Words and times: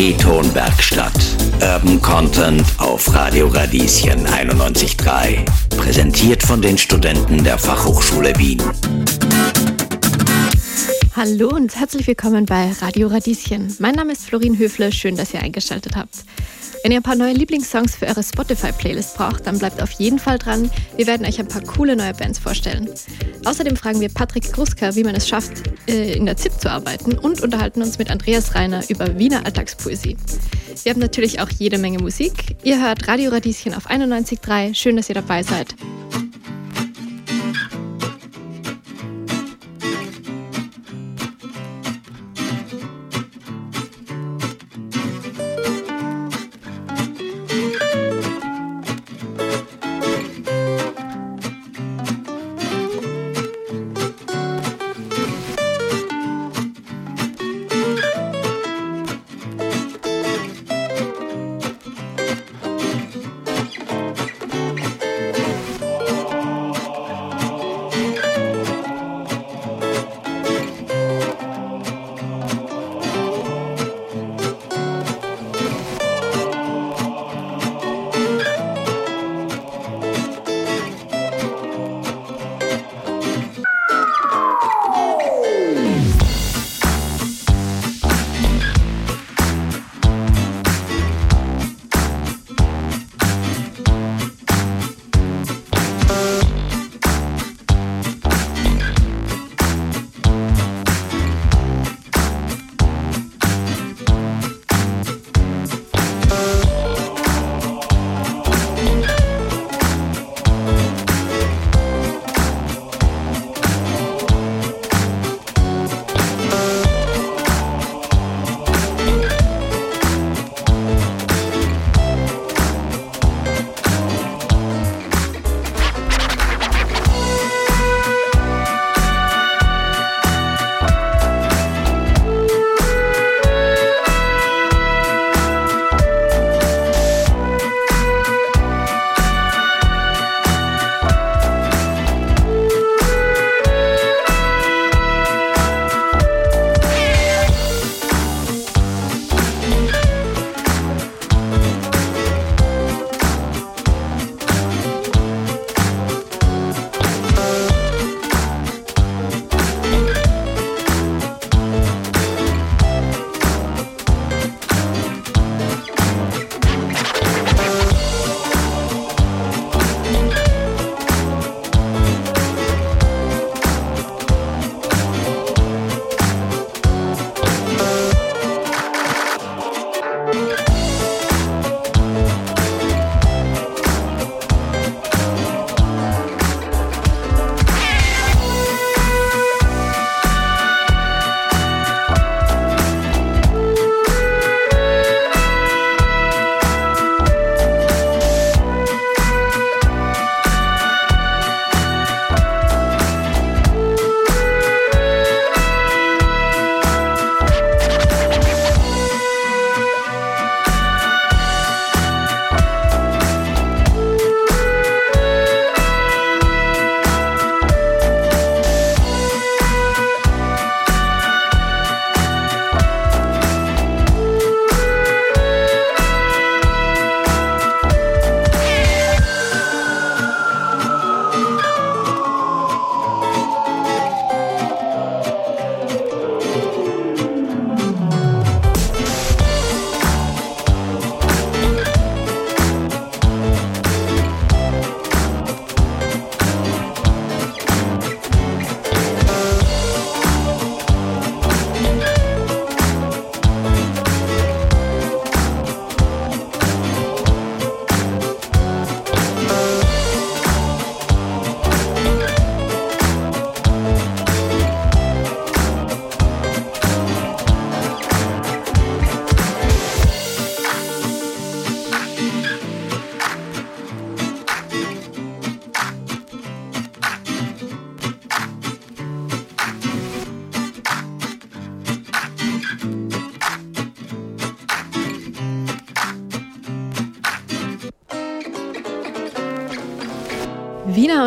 E-Ton 0.00 0.54
Werkstatt. 0.54 1.12
Urban 1.60 2.00
Content 2.00 2.64
auf 2.78 3.14
Radio 3.14 3.48
Radieschen 3.48 4.26
91.3. 4.26 5.44
Präsentiert 5.76 6.42
von 6.42 6.62
den 6.62 6.78
Studenten 6.78 7.44
der 7.44 7.58
Fachhochschule 7.58 8.32
Wien. 8.38 8.62
Hallo 11.16 11.48
und 11.48 11.74
herzlich 11.74 12.06
willkommen 12.06 12.46
bei 12.46 12.70
Radio 12.80 13.08
Radieschen. 13.08 13.74
Mein 13.80 13.96
Name 13.96 14.12
ist 14.12 14.26
Florin 14.26 14.56
Höfle, 14.56 14.92
schön, 14.92 15.16
dass 15.16 15.34
ihr 15.34 15.40
eingeschaltet 15.40 15.96
habt. 15.96 16.24
Wenn 16.84 16.92
ihr 16.92 17.00
ein 17.00 17.02
paar 17.02 17.16
neue 17.16 17.32
Lieblingssongs 17.32 17.96
für 17.96 18.06
eure 18.06 18.22
Spotify-Playlist 18.22 19.16
braucht, 19.16 19.44
dann 19.44 19.58
bleibt 19.58 19.82
auf 19.82 19.90
jeden 19.90 20.20
Fall 20.20 20.38
dran. 20.38 20.70
Wir 20.96 21.08
werden 21.08 21.26
euch 21.26 21.40
ein 21.40 21.48
paar 21.48 21.62
coole 21.62 21.96
neue 21.96 22.14
Bands 22.14 22.38
vorstellen. 22.38 22.88
Außerdem 23.44 23.76
fragen 23.76 24.00
wir 24.00 24.08
Patrick 24.08 24.52
Gruska, 24.52 24.94
wie 24.94 25.02
man 25.02 25.16
es 25.16 25.28
schafft, 25.28 25.68
äh, 25.88 26.14
in 26.14 26.26
der 26.26 26.36
ZIP 26.36 26.60
zu 26.60 26.70
arbeiten 26.70 27.18
und 27.18 27.42
unterhalten 27.42 27.82
uns 27.82 27.98
mit 27.98 28.08
Andreas 28.08 28.54
Reiner 28.54 28.88
über 28.88 29.18
Wiener 29.18 29.44
Alltagspoesie. 29.44 30.16
Wir 30.84 30.92
haben 30.92 31.00
natürlich 31.00 31.40
auch 31.40 31.50
jede 31.50 31.78
Menge 31.78 31.98
Musik. 31.98 32.56
Ihr 32.62 32.80
hört 32.80 33.08
Radio 33.08 33.32
Radieschen 33.32 33.74
auf 33.74 33.90
91.3. 33.90 34.74
Schön, 34.74 34.96
dass 34.96 35.08
ihr 35.08 35.16
dabei 35.16 35.42
seid. 35.42 35.74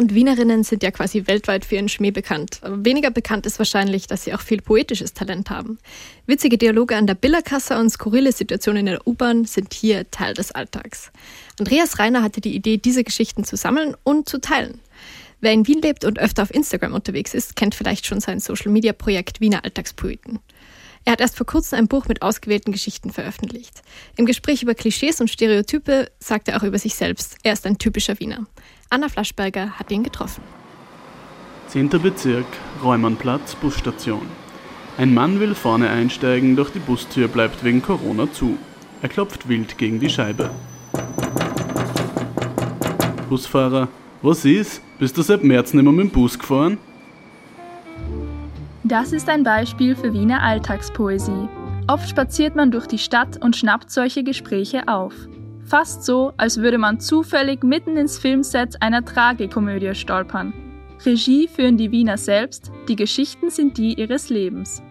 Und 0.03 0.13
Wienerinnen 0.13 0.65
sind 0.65 0.83
ja 0.83 0.91
quasi 0.91 1.27
weltweit 1.27 1.63
für 1.63 1.75
ihren 1.75 1.87
Schmäh 1.87 2.11
bekannt. 2.11 2.59
Aber 2.61 2.83
weniger 2.83 3.09
bekannt 3.09 3.45
ist 3.45 3.57
wahrscheinlich, 3.57 4.05
dass 4.05 4.25
sie 4.25 4.33
auch 4.33 4.41
viel 4.41 4.61
poetisches 4.61 5.13
Talent 5.13 5.49
haben. 5.49 5.79
Witzige 6.27 6.57
Dialoge 6.57 6.97
an 6.97 7.07
der 7.07 7.15
Billerkasse 7.15 7.79
und 7.79 7.89
skurrile 7.89 8.33
Situationen 8.33 8.85
in 8.85 8.85
der 8.87 9.07
U-Bahn 9.07 9.45
sind 9.45 9.73
hier 9.73 10.11
Teil 10.11 10.33
des 10.33 10.51
Alltags. 10.51 11.09
Andreas 11.57 11.99
Reiner 11.99 12.21
hatte 12.21 12.41
die 12.41 12.53
Idee, 12.53 12.75
diese 12.75 13.05
Geschichten 13.05 13.45
zu 13.45 13.55
sammeln 13.55 13.95
und 14.03 14.27
zu 14.27 14.41
teilen. 14.41 14.81
Wer 15.39 15.53
in 15.53 15.67
Wien 15.67 15.81
lebt 15.81 16.03
und 16.03 16.19
öfter 16.19 16.43
auf 16.43 16.53
Instagram 16.53 16.93
unterwegs 16.93 17.33
ist, 17.33 17.55
kennt 17.55 17.73
vielleicht 17.73 18.05
schon 18.05 18.19
sein 18.19 18.41
Social-Media-Projekt 18.41 19.39
Wiener 19.39 19.63
Alltagspoeten. 19.63 20.39
Er 21.05 21.13
hat 21.13 21.21
erst 21.21 21.37
vor 21.37 21.45
kurzem 21.45 21.79
ein 21.79 21.87
Buch 21.87 22.07
mit 22.07 22.21
ausgewählten 22.21 22.73
Geschichten 22.73 23.11
veröffentlicht. 23.11 23.81
Im 24.17 24.25
Gespräch 24.25 24.63
über 24.63 24.75
Klischees 24.75 25.21
und 25.21 25.29
Stereotype 25.29 26.11
sagt 26.19 26.49
er 26.49 26.57
auch 26.57 26.63
über 26.63 26.79
sich 26.79 26.95
selbst, 26.95 27.37
er 27.43 27.53
ist 27.53 27.65
ein 27.65 27.77
typischer 27.77 28.19
Wiener. 28.19 28.45
Anna 28.93 29.09
Flaschberger 29.09 29.71
hat 29.71 29.89
ihn 29.89 30.03
getroffen. 30.03 30.43
10. 31.69 31.89
Bezirk, 31.89 32.45
Räumannplatz, 32.83 33.55
Busstation. 33.55 34.27
Ein 34.99 35.15
Mann 35.15 35.39
will 35.39 35.55
vorne 35.55 35.89
einsteigen, 35.89 36.55
doch 36.55 36.69
die 36.69 36.77
Bustür 36.77 37.27
bleibt 37.27 37.63
wegen 37.63 37.81
Corona 37.81 38.31
zu. 38.31 38.59
Er 39.01 39.09
klopft 39.09 39.49
wild 39.49 39.79
gegen 39.79 39.99
die 39.99 40.11
Scheibe. 40.11 40.51
Busfahrer, 43.29 43.87
was 44.21 44.45
ist? 44.45 44.83
Bist 44.99 45.17
du 45.17 45.23
seit 45.23 45.43
März 45.43 45.73
nicht 45.73 45.83
mehr 45.83 45.91
mit 45.91 46.11
dem 46.11 46.11
Bus 46.11 46.37
gefahren? 46.37 46.77
Das 48.83 49.11
ist 49.11 49.27
ein 49.27 49.43
Beispiel 49.43 49.95
für 49.95 50.13
Wiener 50.13 50.43
Alltagspoesie. 50.43 51.49
Oft 51.87 52.07
spaziert 52.07 52.55
man 52.55 52.69
durch 52.69 52.85
die 52.85 52.99
Stadt 52.99 53.41
und 53.41 53.55
schnappt 53.55 53.89
solche 53.89 54.23
Gespräche 54.23 54.87
auf. 54.87 55.15
Fast 55.65 56.03
so, 56.03 56.33
als 56.37 56.57
würde 56.57 56.77
man 56.77 56.99
zufällig 56.99 57.63
mitten 57.63 57.97
ins 57.97 58.17
Filmset 58.17 58.81
einer 58.81 59.03
Tragikomödie 59.03 59.95
stolpern. 59.95 60.53
Regie 61.05 61.47
führen 61.47 61.77
die 61.77 61.91
Wiener 61.91 62.17
selbst, 62.17 62.71
die 62.87 62.95
Geschichten 62.95 63.49
sind 63.49 63.77
die 63.77 63.93
ihres 63.93 64.29
Lebens. 64.29 64.81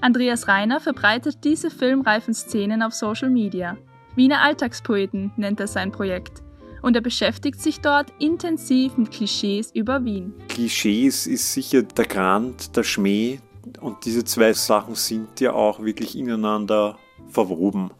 Andreas 0.00 0.48
Reiner 0.48 0.80
verbreitet 0.80 1.44
diese 1.44 1.70
filmreifen 1.70 2.34
Szenen 2.34 2.82
auf 2.82 2.92
Social 2.92 3.30
Media. 3.30 3.78
Wiener 4.16 4.42
Alltagspoeten 4.42 5.32
nennt 5.36 5.60
er 5.60 5.68
sein 5.68 5.92
Projekt. 5.92 6.42
Und 6.82 6.96
er 6.96 7.02
beschäftigt 7.02 7.60
sich 7.60 7.80
dort 7.80 8.12
intensiv 8.18 8.96
mit 8.96 9.12
Klischees 9.12 9.70
über 9.72 10.04
Wien. 10.04 10.34
Klischees 10.48 11.28
ist 11.28 11.52
sicher 11.52 11.82
der 11.84 12.06
Grand, 12.06 12.76
der 12.76 12.82
Schmäh. 12.82 13.38
Und 13.80 14.04
diese 14.04 14.24
zwei 14.24 14.52
Sachen 14.52 14.96
sind 14.96 15.40
ja 15.40 15.52
auch 15.52 15.80
wirklich 15.80 16.18
ineinander 16.18 16.98
verwoben. 17.28 17.92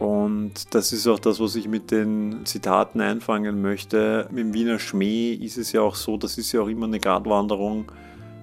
Und 0.00 0.74
das 0.74 0.92
ist 0.94 1.06
auch 1.06 1.18
das, 1.18 1.40
was 1.40 1.54
ich 1.56 1.68
mit 1.68 1.90
den 1.90 2.46
Zitaten 2.46 3.02
einfangen 3.02 3.60
möchte. 3.60 4.26
Mit 4.30 4.46
dem 4.46 4.54
Wiener 4.54 4.78
Schmäh 4.78 5.34
ist 5.34 5.58
es 5.58 5.72
ja 5.72 5.82
auch 5.82 5.94
so, 5.94 6.16
das 6.16 6.38
ist 6.38 6.50
ja 6.52 6.62
auch 6.62 6.68
immer 6.68 6.86
eine 6.86 6.98
Gratwanderung 6.98 7.92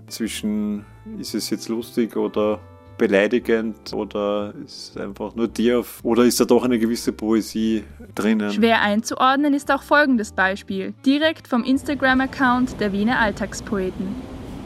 zwischen, 0.07 0.85
ist 1.19 1.33
es 1.33 1.49
jetzt 1.49 1.67
lustig 1.67 2.15
oder 2.15 2.59
beleidigend 2.99 3.91
oder 3.91 4.53
ist 4.63 4.91
es 4.91 4.97
einfach 4.97 5.35
nur 5.35 5.47
dir 5.47 5.83
oder 6.03 6.23
ist 6.25 6.39
da 6.39 6.45
doch 6.45 6.63
eine 6.63 6.77
gewisse 6.77 7.11
Poesie 7.11 7.83
drinnen? 8.13 8.51
Schwer 8.51 8.81
einzuordnen 8.81 9.55
ist 9.55 9.71
auch 9.71 9.81
folgendes 9.81 10.31
Beispiel, 10.31 10.93
direkt 11.05 11.47
vom 11.47 11.63
Instagram-Account 11.63 12.79
der 12.79 12.93
Wiener 12.93 13.19
Alltagspoeten. 13.19 14.07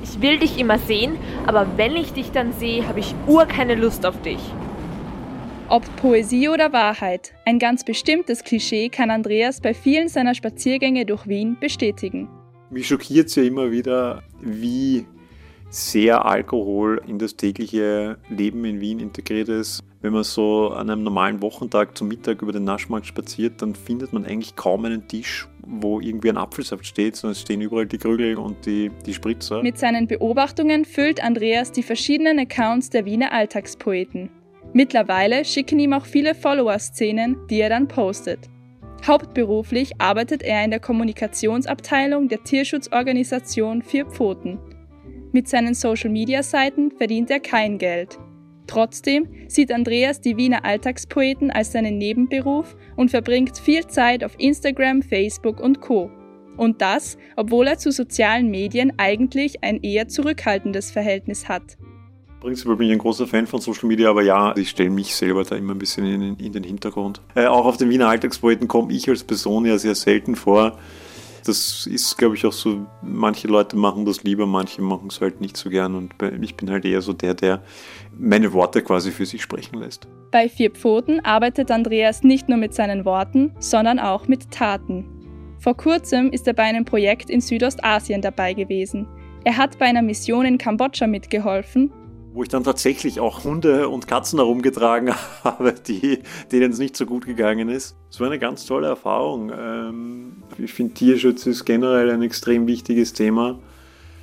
Ich 0.03 0.21
will 0.21 0.39
dich 0.39 0.59
immer 0.59 0.77
sehen, 0.77 1.17
aber 1.45 1.67
wenn 1.77 1.95
ich 1.95 2.11
dich 2.11 2.31
dann 2.31 2.51
sehe, 2.53 2.85
habe 2.85 2.99
ich 2.99 3.15
ur 3.27 3.45
keine 3.45 3.75
Lust 3.75 4.05
auf 4.05 4.21
dich. 4.21 4.39
Ob 5.71 5.85
Poesie 5.95 6.49
oder 6.49 6.73
Wahrheit, 6.73 7.33
ein 7.45 7.57
ganz 7.57 7.85
bestimmtes 7.85 8.43
Klischee 8.43 8.89
kann 8.89 9.09
Andreas 9.09 9.61
bei 9.61 9.73
vielen 9.73 10.09
seiner 10.09 10.35
Spaziergänge 10.35 11.05
durch 11.05 11.29
Wien 11.29 11.55
bestätigen. 11.61 12.27
Mich 12.69 12.89
schockiert 12.89 13.29
es 13.29 13.35
ja 13.35 13.43
immer 13.43 13.71
wieder, 13.71 14.21
wie 14.41 15.05
sehr 15.69 16.25
Alkohol 16.25 17.01
in 17.07 17.19
das 17.19 17.37
tägliche 17.37 18.17
Leben 18.27 18.65
in 18.65 18.81
Wien 18.81 18.99
integriert 18.99 19.47
ist. 19.47 19.79
Wenn 20.01 20.11
man 20.11 20.25
so 20.25 20.71
an 20.71 20.89
einem 20.89 21.03
normalen 21.03 21.41
Wochentag 21.41 21.97
zum 21.97 22.09
Mittag 22.09 22.41
über 22.41 22.51
den 22.51 22.65
Naschmarkt 22.65 23.05
spaziert, 23.05 23.61
dann 23.61 23.73
findet 23.73 24.11
man 24.11 24.25
eigentlich 24.25 24.57
kaum 24.57 24.83
einen 24.83 25.07
Tisch, 25.07 25.47
wo 25.65 26.01
irgendwie 26.01 26.31
ein 26.31 26.37
Apfelsaft 26.37 26.85
steht, 26.85 27.15
sondern 27.15 27.31
es 27.31 27.39
stehen 27.43 27.61
überall 27.61 27.85
die 27.85 27.97
Krügel 27.97 28.35
und 28.35 28.65
die, 28.65 28.91
die 29.05 29.13
Spritzer. 29.13 29.63
Mit 29.63 29.77
seinen 29.77 30.07
Beobachtungen 30.07 30.83
füllt 30.83 31.23
Andreas 31.23 31.71
die 31.71 31.83
verschiedenen 31.83 32.39
Accounts 32.39 32.89
der 32.89 33.05
Wiener 33.05 33.31
Alltagspoeten. 33.31 34.40
Mittlerweile 34.73 35.43
schicken 35.43 35.79
ihm 35.79 35.93
auch 35.93 36.05
viele 36.05 36.33
Follower-Szenen, 36.33 37.47
die 37.49 37.59
er 37.59 37.69
dann 37.69 37.87
postet. 37.87 38.49
Hauptberuflich 39.05 39.99
arbeitet 39.99 40.43
er 40.43 40.63
in 40.63 40.71
der 40.71 40.79
Kommunikationsabteilung 40.79 42.27
der 42.27 42.43
Tierschutzorganisation 42.43 43.81
Vier 43.81 44.05
Pfoten. 44.05 44.59
Mit 45.33 45.47
seinen 45.47 45.73
Social-Media-Seiten 45.73 46.91
verdient 46.91 47.31
er 47.31 47.39
kein 47.39 47.77
Geld. 47.77 48.19
Trotzdem 48.67 49.27
sieht 49.47 49.71
Andreas 49.71 50.21
die 50.21 50.37
Wiener 50.37 50.63
Alltagspoeten 50.63 51.51
als 51.51 51.73
seinen 51.73 51.97
Nebenberuf 51.97 52.77
und 52.95 53.11
verbringt 53.11 53.57
viel 53.57 53.87
Zeit 53.87 54.23
auf 54.23 54.35
Instagram, 54.37 55.01
Facebook 55.01 55.59
und 55.59 55.81
Co. 55.81 56.09
Und 56.57 56.81
das, 56.81 57.17
obwohl 57.35 57.67
er 57.67 57.77
zu 57.77 57.91
sozialen 57.91 58.49
Medien 58.49 58.93
eigentlich 58.97 59.63
ein 59.63 59.81
eher 59.81 60.07
zurückhaltendes 60.07 60.91
Verhältnis 60.91 61.49
hat. 61.49 61.77
Prinzipiell 62.41 62.75
bin 62.75 62.87
ich 62.87 62.93
ein 62.93 62.97
großer 62.97 63.27
Fan 63.27 63.45
von 63.45 63.61
Social 63.61 63.87
Media, 63.87 64.09
aber 64.09 64.23
ja, 64.23 64.55
ich 64.57 64.71
stelle 64.71 64.89
mich 64.89 65.15
selber 65.15 65.43
da 65.43 65.55
immer 65.55 65.75
ein 65.75 65.77
bisschen 65.77 66.07
in, 66.07 66.35
in 66.37 66.51
den 66.51 66.63
Hintergrund. 66.63 67.21
Äh, 67.35 67.45
auch 67.45 67.65
auf 67.65 67.77
den 67.77 67.91
Wiener 67.91 68.09
Alltagspoeten 68.09 68.67
komme 68.67 68.91
ich 68.91 69.07
als 69.07 69.23
Person 69.23 69.63
ja 69.65 69.77
sehr 69.77 69.93
selten 69.93 70.35
vor. 70.35 70.79
Das 71.45 71.85
ist, 71.85 72.17
glaube 72.17 72.35
ich, 72.35 72.45
auch 72.47 72.51
so, 72.51 72.87
manche 73.03 73.47
Leute 73.47 73.75
machen 73.75 74.05
das 74.05 74.23
lieber, 74.23 74.47
manche 74.47 74.81
machen 74.81 75.09
es 75.09 75.21
halt 75.21 75.39
nicht 75.39 75.55
so 75.55 75.69
gern 75.69 75.93
und 75.93 76.15
ich 76.41 76.55
bin 76.55 76.71
halt 76.71 76.83
eher 76.83 77.01
so 77.01 77.13
der, 77.13 77.35
der 77.35 77.61
meine 78.17 78.53
Worte 78.53 78.81
quasi 78.81 79.11
für 79.11 79.25
sich 79.27 79.43
sprechen 79.43 79.79
lässt. 79.79 80.07
Bei 80.31 80.49
Vier 80.49 80.71
Pfoten 80.71 81.19
arbeitet 81.23 81.69
Andreas 81.69 82.23
nicht 82.23 82.49
nur 82.49 82.57
mit 82.57 82.73
seinen 82.73 83.05
Worten, 83.05 83.53
sondern 83.59 83.99
auch 83.99 84.27
mit 84.27 84.49
Taten. 84.49 85.05
Vor 85.59 85.77
kurzem 85.77 86.31
ist 86.31 86.47
er 86.47 86.53
bei 86.53 86.63
einem 86.63 86.85
Projekt 86.85 87.29
in 87.29 87.41
Südostasien 87.41 88.21
dabei 88.21 88.53
gewesen. 88.53 89.07
Er 89.43 89.57
hat 89.57 89.77
bei 89.77 89.85
einer 89.85 90.01
Mission 90.01 90.45
in 90.45 90.57
Kambodscha 90.57 91.05
mitgeholfen 91.05 91.91
wo 92.33 92.43
ich 92.43 92.49
dann 92.49 92.63
tatsächlich 92.63 93.19
auch 93.19 93.43
Hunde 93.43 93.89
und 93.89 94.07
Katzen 94.07 94.39
herumgetragen 94.39 95.13
habe, 95.43 95.73
die, 95.73 96.19
denen 96.51 96.71
es 96.71 96.79
nicht 96.79 96.95
so 96.95 97.05
gut 97.05 97.25
gegangen 97.25 97.69
ist. 97.69 97.95
Es 98.09 98.19
war 98.19 98.27
eine 98.27 98.39
ganz 98.39 98.65
tolle 98.65 98.87
Erfahrung. 98.87 99.51
Ähm, 99.57 100.43
ich 100.57 100.73
finde, 100.73 100.93
Tierschutz 100.93 101.45
ist 101.45 101.65
generell 101.65 102.09
ein 102.11 102.21
extrem 102.21 102.67
wichtiges 102.67 103.13
Thema. 103.13 103.59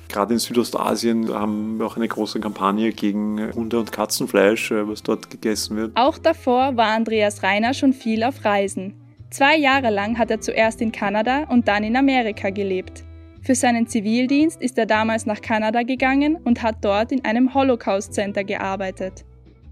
Gerade 0.07 0.33
in 0.33 0.39
Südostasien 0.39 1.31
haben 1.31 1.77
wir 1.77 1.85
auch 1.85 1.95
eine 1.95 2.07
große 2.07 2.39
Kampagne 2.39 2.93
gegen 2.93 3.53
Hunde- 3.53 3.79
und 3.79 3.91
Katzenfleisch, 3.91 4.71
äh, 4.71 4.87
was 4.87 5.03
dort 5.03 5.29
gegessen 5.29 5.77
wird. 5.77 5.91
Auch 5.95 6.17
davor 6.17 6.75
war 6.77 6.87
Andreas 6.87 7.43
Reiner 7.43 7.73
schon 7.73 7.93
viel 7.93 8.23
auf 8.23 8.43
Reisen. 8.43 8.95
Zwei 9.29 9.57
Jahre 9.57 9.91
lang 9.91 10.17
hat 10.17 10.31
er 10.31 10.41
zuerst 10.41 10.81
in 10.81 10.91
Kanada 10.91 11.43
und 11.49 11.67
dann 11.67 11.83
in 11.83 11.95
Amerika 11.95 12.49
gelebt. 12.49 13.03
Für 13.41 13.55
seinen 13.55 13.87
Zivildienst 13.87 14.61
ist 14.61 14.77
er 14.77 14.85
damals 14.85 15.25
nach 15.25 15.41
Kanada 15.41 15.83
gegangen 15.83 16.37
und 16.43 16.61
hat 16.61 16.77
dort 16.81 17.11
in 17.11 17.23
einem 17.25 17.53
Holocaust-Center 17.53 18.43
gearbeitet. 18.43 19.25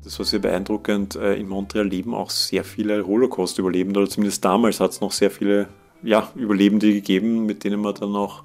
Das 0.03 0.17
war 0.19 0.25
sehr 0.25 0.39
beeindruckend. 0.39 1.15
Äh, 1.15 1.35
in 1.35 1.49
Montreal 1.49 1.87
leben 1.87 2.13
auch 2.13 2.29
sehr 2.29 2.63
viele 2.63 3.05
Holocaust-Überlebende, 3.05 3.99
oder 3.99 4.09
zumindest 4.09 4.43
damals 4.45 4.79
hat 4.79 4.91
es 4.91 5.01
noch 5.01 5.11
sehr 5.11 5.31
viele 5.31 5.67
ja, 6.01 6.31
Überlebende 6.35 6.93
gegeben, 6.93 7.45
mit 7.45 7.63
denen 7.63 7.81
man 7.81 7.95
dann 7.95 8.15
auch 8.15 8.43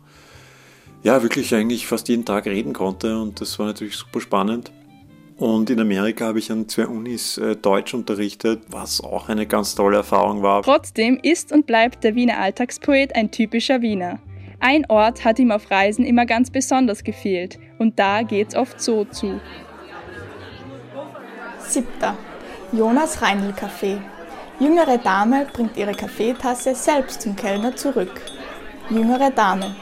ja, 1.03 1.23
wirklich 1.23 1.55
eigentlich 1.55 1.87
fast 1.87 2.09
jeden 2.09 2.25
Tag 2.25 2.47
reden 2.47 2.73
konnte 2.73 3.21
und 3.21 3.41
das 3.41 3.59
war 3.59 3.67
natürlich 3.67 3.97
super 3.97 4.21
spannend. 4.21 4.73
Und 5.37 5.71
in 5.71 5.81
Amerika 5.81 6.27
habe 6.27 6.39
ich 6.39 6.53
an 6.53 6.69
zwei 6.69 6.87
Unis 6.87 7.37
äh, 7.39 7.57
Deutsch 7.57 7.95
unterrichtet, 7.95 8.63
was 8.69 9.01
auch 9.01 9.29
eine 9.29 9.47
ganz 9.47 9.75
tolle 9.75 9.97
Erfahrung 9.97 10.43
war. 10.43 10.63
Trotzdem 10.63 11.19
ist 11.21 11.53
und 11.53 11.67
bleibt 11.67 12.05
der 12.05 12.15
Wiener 12.15 12.39
Alltagspoet 12.39 13.17
ein 13.17 13.31
typischer 13.31 13.83
Wiener. 13.83 14.21
Ein 14.65 14.89
Ort 14.89 15.25
hat 15.25 15.41
ihm 15.41 15.51
auf 15.51 15.73
Reisen 15.73 16.05
immer 16.05 16.25
ganz 16.25 16.49
besonders 16.49 17.03
gefehlt 17.03 17.59
und 17.81 17.99
da 17.99 18.23
geht's 18.23 18.55
oft 18.55 18.81
so 18.81 19.05
zu. 19.05 19.41
Siebter. 21.59 22.17
Jonas 22.71 23.21
Reinl 23.21 23.53
Café. 23.55 23.99
Jüngere 24.61 24.99
Dame 24.99 25.49
bringt 25.53 25.77
ihre 25.77 25.95
Kaffeetasse 25.95 26.77
selbst 26.77 27.23
zum 27.23 27.35
Kellner 27.35 27.75
zurück. 27.75 28.21
Jüngere 28.89 29.33
Dame. 29.33 29.75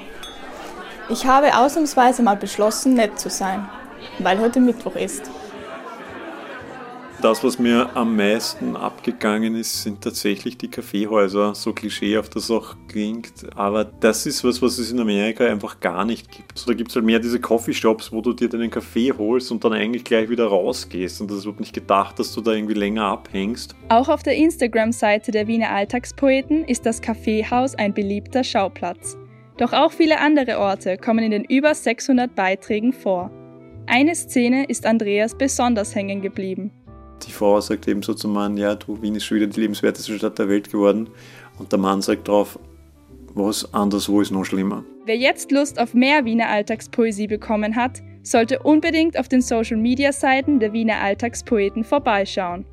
Ich 1.11 1.27
habe 1.27 1.59
ausnahmsweise 1.59 2.23
mal 2.23 2.37
beschlossen, 2.37 2.95
nett 2.95 3.21
zu 3.21 3.29
sein, 3.29 3.69
weil 4.19 4.41
heute 4.41 4.61
Mittwoch 4.61 4.97
ist. 4.97 5.31
Das, 7.23 7.45
was 7.45 7.59
mir 7.59 7.95
am 7.97 8.17
meisten 8.17 8.77
abgegangen 8.77 9.55
ist, 9.55 9.83
sind 9.83 10.01
tatsächlich 10.01 10.57
die 10.57 10.69
Kaffeehäuser, 10.69 11.55
so 11.55 11.75
klischeehaft 11.75 12.35
das 12.35 12.51
auch 12.51 12.77
klingt. 12.89 13.47
Aber 13.55 13.85
das 13.85 14.25
ist 14.25 14.43
was, 14.43 14.63
was 14.63 14.79
es 14.79 14.91
in 14.91 14.99
Amerika 15.01 15.45
einfach 15.45 15.81
gar 15.81 16.07
nicht 16.07 16.31
gibt. 16.31 16.57
So, 16.57 16.71
da 16.71 16.75
gibt 16.75 16.89
es 16.89 16.97
halt 16.97 17.05
mehr 17.05 17.19
diese 17.19 17.39
Coffeeshops, 17.39 18.11
wo 18.11 18.23
du 18.23 18.33
dir 18.33 18.49
deinen 18.49 18.71
Kaffee 18.71 19.13
holst 19.13 19.51
und 19.53 19.63
dann 19.63 19.75
eigentlich 19.75 20.05
gleich 20.05 20.31
wieder 20.31 20.47
rausgehst. 20.47 21.21
Und 21.21 21.31
das 21.31 21.45
wird 21.45 21.61
nicht 21.61 21.75
gedacht, 21.75 22.19
dass 22.19 22.33
du 22.33 22.41
da 22.41 22.53
irgendwie 22.53 22.75
länger 22.75 23.05
abhängst. 23.05 23.77
Auch 23.91 24.09
auf 24.09 24.23
der 24.23 24.37
Instagram-Seite 24.37 25.31
der 25.31 25.47
Wiener 25.47 25.71
Alltagspoeten 25.71 26.65
ist 26.65 26.87
das 26.87 27.03
Kaffeehaus 27.03 27.75
ein 27.75 27.93
beliebter 27.93 28.45
Schauplatz. 28.45 29.19
Doch 29.59 29.75
auch 29.75 29.93
viele 29.93 30.21
andere 30.21 30.59
Orte 30.59 30.97
kommen 30.97 31.23
in 31.23 31.33
den 31.33 31.45
über 31.45 31.75
600 31.75 32.35
Beiträgen 32.35 32.95
vor. 32.95 33.31
Eine 33.87 34.15
Szene 34.15 34.67
ist 34.67 34.87
Andreas 34.87 35.37
besonders 35.37 35.95
hängen 35.95 36.23
geblieben. 36.23 36.71
Die 37.27 37.33
Frau 37.33 37.61
sagt 37.61 37.89
eben 37.89 38.03
so 38.03 38.15
zum 38.15 38.33
Mann, 38.33 38.57
ja, 38.57 38.75
du, 38.75 39.01
Wien 39.03 39.15
ist 39.15 39.25
schon 39.25 39.37
wieder 39.37 39.47
die 39.47 39.61
lebenswerteste 39.61 40.17
Stadt 40.17 40.39
der 40.39 40.49
Welt 40.49 40.71
geworden. 40.71 41.11
Und 41.59 41.73
der 41.73 41.79
Mann 41.79 42.03
sagt 42.03 42.29
drauf, 42.29 42.59
was 43.35 43.73
anderswo 43.75 44.21
ist 44.21 44.31
noch 44.31 44.45
schlimmer. 44.45 44.85
Wer 45.07 45.17
jetzt 45.17 45.51
Lust 45.51 45.79
auf 45.79 45.95
mehr 45.95 46.25
Wiener 46.25 46.49
Alltagspoesie 46.49 47.27
bekommen 47.27 47.77
hat, 47.77 48.03
sollte 48.23 48.61
unbedingt 48.61 49.19
auf 49.19 49.29
den 49.29 49.41
Social-Media-Seiten 49.41 50.61
der 50.61 50.73
Wiener 50.73 51.01
Alltagspoeten 51.01 51.85
vorbeischauen. 51.85 52.65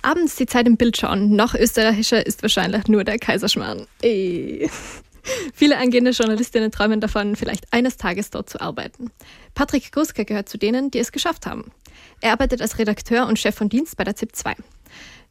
Abends 0.03 0.35
die 0.35 0.45
Zeit 0.45 0.67
im 0.67 0.77
Bild 0.77 0.97
schauen. 0.97 1.35
Noch 1.35 1.55
österreichischer 1.55 2.25
ist 2.25 2.41
wahrscheinlich 2.43 2.87
nur 2.87 3.03
der 3.03 3.17
Kaiserschmarrn. 3.17 3.87
Ey. 4.01 4.69
Viele 5.53 5.77
angehende 5.77 6.11
Journalistinnen 6.11 6.71
träumen 6.71 6.99
davon, 6.99 7.37
vielleicht 7.37 7.71
eines 7.71 7.95
Tages 7.95 8.29
dort 8.29 8.49
zu 8.49 8.59
arbeiten. 8.59 9.09
Patrick 9.55 9.91
Gruska 9.93 10.23
gehört 10.23 10.49
zu 10.49 10.57
denen, 10.57 10.91
die 10.91 10.99
es 10.99 11.13
geschafft 11.13 11.45
haben. 11.45 11.71
Er 12.19 12.33
arbeitet 12.33 12.61
als 12.61 12.77
Redakteur 12.77 13.27
und 13.27 13.39
Chef 13.39 13.55
von 13.55 13.69
Dienst 13.69 13.95
bei 13.95 14.03
der 14.03 14.17
ZIP 14.17 14.35
2. 14.35 14.55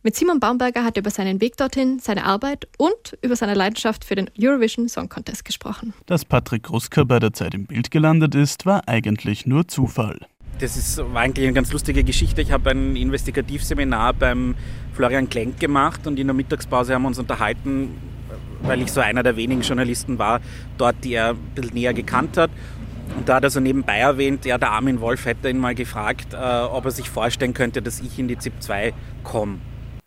Mit 0.05 0.17
Simon 0.17 0.41
Baumberger 0.41 0.83
hat 0.83 0.97
er 0.97 1.03
über 1.03 1.11
seinen 1.11 1.41
Weg 1.41 1.57
dorthin, 1.57 2.01
seine 2.01 2.25
Arbeit 2.25 2.67
und 2.77 3.17
über 3.21 3.37
seine 3.37 3.55
Leidenschaft 3.55 4.05
für 4.05 4.17
den 4.17 4.29
Eurovision 4.41 4.89
Song 4.89 5.09
Contest 5.09 5.45
gesprochen. 5.45 5.95
Dass 6.07 6.25
Patrick 6.25 6.65
Gruska 6.65 7.05
bei 7.05 7.21
der 7.21 7.33
Zeit 7.33 7.55
im 7.55 7.67
Bild 7.67 7.91
gelandet 7.91 8.35
ist, 8.35 8.67
war 8.67 8.89
eigentlich 8.89 9.47
nur 9.47 9.69
Zufall. 9.69 10.19
Das 10.63 10.77
ist, 10.77 10.99
war 10.99 11.23
eigentlich 11.23 11.45
eine 11.45 11.55
ganz 11.55 11.73
lustige 11.73 12.05
Geschichte. 12.05 12.41
Ich 12.41 12.53
habe 12.53 12.71
ein 12.71 12.95
Investigativseminar 12.95 14.13
beim 14.13 14.55
Florian 14.95 15.29
Klenk 15.29 15.59
gemacht 15.59 16.07
und 16.07 16.21
in 16.21 16.29
der 16.29 16.35
Mittagspause 16.35 16.95
haben 16.95 17.03
wir 17.03 17.09
uns 17.09 17.19
unterhalten, 17.19 17.99
weil 18.63 18.81
ich 18.81 18.93
so 18.93 19.01
einer 19.01 19.25
der 19.25 19.35
wenigen 19.35 19.63
Journalisten 19.63 20.21
war, 20.21 20.41
dort, 20.79 20.95
die 21.03 21.15
er 21.15 21.31
ein 21.31 21.39
bisschen 21.57 21.75
näher 21.75 21.93
gekannt 21.93 22.37
hat. 22.37 22.53
Und 23.17 23.29
da 23.29 23.35
hat 23.35 23.43
er 23.43 23.51
so 23.51 23.59
nebenbei 23.59 23.99
erwähnt, 23.99 24.45
ja, 24.45 24.57
der 24.57 24.71
Armin 24.71 25.01
Wolf 25.01 25.25
hätte 25.25 25.51
ihn 25.51 25.59
mal 25.59 25.75
gefragt, 25.75 26.33
äh, 26.33 26.37
ob 26.37 26.85
er 26.85 26.93
sich 26.93 27.11
vorstellen 27.11 27.55
könnte, 27.55 27.83
dass 27.83 27.99
ich 27.99 28.17
in 28.21 28.29
die 28.29 28.39
ZIP 28.39 28.63
2 28.63 28.95
komme. 29.25 29.59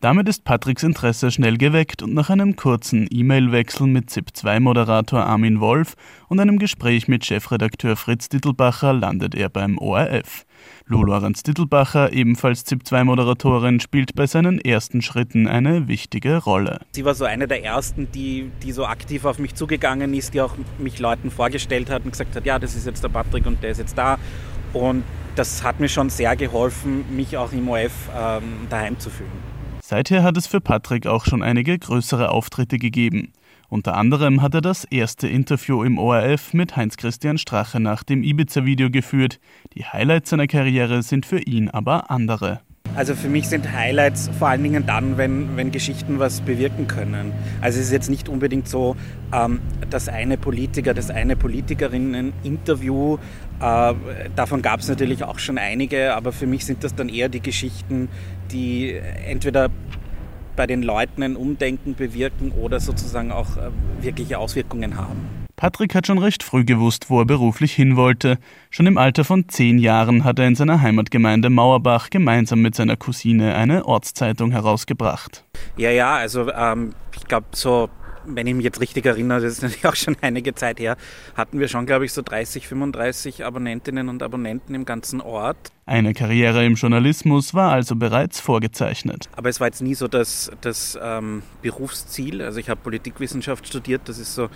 Damit 0.01 0.27
ist 0.27 0.43
Patricks 0.43 0.83
Interesse 0.83 1.31
schnell 1.31 1.57
geweckt 1.57 2.03
und 2.03 2.13
nach 2.13 2.29
einem 2.29 2.57
kurzen 2.57 3.07
E-Mail-Wechsel 3.09 3.87
mit 3.87 4.09
ZIP-2-Moderator 4.09 5.23
Armin 5.23 5.61
Wolf 5.61 5.95
und 6.27 6.39
einem 6.41 6.59
Gespräch 6.59 7.07
mit 7.07 7.25
Chefredakteur 7.25 7.95
Fritz 7.95 8.27
Dittelbacher 8.27 8.91
landet 8.91 9.35
er 9.35 9.47
beim 9.47 9.77
ORF. 9.77 10.45
Lou 10.85 11.03
Lorenz 11.03 11.43
Dittelbacher, 11.43 12.11
ebenfalls 12.11 12.65
ZIP-2-Moderatorin, 12.65 13.79
spielt 13.79 14.15
bei 14.15 14.27
seinen 14.27 14.59
ersten 14.59 15.01
Schritten 15.01 15.47
eine 15.47 15.87
wichtige 15.87 16.37
Rolle. 16.43 16.81
Sie 16.91 17.05
war 17.05 17.15
so 17.15 17.23
eine 17.23 17.47
der 17.47 17.63
ersten, 17.63 18.11
die, 18.11 18.51
die 18.63 18.73
so 18.73 18.85
aktiv 18.85 19.23
auf 19.23 19.39
mich 19.39 19.55
zugegangen 19.55 20.13
ist, 20.13 20.33
die 20.33 20.41
auch 20.41 20.55
mich 20.77 20.99
Leuten 20.99 21.31
vorgestellt 21.31 21.89
hat 21.89 22.03
und 22.03 22.11
gesagt 22.11 22.35
hat, 22.35 22.45
ja, 22.45 22.59
das 22.59 22.75
ist 22.75 22.85
jetzt 22.85 23.01
der 23.01 23.09
Patrick 23.09 23.45
und 23.45 23.63
der 23.63 23.71
ist 23.71 23.77
jetzt 23.77 23.97
da. 23.97 24.19
Und 24.73 25.03
das 25.35 25.63
hat 25.63 25.79
mir 25.79 25.89
schon 25.89 26.09
sehr 26.09 26.35
geholfen, 26.35 27.05
mich 27.15 27.37
auch 27.37 27.53
im 27.53 27.69
ORF 27.69 27.93
ähm, 28.13 28.67
daheim 28.69 28.99
zu 28.99 29.09
fühlen. 29.09 29.54
Seither 29.87 30.23
hat 30.23 30.35
es 30.35 30.47
für 30.47 30.61
Patrick 30.61 31.05
auch 31.05 31.25
schon 31.25 31.43
einige 31.43 31.77
größere 31.77 32.31
Auftritte 32.31 32.79
gegeben. 32.79 33.33
Unter 33.69 33.95
anderem 33.95 34.41
hat 34.41 34.55
er 34.55 34.61
das 34.61 34.83
erste 34.83 35.27
Interview 35.27 35.83
im 35.83 35.99
ORF 35.99 36.55
mit 36.55 36.75
Heinz-Christian 36.75 37.37
Strache 37.37 37.79
nach 37.79 38.03
dem 38.03 38.23
Ibiza-Video 38.23 38.89
geführt. 38.89 39.39
Die 39.75 39.85
Highlights 39.85 40.31
seiner 40.31 40.47
Karriere 40.47 41.03
sind 41.03 41.27
für 41.27 41.39
ihn 41.39 41.69
aber 41.69 42.09
andere. 42.09 42.61
Also 42.95 43.13
für 43.13 43.27
mich 43.27 43.49
sind 43.49 43.73
Highlights 43.73 44.29
vor 44.39 44.47
allen 44.47 44.63
Dingen 44.63 44.85
dann, 44.85 45.17
wenn, 45.17 45.57
wenn 45.57 45.71
Geschichten 45.71 46.17
was 46.17 46.39
bewirken 46.39 46.87
können. 46.87 47.33
Also 47.59 47.79
es 47.79 47.87
ist 47.87 47.91
jetzt 47.91 48.09
nicht 48.09 48.29
unbedingt 48.29 48.69
so, 48.69 48.95
ähm, 49.33 49.59
dass 49.89 50.07
eine 50.07 50.37
Politiker, 50.37 50.93
das 50.93 51.09
eine 51.09 51.35
Politikerin 51.35 52.15
ein 52.15 52.33
Interview, 52.43 53.17
äh, 53.59 53.93
davon 54.35 54.61
gab 54.61 54.79
es 54.79 54.87
natürlich 54.87 55.23
auch 55.25 55.39
schon 55.39 55.57
einige, 55.57 56.13
aber 56.15 56.31
für 56.31 56.47
mich 56.47 56.65
sind 56.65 56.83
das 56.85 56.95
dann 56.95 57.09
eher 57.09 57.27
die 57.27 57.41
Geschichten, 57.41 58.07
die 58.51 58.93
entweder 59.27 59.69
bei 60.55 60.67
den 60.67 60.83
Leuten 60.83 61.23
ein 61.23 61.35
Umdenken 61.35 61.95
bewirken 61.95 62.51
oder 62.51 62.79
sozusagen 62.79 63.31
auch 63.31 63.57
äh, 63.57 63.69
wirkliche 64.01 64.37
Auswirkungen 64.37 64.97
haben. 64.97 65.45
Patrick 65.55 65.95
hat 65.95 66.07
schon 66.07 66.17
recht 66.17 66.43
früh 66.43 66.65
gewusst, 66.65 67.09
wo 67.09 67.19
er 67.19 67.25
beruflich 67.25 67.73
hin 67.73 67.95
wollte. 67.95 68.37
Schon 68.69 68.87
im 68.87 68.97
Alter 68.97 69.23
von 69.23 69.47
zehn 69.47 69.79
Jahren 69.79 70.25
hat 70.25 70.37
er 70.37 70.47
in 70.47 70.55
seiner 70.55 70.81
Heimatgemeinde 70.81 71.49
Mauerbach 71.49 72.09
gemeinsam 72.09 72.61
mit 72.61 72.75
seiner 72.75 72.97
Cousine 72.97 73.55
eine 73.55 73.85
Ortszeitung 73.85 74.51
herausgebracht. 74.51 75.45
Ja, 75.77 75.91
ja, 75.91 76.15
also 76.15 76.51
ähm, 76.51 76.93
ich 77.15 77.25
glaube 77.25 77.47
so 77.53 77.89
wenn 78.27 78.47
ich 78.47 78.55
mich 78.55 78.63
jetzt 78.63 78.81
richtig 78.81 79.05
erinnere, 79.05 79.41
das 79.41 79.53
ist 79.53 79.61
natürlich 79.61 79.85
auch 79.85 79.95
schon 79.95 80.15
einige 80.21 80.55
Zeit 80.55 80.79
her, 80.79 80.97
hatten 81.35 81.59
wir 81.59 81.67
schon, 81.67 81.85
glaube 81.85 82.05
ich, 82.05 82.13
so 82.13 82.21
30, 82.21 82.67
35 82.67 83.45
Abonnentinnen 83.45 84.09
und 84.09 84.23
Abonnenten 84.23 84.75
im 84.75 84.85
ganzen 84.85 85.21
Ort. 85.21 85.57
Eine 85.85 86.13
Karriere 86.13 86.65
im 86.65 86.75
Journalismus 86.75 87.53
war 87.53 87.71
also 87.71 87.95
bereits 87.95 88.39
vorgezeichnet. 88.39 89.29
Aber 89.35 89.49
es 89.49 89.59
war 89.59 89.67
jetzt 89.67 89.81
nie 89.81 89.93
so 89.93 90.07
das, 90.07 90.51
das 90.61 90.97
ähm, 91.01 91.43
Berufsziel. 91.61 92.41
Also 92.41 92.59
ich 92.59 92.69
habe 92.69 92.81
Politikwissenschaft 92.81 93.67
studiert, 93.67 94.01
das 94.05 94.17
ist 94.17 94.33
so 94.33 94.49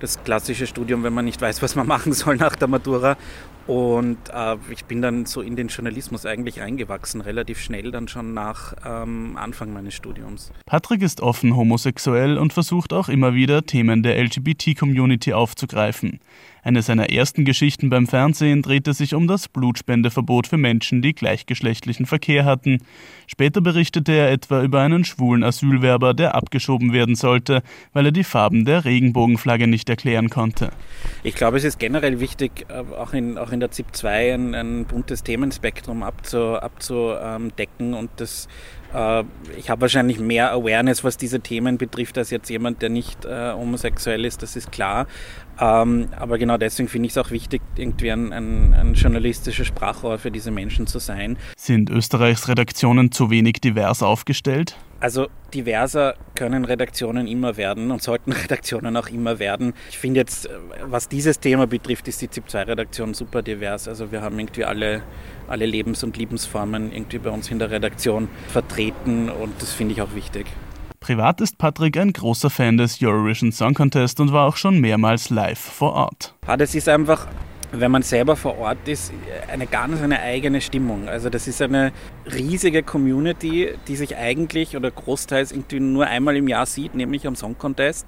das 0.00 0.22
klassische 0.22 0.66
Studium, 0.66 1.02
wenn 1.02 1.12
man 1.12 1.24
nicht 1.24 1.40
weiß, 1.40 1.62
was 1.62 1.74
man 1.74 1.86
machen 1.86 2.12
soll 2.12 2.36
nach 2.36 2.54
der 2.56 2.68
Matura. 2.68 3.16
Und 3.66 4.18
äh, 4.32 4.56
ich 4.70 4.84
bin 4.84 5.02
dann 5.02 5.26
so 5.26 5.40
in 5.40 5.56
den 5.56 5.68
Journalismus 5.68 6.24
eigentlich 6.24 6.60
reingewachsen, 6.60 7.20
relativ 7.20 7.60
schnell 7.60 7.90
dann 7.90 8.06
schon 8.06 8.32
nach 8.32 8.74
ähm, 8.84 9.36
Anfang 9.36 9.72
meines 9.72 9.94
Studiums. 9.94 10.52
Patrick 10.66 11.02
ist 11.02 11.20
offen 11.20 11.56
homosexuell 11.56 12.38
und 12.38 12.52
versucht 12.52 12.92
auch 12.92 13.08
immer 13.08 13.34
wieder 13.34 13.66
Themen 13.66 14.02
der 14.02 14.22
LGBT-Community 14.22 15.32
aufzugreifen. 15.32 16.20
Eine 16.66 16.82
seiner 16.82 17.10
ersten 17.10 17.44
Geschichten 17.44 17.90
beim 17.90 18.08
Fernsehen 18.08 18.60
drehte 18.60 18.92
sich 18.92 19.14
um 19.14 19.28
das 19.28 19.46
Blutspendeverbot 19.46 20.48
für 20.48 20.56
Menschen, 20.56 21.00
die 21.00 21.14
gleichgeschlechtlichen 21.14 22.06
Verkehr 22.06 22.44
hatten. 22.44 22.78
Später 23.28 23.60
berichtete 23.60 24.10
er 24.10 24.32
etwa 24.32 24.64
über 24.64 24.80
einen 24.80 25.04
schwulen 25.04 25.44
Asylwerber, 25.44 26.12
der 26.12 26.34
abgeschoben 26.34 26.92
werden 26.92 27.14
sollte, 27.14 27.62
weil 27.92 28.06
er 28.06 28.10
die 28.10 28.24
Farben 28.24 28.64
der 28.64 28.84
Regenbogenflagge 28.84 29.68
nicht 29.68 29.88
erklären 29.88 30.28
konnte. 30.28 30.72
Ich 31.22 31.36
glaube, 31.36 31.56
es 31.56 31.62
ist 31.62 31.78
generell 31.78 32.18
wichtig, 32.18 32.66
äh, 32.68 32.82
auch 32.96 33.12
in, 33.12 33.38
auch 33.38 33.52
in 33.52 33.55
der 33.60 33.70
ZIP 33.70 33.94
2 33.94 34.34
ein, 34.34 34.54
ein 34.54 34.84
buntes 34.84 35.22
Themenspektrum 35.22 36.02
abzu, 36.02 36.56
abzudecken 36.56 37.94
und 37.94 38.10
das 38.16 38.48
ich 39.56 39.68
habe 39.68 39.82
wahrscheinlich 39.82 40.18
mehr 40.18 40.52
Awareness, 40.52 41.04
was 41.04 41.16
diese 41.16 41.40
Themen 41.40 41.76
betrifft, 41.76 42.16
als 42.16 42.30
jetzt 42.30 42.48
jemand, 42.48 42.80
der 42.80 42.88
nicht 42.88 43.24
äh, 43.24 43.52
homosexuell 43.52 44.24
ist, 44.24 44.42
das 44.42 44.56
ist 44.56 44.72
klar. 44.72 45.06
Ähm, 45.60 46.08
aber 46.16 46.38
genau 46.38 46.56
deswegen 46.58 46.88
finde 46.88 47.06
ich 47.06 47.12
es 47.12 47.18
auch 47.18 47.30
wichtig, 47.30 47.62
irgendwie 47.76 48.10
ein, 48.10 48.32
ein, 48.32 48.74
ein 48.74 48.94
journalistischer 48.94 49.64
Sprachrohr 49.64 50.18
für 50.18 50.30
diese 50.30 50.50
Menschen 50.50 50.86
zu 50.86 50.98
sein. 50.98 51.38
Sind 51.56 51.90
Österreichs 51.90 52.48
Redaktionen 52.48 53.10
zu 53.12 53.30
wenig 53.30 53.60
divers 53.60 54.02
aufgestellt? 54.02 54.76
Also 54.98 55.28
diverser 55.52 56.14
können 56.34 56.64
Redaktionen 56.64 57.26
immer 57.26 57.56
werden 57.56 57.90
und 57.90 58.02
sollten 58.02 58.32
Redaktionen 58.44 58.96
auch 58.96 59.08
immer 59.08 59.38
werden. 59.38 59.74
Ich 59.90 59.98
finde 59.98 60.20
jetzt, 60.20 60.48
was 60.82 61.08
dieses 61.08 61.38
Thema 61.40 61.66
betrifft, 61.66 62.08
ist 62.08 62.22
die 62.22 62.30
ZIP-2-Redaktion 62.30 63.14
super 63.14 63.42
divers. 63.42 63.88
Also 63.88 64.10
wir 64.12 64.22
haben 64.22 64.38
irgendwie 64.38 64.64
alle, 64.64 65.02
alle 65.48 65.66
Lebens- 65.66 66.04
und 66.04 66.16
Lebensformen 66.16 66.92
irgendwie 66.92 67.18
bei 67.18 67.30
uns 67.30 67.50
in 67.50 67.58
der 67.58 67.70
Redaktion 67.70 68.28
vertreten 68.48 69.28
und 69.30 69.60
das 69.60 69.72
finde 69.72 69.94
ich 69.94 70.02
auch 70.02 70.14
wichtig. 70.14 70.46
Privat 71.00 71.40
ist 71.40 71.58
Patrick 71.58 71.96
ein 71.98 72.12
großer 72.12 72.50
Fan 72.50 72.78
des 72.78 73.00
Eurovision 73.00 73.52
Song 73.52 73.74
Contest 73.74 74.18
und 74.18 74.32
war 74.32 74.46
auch 74.46 74.56
schon 74.56 74.80
mehrmals 74.80 75.30
live 75.30 75.58
vor 75.58 75.92
Ort. 75.92 76.34
Ja, 76.46 76.56
das 76.56 76.74
ist 76.74 76.88
einfach 76.88 77.26
wenn 77.72 77.90
man 77.90 78.02
selber 78.02 78.36
vor 78.36 78.58
Ort 78.58 78.86
ist, 78.86 79.12
eine 79.50 79.66
ganz 79.66 80.00
eine 80.00 80.20
eigene 80.20 80.60
Stimmung. 80.60 81.08
Also 81.08 81.30
das 81.30 81.48
ist 81.48 81.60
eine 81.60 81.92
riesige 82.32 82.82
Community, 82.82 83.70
die 83.88 83.96
sich 83.96 84.16
eigentlich 84.16 84.76
oder 84.76 84.90
großteils 84.90 85.52
irgendwie 85.52 85.80
nur 85.80 86.06
einmal 86.06 86.36
im 86.36 86.48
Jahr 86.48 86.66
sieht, 86.66 86.94
nämlich 86.94 87.26
am 87.26 87.36
Song 87.36 87.58
Contest 87.58 88.06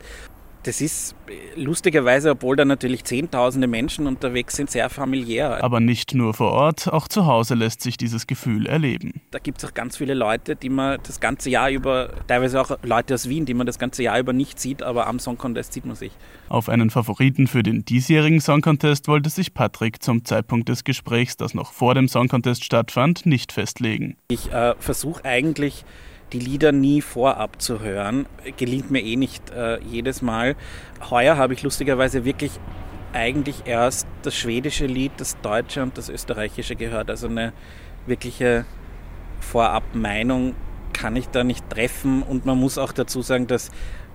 das 0.69 0.83
ist 0.83 1.17
lustigerweise, 1.57 2.33
obwohl 2.33 2.55
da 2.55 2.67
natürlich 2.67 3.03
Zehntausende 3.05 3.67
Menschen 3.67 4.07
unterwegs 4.07 4.55
sind, 4.55 4.71
sehr 4.71 4.91
familiär. 4.91 5.65
Aber 5.65 5.81
nicht 5.81 6.13
nur 6.13 6.35
vor 6.35 6.53
Ort, 6.53 6.93
auch 6.93 7.09
zu 7.09 7.25
Hause 7.25 7.55
lässt 7.55 7.81
sich 7.81 7.97
dieses 7.97 8.27
Gefühl 8.27 8.67
erleben. 8.67 9.23
Da 9.31 9.39
gibt 9.39 9.59
es 9.59 9.65
auch 9.65 9.73
ganz 9.73 9.97
viele 9.97 10.13
Leute, 10.13 10.57
die 10.57 10.69
man 10.69 10.99
das 11.07 11.21
ganze 11.21 11.49
Jahr 11.49 11.71
über, 11.71 12.11
teilweise 12.27 12.61
auch 12.61 12.79
Leute 12.83 13.15
aus 13.15 13.31
Wien, 13.31 13.47
die 13.47 13.55
man 13.55 13.67
das 13.67 13.79
ganze 13.79 14.03
Jahr 14.03 14.19
über 14.19 14.35
nicht 14.35 14.61
sieht, 14.61 14.83
aber 14.83 15.07
am 15.07 15.19
Song 15.19 15.39
Contest 15.39 15.73
sieht 15.73 15.87
man 15.87 15.97
sich. 15.97 16.13
Auf 16.51 16.69
einen 16.69 16.91
Favoriten 16.91 17.47
für 17.47 17.63
den 17.63 17.87
diesjährigen 17.87 18.43
Song 18.43 18.61
Contest 18.61 19.09
wollte 19.09 19.31
sich 19.31 19.55
Patrick 19.55 20.03
zum 20.03 20.27
Zeitpunkt 20.27 20.69
des 20.69 20.85
Gesprächs, 20.85 21.39
das 21.39 21.55
noch 21.55 21.73
vor 21.73 21.95
dem 21.95 22.09
Song 22.09 22.29
Contest 22.29 22.63
stattfand, 22.63 23.25
nicht 23.25 23.53
festlegen. 23.53 24.19
Ich 24.29 24.53
äh, 24.53 24.75
versuche 24.79 25.25
eigentlich 25.25 25.87
die 26.33 26.41
Lieder 26.41 26.73
nie 26.73 27.01
vorab 27.01 27.61
zu 27.61 27.81
hören. 27.81 28.27
Gelingt 28.57 28.91
mir 28.91 29.03
eh 29.03 29.17
nicht 29.17 29.51
äh, 29.51 29.81
jedes 29.83 30.23
Mal. 30.23 30.57
Heuer 31.11 31.37
habe 31.37 31.55
ich 31.55 31.63
lustigerweise 31.63 32.25
wirklich 32.25 32.53
eigentlich 33.13 33.63
erst 33.67 34.07
das 34.23 34.37
schwedische 34.37 34.87
Lied, 34.87 35.13
das 35.17 35.41
deutsche 35.41 35.83
und 35.83 35.97
das 35.97 36.09
österreichische 36.09 36.77
gehört. 36.77 37.11
Also 37.11 37.29
eine 37.29 37.53
wirkliche 38.07 38.65
Vorab-Meinung 39.41 40.55
kann 40.93 41.17
ich 41.17 41.29
da 41.29 41.45
nicht 41.45 41.69
treffen 41.71 42.23
und 42.23 42.45
man 42.45 42.59
muss 42.59 42.77
auch 42.77 42.93
dazu 42.93 43.23
sagen, 43.23 43.47
dass 43.47 43.71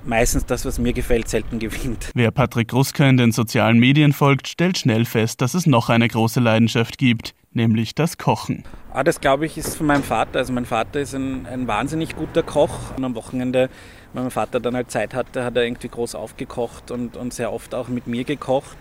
meistens 0.06 0.46
das, 0.46 0.66
was 0.66 0.80
mir 0.80 0.94
gefällt, 0.94 1.30
selten 1.30 1.60
gewinnt. 1.60 2.12
Wer 2.14 2.32
Patrick 2.32 2.74
Ruska 2.74 3.08
in 3.08 3.18
den 3.18 3.32
sozialen 3.32 3.80
Medien 3.80 4.14
folgt, 4.14 4.48
stellt 4.48 4.78
schnell 4.78 5.06
fest, 5.06 5.42
dass 5.42 5.54
es 5.54 5.66
noch 5.66 5.90
eine 5.90 6.08
große 6.08 6.40
Leidenschaft 6.40 6.98
gibt, 6.98 7.34
nämlich 7.56 7.96
das 7.96 8.18
Kochen. 8.18 8.64
Ah, 8.94 9.04
das 9.04 9.22
glaube 9.22 9.46
ich 9.46 9.58
ist 9.58 9.76
von 9.76 9.88
meinem 9.88 10.04
Vater. 10.04 10.40
Also 10.40 10.54
mein 10.54 10.66
Vater 10.66 11.00
ist 11.00 11.14
ein, 11.14 11.46
ein 11.46 11.68
wahnsinnig 11.68 12.16
guter 12.16 12.44
Koch. 12.44 12.96
Und 12.96 13.04
am 13.04 13.16
Wochenende, 13.16 13.70
wenn 14.14 14.24
mein 14.24 14.32
Vater 14.32 14.60
dann 14.60 14.76
halt 14.76 14.92
Zeit 14.92 15.14
hatte, 15.14 15.44
hat 15.44 15.56
er 15.56 15.64
irgendwie 15.64 15.90
groß 15.90 16.16
aufgekocht 16.16 16.92
und, 16.92 17.18
und 17.18 17.34
sehr 17.34 17.52
oft 17.52 17.74
auch 17.74 17.88
mit 17.88 18.08
mir 18.08 18.24
gekocht. 18.24 18.78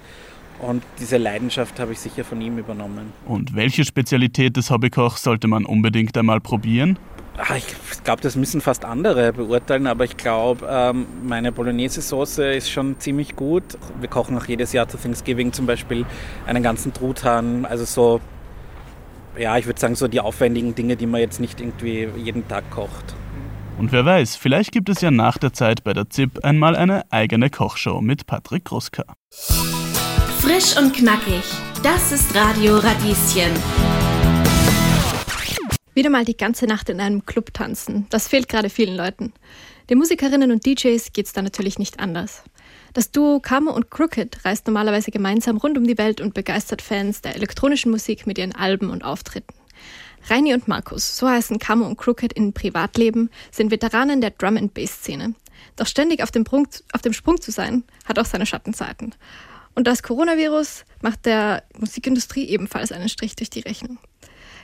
Und 0.59 0.83
diese 1.01 1.17
Leidenschaft 1.17 1.81
habe 1.81 1.93
ich 1.93 1.99
sicher 1.99 2.25
von 2.25 2.41
ihm 2.41 2.59
übernommen. 2.59 3.13
Und 3.27 3.57
welche 3.57 3.85
Spezialität 3.85 4.57
des 4.57 4.71
Hobbykochs 4.71 5.23
sollte 5.23 5.49
man 5.49 5.65
unbedingt 5.65 6.17
einmal 6.17 6.41
probieren? 6.41 6.99
Ach, 7.39 7.57
ich 7.57 8.05
glaube, 8.05 8.21
das 8.21 8.37
müssen 8.37 8.61
fast 8.61 8.85
andere 8.85 9.33
beurteilen, 9.33 9.87
aber 9.87 10.05
ich 10.05 10.19
glaube, 10.19 10.69
ähm, 10.71 11.07
meine 11.25 11.51
Bolognese-Soße 11.51 12.53
ist 12.53 12.71
schon 12.71 13.01
ziemlich 13.01 13.37
gut. 13.37 13.65
Wir 14.01 14.09
kochen 14.09 14.37
auch 14.37 14.45
jedes 14.45 14.75
Jahr 14.75 14.87
zu 14.87 14.99
Thanksgiving 14.99 15.53
zum 15.53 15.65
Beispiel 15.65 16.05
einen 16.47 16.63
ganzen 16.63 16.93
Truthahn. 16.93 17.65
Also 17.65 17.85
so, 17.87 18.21
ja, 19.39 19.57
ich 19.57 19.67
würde 19.67 19.81
sagen, 19.81 19.95
so 19.95 20.09
die 20.09 20.21
aufwendigen 20.21 20.75
Dinge, 20.75 20.97
die 20.97 21.07
man 21.07 21.21
jetzt 21.21 21.41
nicht 21.41 21.61
irgendwie 21.61 22.09
jeden 22.17 22.47
Tag 22.49 22.71
kocht. 22.71 23.15
Und 23.79 23.91
wer 23.93 24.05
weiß, 24.05 24.37
vielleicht 24.37 24.73
gibt 24.73 24.89
es 24.89 25.01
ja 25.01 25.11
nach 25.11 25.39
der 25.39 25.53
Zeit 25.53 25.83
bei 25.83 25.93
der 25.93 26.11
ZIP 26.11 26.45
einmal 26.45 26.77
eine 26.77 27.11
eigene 27.11 27.51
Kochshow 27.51 28.01
mit 28.01 28.27
Patrick 28.27 28.65
Gruska. 28.67 29.05
Frisch 30.41 30.77
und 30.77 30.93
knackig, 30.93 31.43
das 31.83 32.13
ist 32.13 32.35
Radio 32.35 32.77
Radieschen. 32.77 33.53
Wieder 35.95 36.11
mal 36.11 36.25
die 36.25 36.37
ganze 36.37 36.67
Nacht 36.67 36.89
in 36.89 37.01
einem 37.01 37.27
Club 37.27 37.53
tanzen. 37.53 38.07
Das 38.11 38.29
fehlt 38.29 38.49
gerade 38.49 38.71
vielen 38.71 38.97
Leuten. 38.97 39.33
Den 39.91 39.99
Musikerinnen 39.99 40.51
und 40.51 40.65
DJs 40.65 41.13
geht's 41.13 41.33
da 41.33 41.43
natürlich 41.43 41.79
nicht 41.79 42.01
anders. 42.01 42.45
Das 42.93 43.11
Duo 43.11 43.41
Camo 43.41 43.71
und 43.71 43.91
Crooked 43.91 44.45
reist 44.45 44.67
normalerweise 44.67 45.11
gemeinsam 45.11 45.57
rund 45.57 45.79
um 45.79 45.87
die 45.87 45.97
Welt 45.97 46.21
und 46.21 46.35
begeistert 46.35 46.83
Fans 46.83 47.23
der 47.23 47.35
elektronischen 47.35 47.91
Musik 47.91 48.27
mit 48.27 48.37
ihren 48.37 48.55
Alben 48.55 48.91
und 48.91 49.03
Auftritten. 49.03 49.55
Reini 50.29 50.53
und 50.53 50.69
Markus, 50.69 51.17
so 51.17 51.27
heißen 51.27 51.59
Camo 51.59 51.87
und 51.87 51.97
Crooked 51.97 52.35
in 52.35 52.53
Privatleben, 52.53 53.31
sind 53.51 53.71
Veteranen 53.71 54.21
der 54.21 54.31
Drum 54.31 54.59
and 54.59 54.75
Bass 54.75 54.93
Szene. 54.93 55.35
Doch 55.77 55.87
ständig 55.87 56.23
auf 56.23 56.31
dem, 56.31 56.45
Sprung, 56.45 56.69
auf 56.93 57.01
dem 57.01 57.15
Sprung 57.15 57.41
zu 57.41 57.51
sein, 57.51 57.85
hat 58.05 58.19
auch 58.19 58.27
seine 58.27 58.45
Schattenseiten. 58.45 59.15
Und 59.75 59.87
das 59.87 60.03
Coronavirus 60.03 60.85
macht 61.01 61.25
der 61.25 61.65
Musikindustrie 61.79 62.47
ebenfalls 62.47 62.93
einen 62.93 63.09
Strich 63.09 63.37
durch 63.37 63.49
die 63.49 63.61
Rechnung. 63.61 63.99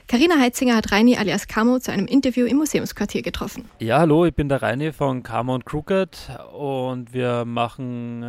Karina 0.09 0.39
Heitzinger 0.39 0.75
hat 0.75 0.91
Reini 0.91 1.17
alias 1.17 1.47
Camo 1.47 1.77
zu 1.77 1.91
einem 1.91 2.07
Interview 2.07 2.47
im 2.47 2.57
Museumsquartier 2.57 3.21
getroffen. 3.21 3.69
Ja, 3.77 3.99
hallo, 3.99 4.25
ich 4.25 4.33
bin 4.33 4.49
der 4.49 4.59
Reini 4.59 4.91
von 4.91 5.21
Camo 5.21 5.53
und 5.53 5.67
Crooked 5.67 6.31
und 6.51 7.13
wir 7.13 7.45
machen 7.45 8.23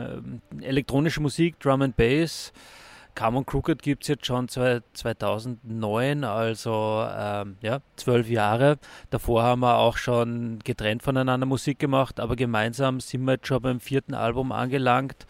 äh, 0.60 0.66
elektronische 0.66 1.22
Musik, 1.22 1.58
Drum 1.58 1.80
and 1.80 1.96
Bass. 1.96 2.52
Camo 3.14 3.38
und 3.38 3.46
Crooked 3.46 3.80
gibt 3.80 4.02
es 4.02 4.08
jetzt 4.08 4.26
schon 4.26 4.48
seit 4.48 4.82
2009, 4.92 6.22
also 6.22 7.02
ähm, 7.18 7.56
ja, 7.62 7.78
zwölf 7.96 8.28
Jahre. 8.28 8.76
Davor 9.08 9.42
haben 9.42 9.60
wir 9.60 9.78
auch 9.78 9.96
schon 9.96 10.58
getrennt 10.62 11.02
voneinander 11.02 11.46
Musik 11.46 11.78
gemacht, 11.78 12.20
aber 12.20 12.36
gemeinsam 12.36 13.00
sind 13.00 13.24
wir 13.24 13.32
jetzt 13.32 13.46
schon 13.46 13.62
beim 13.62 13.80
vierten 13.80 14.12
Album 14.12 14.52
angelangt. 14.52 15.26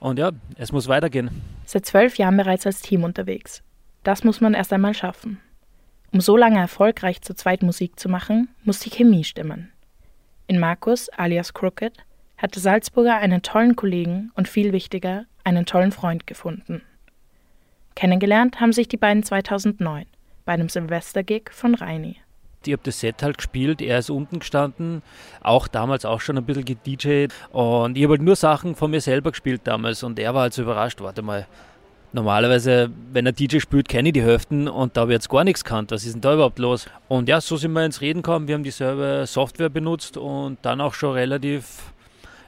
Und 0.00 0.18
ja, 0.18 0.32
es 0.56 0.72
muss 0.72 0.88
weitergehen. 0.88 1.30
Seit 1.64 1.86
zwölf 1.86 2.18
Jahren 2.18 2.36
bereits 2.36 2.66
als 2.66 2.80
Team 2.80 3.04
unterwegs. 3.04 3.62
Das 4.02 4.24
muss 4.24 4.40
man 4.40 4.54
erst 4.54 4.72
einmal 4.72 4.94
schaffen. 4.94 5.38
Um 6.12 6.20
so 6.20 6.36
lange 6.36 6.58
erfolgreich 6.58 7.22
zu 7.22 7.34
zweit 7.34 7.62
Musik 7.62 7.98
zu 7.98 8.10
machen, 8.10 8.48
muss 8.64 8.80
die 8.80 8.90
Chemie 8.90 9.24
stimmen. 9.24 9.72
In 10.46 10.60
Markus 10.60 11.08
alias 11.08 11.54
Crooked 11.54 11.94
hatte 12.36 12.60
Salzburger 12.60 13.16
einen 13.16 13.40
tollen 13.40 13.76
Kollegen 13.76 14.30
und 14.34 14.46
viel 14.46 14.72
wichtiger, 14.72 15.24
einen 15.42 15.64
tollen 15.64 15.90
Freund 15.90 16.26
gefunden. 16.26 16.82
Kennengelernt 17.94 18.60
haben 18.60 18.74
sich 18.74 18.88
die 18.88 18.98
beiden 18.98 19.22
2009 19.22 20.04
bei 20.44 20.52
einem 20.52 20.68
Silvestergig 20.68 21.50
von 21.50 21.74
Reini. 21.74 22.16
Ich 22.66 22.72
habe 22.72 22.82
das 22.84 23.00
Set 23.00 23.22
halt 23.22 23.38
gespielt, 23.38 23.80
er 23.80 23.98
ist 23.98 24.10
unten 24.10 24.38
gestanden, 24.38 25.02
auch 25.40 25.66
damals 25.66 26.04
auch 26.04 26.20
schon 26.20 26.36
ein 26.36 26.44
bisschen 26.44 26.64
gedjed 26.64 27.32
und 27.50 27.96
ich 27.96 28.04
habe 28.04 28.12
halt 28.12 28.22
nur 28.22 28.36
Sachen 28.36 28.76
von 28.76 28.90
mir 28.90 29.00
selber 29.00 29.30
gespielt 29.30 29.62
damals 29.64 30.02
und 30.02 30.18
er 30.18 30.34
war 30.34 30.42
halt 30.42 30.52
so 30.52 30.62
überrascht, 30.62 31.00
warte 31.00 31.22
mal, 31.22 31.46
Normalerweise, 32.14 32.90
wenn 33.12 33.26
ein 33.26 33.34
DJ 33.34 33.58
spielt, 33.58 33.88
kenne 33.88 34.10
ich 34.10 34.12
die 34.12 34.22
Hälften 34.22 34.68
und 34.68 34.96
da 34.96 35.02
habe 35.02 35.12
ich 35.12 35.16
jetzt 35.16 35.30
gar 35.30 35.44
nichts 35.44 35.64
gekannt. 35.64 35.92
Was 35.92 36.04
ist 36.04 36.12
denn 36.12 36.20
da 36.20 36.34
überhaupt 36.34 36.58
los? 36.58 36.86
Und 37.08 37.28
ja, 37.28 37.40
so 37.40 37.56
sind 37.56 37.72
wir 37.72 37.84
ins 37.84 38.02
Reden 38.02 38.22
gekommen. 38.22 38.48
Wir 38.48 38.54
haben 38.54 38.64
dieselbe 38.64 39.24
Software 39.26 39.70
benutzt 39.70 40.18
und 40.18 40.58
dann 40.62 40.82
auch 40.82 40.92
schon 40.92 41.12
relativ 41.14 41.92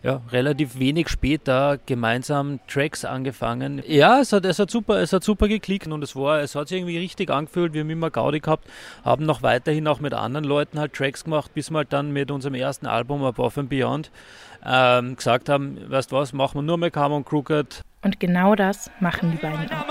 ja, 0.04 0.20
relativ 0.30 0.78
wenig 0.78 1.08
später 1.08 1.78
gemeinsam 1.86 2.60
Tracks 2.68 3.06
angefangen. 3.06 3.82
Ja, 3.86 4.20
es 4.20 4.34
hat, 4.34 4.44
es 4.44 4.58
hat 4.58 4.70
super, 4.70 5.00
es 5.00 5.14
hat 5.14 5.24
super 5.24 5.48
geklickt 5.48 5.86
und 5.86 6.02
es 6.04 6.14
war, 6.14 6.40
es 6.40 6.54
hat 6.54 6.68
sich 6.68 6.76
irgendwie 6.76 6.98
richtig 6.98 7.30
angefühlt. 7.30 7.72
Wir 7.72 7.80
haben 7.80 7.88
immer 7.88 8.10
Gaudi 8.10 8.40
gehabt, 8.40 8.68
haben 9.02 9.24
noch 9.24 9.42
weiterhin 9.42 9.88
auch 9.88 10.00
mit 10.00 10.12
anderen 10.12 10.44
Leuten 10.44 10.78
halt 10.78 10.92
Tracks 10.92 11.24
gemacht, 11.24 11.54
bis 11.54 11.70
wir 11.70 11.78
halt 11.78 11.94
dann 11.94 12.12
mit 12.12 12.30
unserem 12.30 12.54
ersten 12.54 12.84
Album 12.84 13.24
Above 13.24 13.60
and 13.60 13.70
Beyond 13.70 14.10
ähm, 14.66 15.16
gesagt 15.16 15.48
haben, 15.48 15.78
weißt 15.90 16.12
was, 16.12 16.34
machen 16.34 16.56
wir 16.58 16.62
nur 16.62 16.76
mehr 16.76 16.90
Calm 16.90 17.12
und 17.12 17.24
Crooked. 17.24 17.82
Und 18.04 18.20
genau 18.20 18.54
das 18.54 18.90
machen 19.00 19.32
die 19.32 19.38
beiden 19.38 19.70
auch. 19.72 19.86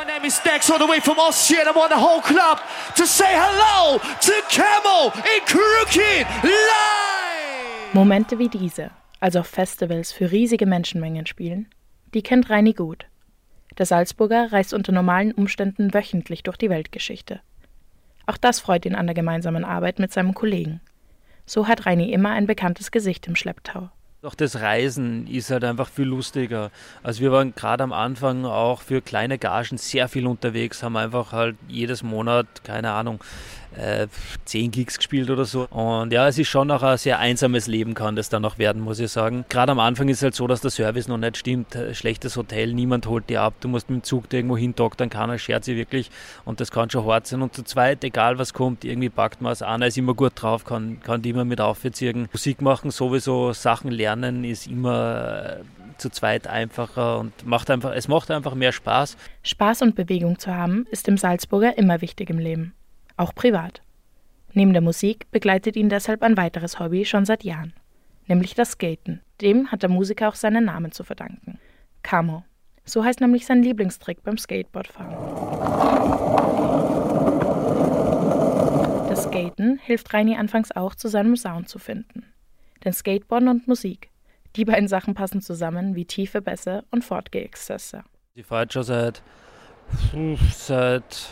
Momente 7.93 8.39
wie 8.39 8.49
diese, 8.49 8.91
also 9.19 9.39
auf 9.39 9.47
Festivals 9.47 10.11
für 10.11 10.31
riesige 10.31 10.67
Menschenmengen 10.67 11.25
spielen, 11.25 11.67
die 12.13 12.21
kennt 12.21 12.49
Reini 12.49 12.73
gut. 12.73 13.07
Der 13.79 13.87
Salzburger 13.87 14.51
reist 14.51 14.73
unter 14.75 14.91
normalen 14.91 15.31
Umständen 15.31 15.93
wöchentlich 15.93 16.43
durch 16.43 16.57
die 16.57 16.69
Weltgeschichte. 16.69 17.41
Auch 18.27 18.37
das 18.37 18.59
freut 18.59 18.85
ihn 18.85 18.95
an 18.95 19.07
der 19.07 19.15
gemeinsamen 19.15 19.65
Arbeit 19.65 19.97
mit 19.97 20.13
seinem 20.13 20.35
Kollegen. 20.35 20.81
So 21.45 21.67
hat 21.67 21.87
Reini 21.87 22.11
immer 22.13 22.29
ein 22.29 22.45
bekanntes 22.45 22.91
Gesicht 22.91 23.27
im 23.27 23.35
Schlepptau. 23.35 23.89
Auch 24.25 24.35
das 24.35 24.61
Reisen 24.61 25.27
ist 25.27 25.51
halt 25.51 25.65
einfach 25.65 25.89
viel 25.89 26.05
lustiger. 26.05 26.71
Also 27.03 27.19
wir 27.19 27.33
waren 27.33 27.53
gerade 27.55 27.83
am 27.83 27.91
Anfang 27.91 28.45
auch 28.45 28.81
für 28.81 29.01
kleine 29.01 29.37
Gagen 29.37 29.77
sehr 29.77 30.07
viel 30.07 30.27
unterwegs, 30.27 30.81
haben 30.81 30.95
einfach 30.95 31.33
halt 31.33 31.57
jedes 31.67 32.03
Monat, 32.03 32.47
keine 32.63 32.91
Ahnung, 32.91 33.21
äh, 33.77 34.07
10 34.45 34.71
Gigs 34.71 34.97
gespielt 34.97 35.29
oder 35.29 35.45
so. 35.45 35.67
Und 35.69 36.11
ja, 36.13 36.27
es 36.27 36.37
ist 36.37 36.47
schon 36.47 36.67
noch 36.67 36.83
ein 36.83 36.97
sehr 36.97 37.19
einsames 37.19 37.67
Leben 37.67 37.93
kann 37.93 38.15
das 38.15 38.29
dann 38.29 38.41
noch 38.41 38.57
werden, 38.57 38.81
muss 38.81 38.99
ich 38.99 39.11
sagen. 39.11 39.45
Gerade 39.49 39.71
am 39.71 39.79
Anfang 39.79 40.09
ist 40.09 40.17
es 40.17 40.23
halt 40.23 40.35
so, 40.35 40.47
dass 40.47 40.61
der 40.61 40.71
Service 40.71 41.07
noch 41.07 41.17
nicht 41.17 41.37
stimmt. 41.37 41.77
Schlechtes 41.93 42.37
Hotel, 42.37 42.73
niemand 42.73 43.07
holt 43.07 43.29
dir 43.29 43.41
ab. 43.41 43.53
Du 43.61 43.67
musst 43.67 43.89
mit 43.89 44.01
dem 44.01 44.03
Zug 44.03 44.29
da 44.29 44.37
irgendwo 44.37 44.57
hindoktern, 44.57 45.09
keiner 45.09 45.37
schert 45.37 45.63
sich 45.63 45.75
wirklich. 45.75 46.11
Und 46.45 46.59
das 46.59 46.71
kann 46.71 46.89
schon 46.89 47.05
hart 47.05 47.27
sein. 47.27 47.41
Und 47.41 47.55
zu 47.55 47.63
zweit, 47.63 48.03
egal 48.03 48.37
was 48.37 48.53
kommt, 48.53 48.83
irgendwie 48.85 49.09
packt 49.09 49.41
man 49.41 49.51
es. 49.51 49.61
Einer 49.61 49.87
ist 49.87 49.97
immer 49.97 50.13
gut 50.13 50.33
drauf, 50.35 50.65
kann, 50.65 50.99
kann 51.01 51.21
die 51.21 51.29
immer 51.29 51.45
mit 51.45 51.61
aufziehen. 51.61 52.27
Musik 52.31 52.61
machen, 52.61 52.91
sowieso 52.91 53.53
Sachen 53.53 53.91
lernen, 53.91 54.43
ist 54.43 54.67
immer 54.67 55.59
äh, 55.59 55.97
zu 55.97 56.09
zweit 56.09 56.47
einfacher 56.47 57.19
und 57.19 57.45
macht 57.45 57.69
einfach, 57.69 57.93
es 57.93 58.07
macht 58.07 58.31
einfach 58.31 58.55
mehr 58.55 58.71
Spaß. 58.71 59.17
Spaß 59.43 59.81
und 59.81 59.95
Bewegung 59.95 60.39
zu 60.39 60.53
haben, 60.53 60.85
ist 60.91 61.07
dem 61.07 61.17
Salzburger 61.17 61.77
immer 61.77 62.01
wichtig 62.01 62.29
im 62.29 62.39
Leben 62.39 62.73
auch 63.17 63.33
privat. 63.35 63.81
Neben 64.53 64.73
der 64.73 64.81
Musik 64.81 65.29
begleitet 65.31 65.75
ihn 65.75 65.89
deshalb 65.89 66.21
ein 66.21 66.37
weiteres 66.37 66.79
Hobby 66.79 67.05
schon 67.05 67.25
seit 67.25 67.43
Jahren, 67.43 67.73
nämlich 68.27 68.53
das 68.53 68.71
Skaten. 68.71 69.21
Dem 69.41 69.71
hat 69.71 69.81
der 69.81 69.89
Musiker 69.89 70.29
auch 70.29 70.35
seinen 70.35 70.65
Namen 70.65 70.91
zu 70.91 71.03
verdanken. 71.03 71.59
Camo. 72.03 72.43
So 72.85 73.03
heißt 73.03 73.21
nämlich 73.21 73.45
sein 73.45 73.63
Lieblingstrick 73.63 74.23
beim 74.23 74.37
Skateboardfahren. 74.37 75.15
Das 79.09 79.23
Skaten 79.23 79.79
hilft 79.83 80.13
Reini 80.13 80.35
anfangs 80.35 80.71
auch, 80.71 80.95
zu 80.95 81.07
seinem 81.07 81.35
Sound 81.35 81.69
zu 81.69 81.79
finden. 81.79 82.25
Denn 82.83 82.93
Skateboarden 82.93 83.47
und 83.47 83.67
Musik, 83.67 84.09
die 84.55 84.65
beiden 84.65 84.87
Sachen 84.87 85.13
passen 85.13 85.41
zusammen 85.41 85.95
wie 85.95 86.05
tiefe 86.05 86.41
Bässe 86.41 86.83
und 86.91 87.03
Fortgeh-Exzesse. 87.03 88.03
Ich 88.35 88.45
fahre 88.45 88.67
schon 88.69 88.83
seit, 88.83 89.23
seit 90.51 91.29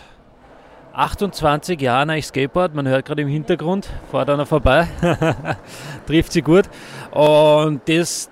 28 0.93 1.80
Jahren 1.80 2.10
eigentlich 2.10 2.25
Skateboard, 2.25 2.73
man 2.73 2.88
hört 2.88 3.06
gerade 3.06 3.21
im 3.21 3.27
Hintergrund, 3.27 3.89
fahrt 4.12 4.30
einer 4.30 4.45
vorbei, 4.45 4.88
trifft 6.08 6.34
sie 6.34 6.41
gut. 6.41 6.65
Und 7.12 7.82
das 7.88 8.31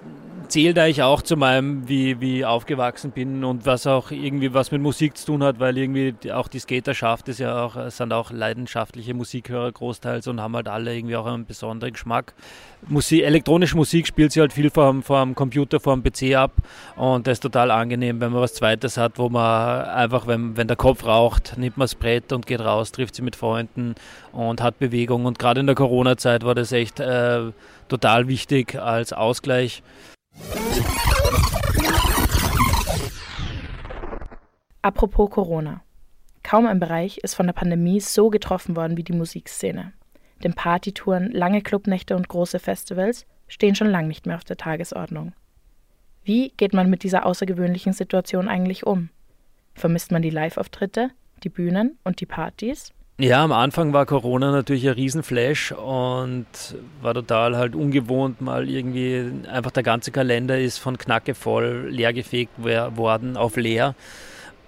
zählt 0.49 0.77
eigentlich 0.77 1.03
auch 1.03 1.21
zu 1.21 1.37
meinem, 1.37 1.87
wie, 1.87 2.19
wie 2.19 2.43
aufgewachsen 2.43 3.11
bin 3.11 3.43
und 3.43 3.65
was 3.65 3.87
auch 3.87 4.11
irgendwie 4.11 4.53
was 4.53 4.71
mit 4.71 4.81
Musik 4.81 5.15
zu 5.15 5.27
tun 5.27 5.43
hat, 5.43 5.59
weil 5.59 5.77
irgendwie 5.77 6.13
auch 6.31 6.47
die 6.47 6.59
Skaterschaft 6.59 7.29
ist 7.29 7.39
ja 7.39 7.63
auch, 7.63 7.89
sind 7.89 8.11
auch 8.11 8.31
leidenschaftliche 8.31 9.13
Musikhörer 9.13 9.71
großteils 9.71 10.27
und 10.27 10.41
haben 10.41 10.55
halt 10.55 10.67
alle 10.67 10.95
irgendwie 10.95 11.15
auch 11.15 11.27
einen 11.27 11.45
besonderen 11.45 11.93
Geschmack. 11.93 12.33
Musik, 12.87 13.23
elektronische 13.23 13.75
Musik 13.75 14.07
spielt 14.07 14.31
sie 14.31 14.39
halt 14.39 14.53
viel 14.53 14.69
vor 14.69 14.91
dem 14.91 15.35
Computer, 15.35 15.79
vor 15.79 15.95
dem 15.95 16.03
PC 16.03 16.35
ab 16.35 16.53
und 16.95 17.27
das 17.27 17.33
ist 17.33 17.41
total 17.41 17.71
angenehm, 17.71 18.19
wenn 18.19 18.31
man 18.31 18.41
was 18.41 18.55
Zweites 18.55 18.97
hat, 18.97 19.17
wo 19.17 19.29
man 19.29 19.83
einfach, 19.85 20.27
wenn, 20.27 20.57
wenn 20.57 20.67
der 20.67 20.77
Kopf 20.77 21.05
raucht, 21.05 21.57
nimmt 21.57 21.77
man 21.77 21.85
das 21.85 21.95
Brett 21.95 22.33
und 22.33 22.47
geht 22.47 22.61
raus, 22.61 22.91
trifft 22.91 23.15
sie 23.15 23.21
mit 23.21 23.35
Freunden 23.35 23.95
und 24.31 24.61
hat 24.61 24.79
Bewegung 24.79 25.25
und 25.25 25.37
gerade 25.37 25.59
in 25.59 25.67
der 25.67 25.75
Corona-Zeit 25.75 26.43
war 26.43 26.55
das 26.55 26.71
echt 26.71 26.99
äh, 26.99 27.51
total 27.89 28.27
wichtig 28.27 28.79
als 28.79 29.13
Ausgleich. 29.13 29.83
Apropos 34.81 35.29
Corona. 35.29 35.83
Kaum 36.41 36.65
ein 36.65 36.79
Bereich 36.79 37.17
ist 37.17 37.35
von 37.35 37.45
der 37.47 37.53
Pandemie 37.53 37.99
so 37.99 38.29
getroffen 38.29 38.77
worden 38.77 38.95
wie 38.95 39.03
die 39.03 39.13
Musikszene. 39.13 39.91
Denn 40.41 40.53
Partytouren, 40.53 41.31
lange 41.31 41.61
Clubnächte 41.61 42.15
und 42.15 42.29
große 42.29 42.59
Festivals 42.59 43.25
stehen 43.49 43.75
schon 43.75 43.89
lange 43.89 44.07
nicht 44.07 44.25
mehr 44.25 44.37
auf 44.37 44.45
der 44.45 44.55
Tagesordnung. 44.55 45.33
Wie 46.23 46.53
geht 46.55 46.73
man 46.73 46.89
mit 46.89 47.03
dieser 47.03 47.25
außergewöhnlichen 47.25 47.91
Situation 47.91 48.47
eigentlich 48.47 48.87
um? 48.87 49.09
Vermisst 49.73 50.13
man 50.13 50.21
die 50.21 50.29
Live-Auftritte, 50.29 51.09
die 51.43 51.49
Bühnen 51.49 51.99
und 52.05 52.21
die 52.21 52.25
Partys? 52.25 52.93
Ja, 53.19 53.43
am 53.43 53.51
Anfang 53.51 53.91
war 53.91 54.05
Corona 54.05 54.53
natürlich 54.53 54.87
ein 54.87 54.93
Riesenflash 54.93 55.73
und 55.73 56.45
war 57.01 57.13
total 57.13 57.57
halt 57.57 57.75
ungewohnt, 57.75 58.39
mal 58.39 58.69
irgendwie 58.69 59.25
einfach 59.51 59.71
der 59.71 59.83
ganze 59.83 60.11
Kalender 60.11 60.57
ist 60.57 60.77
von 60.77 60.97
Knacke 60.97 61.35
voll 61.35 61.87
leergefegt 61.89 62.53
worden 62.63 63.35
auf 63.35 63.57
leer. 63.57 63.93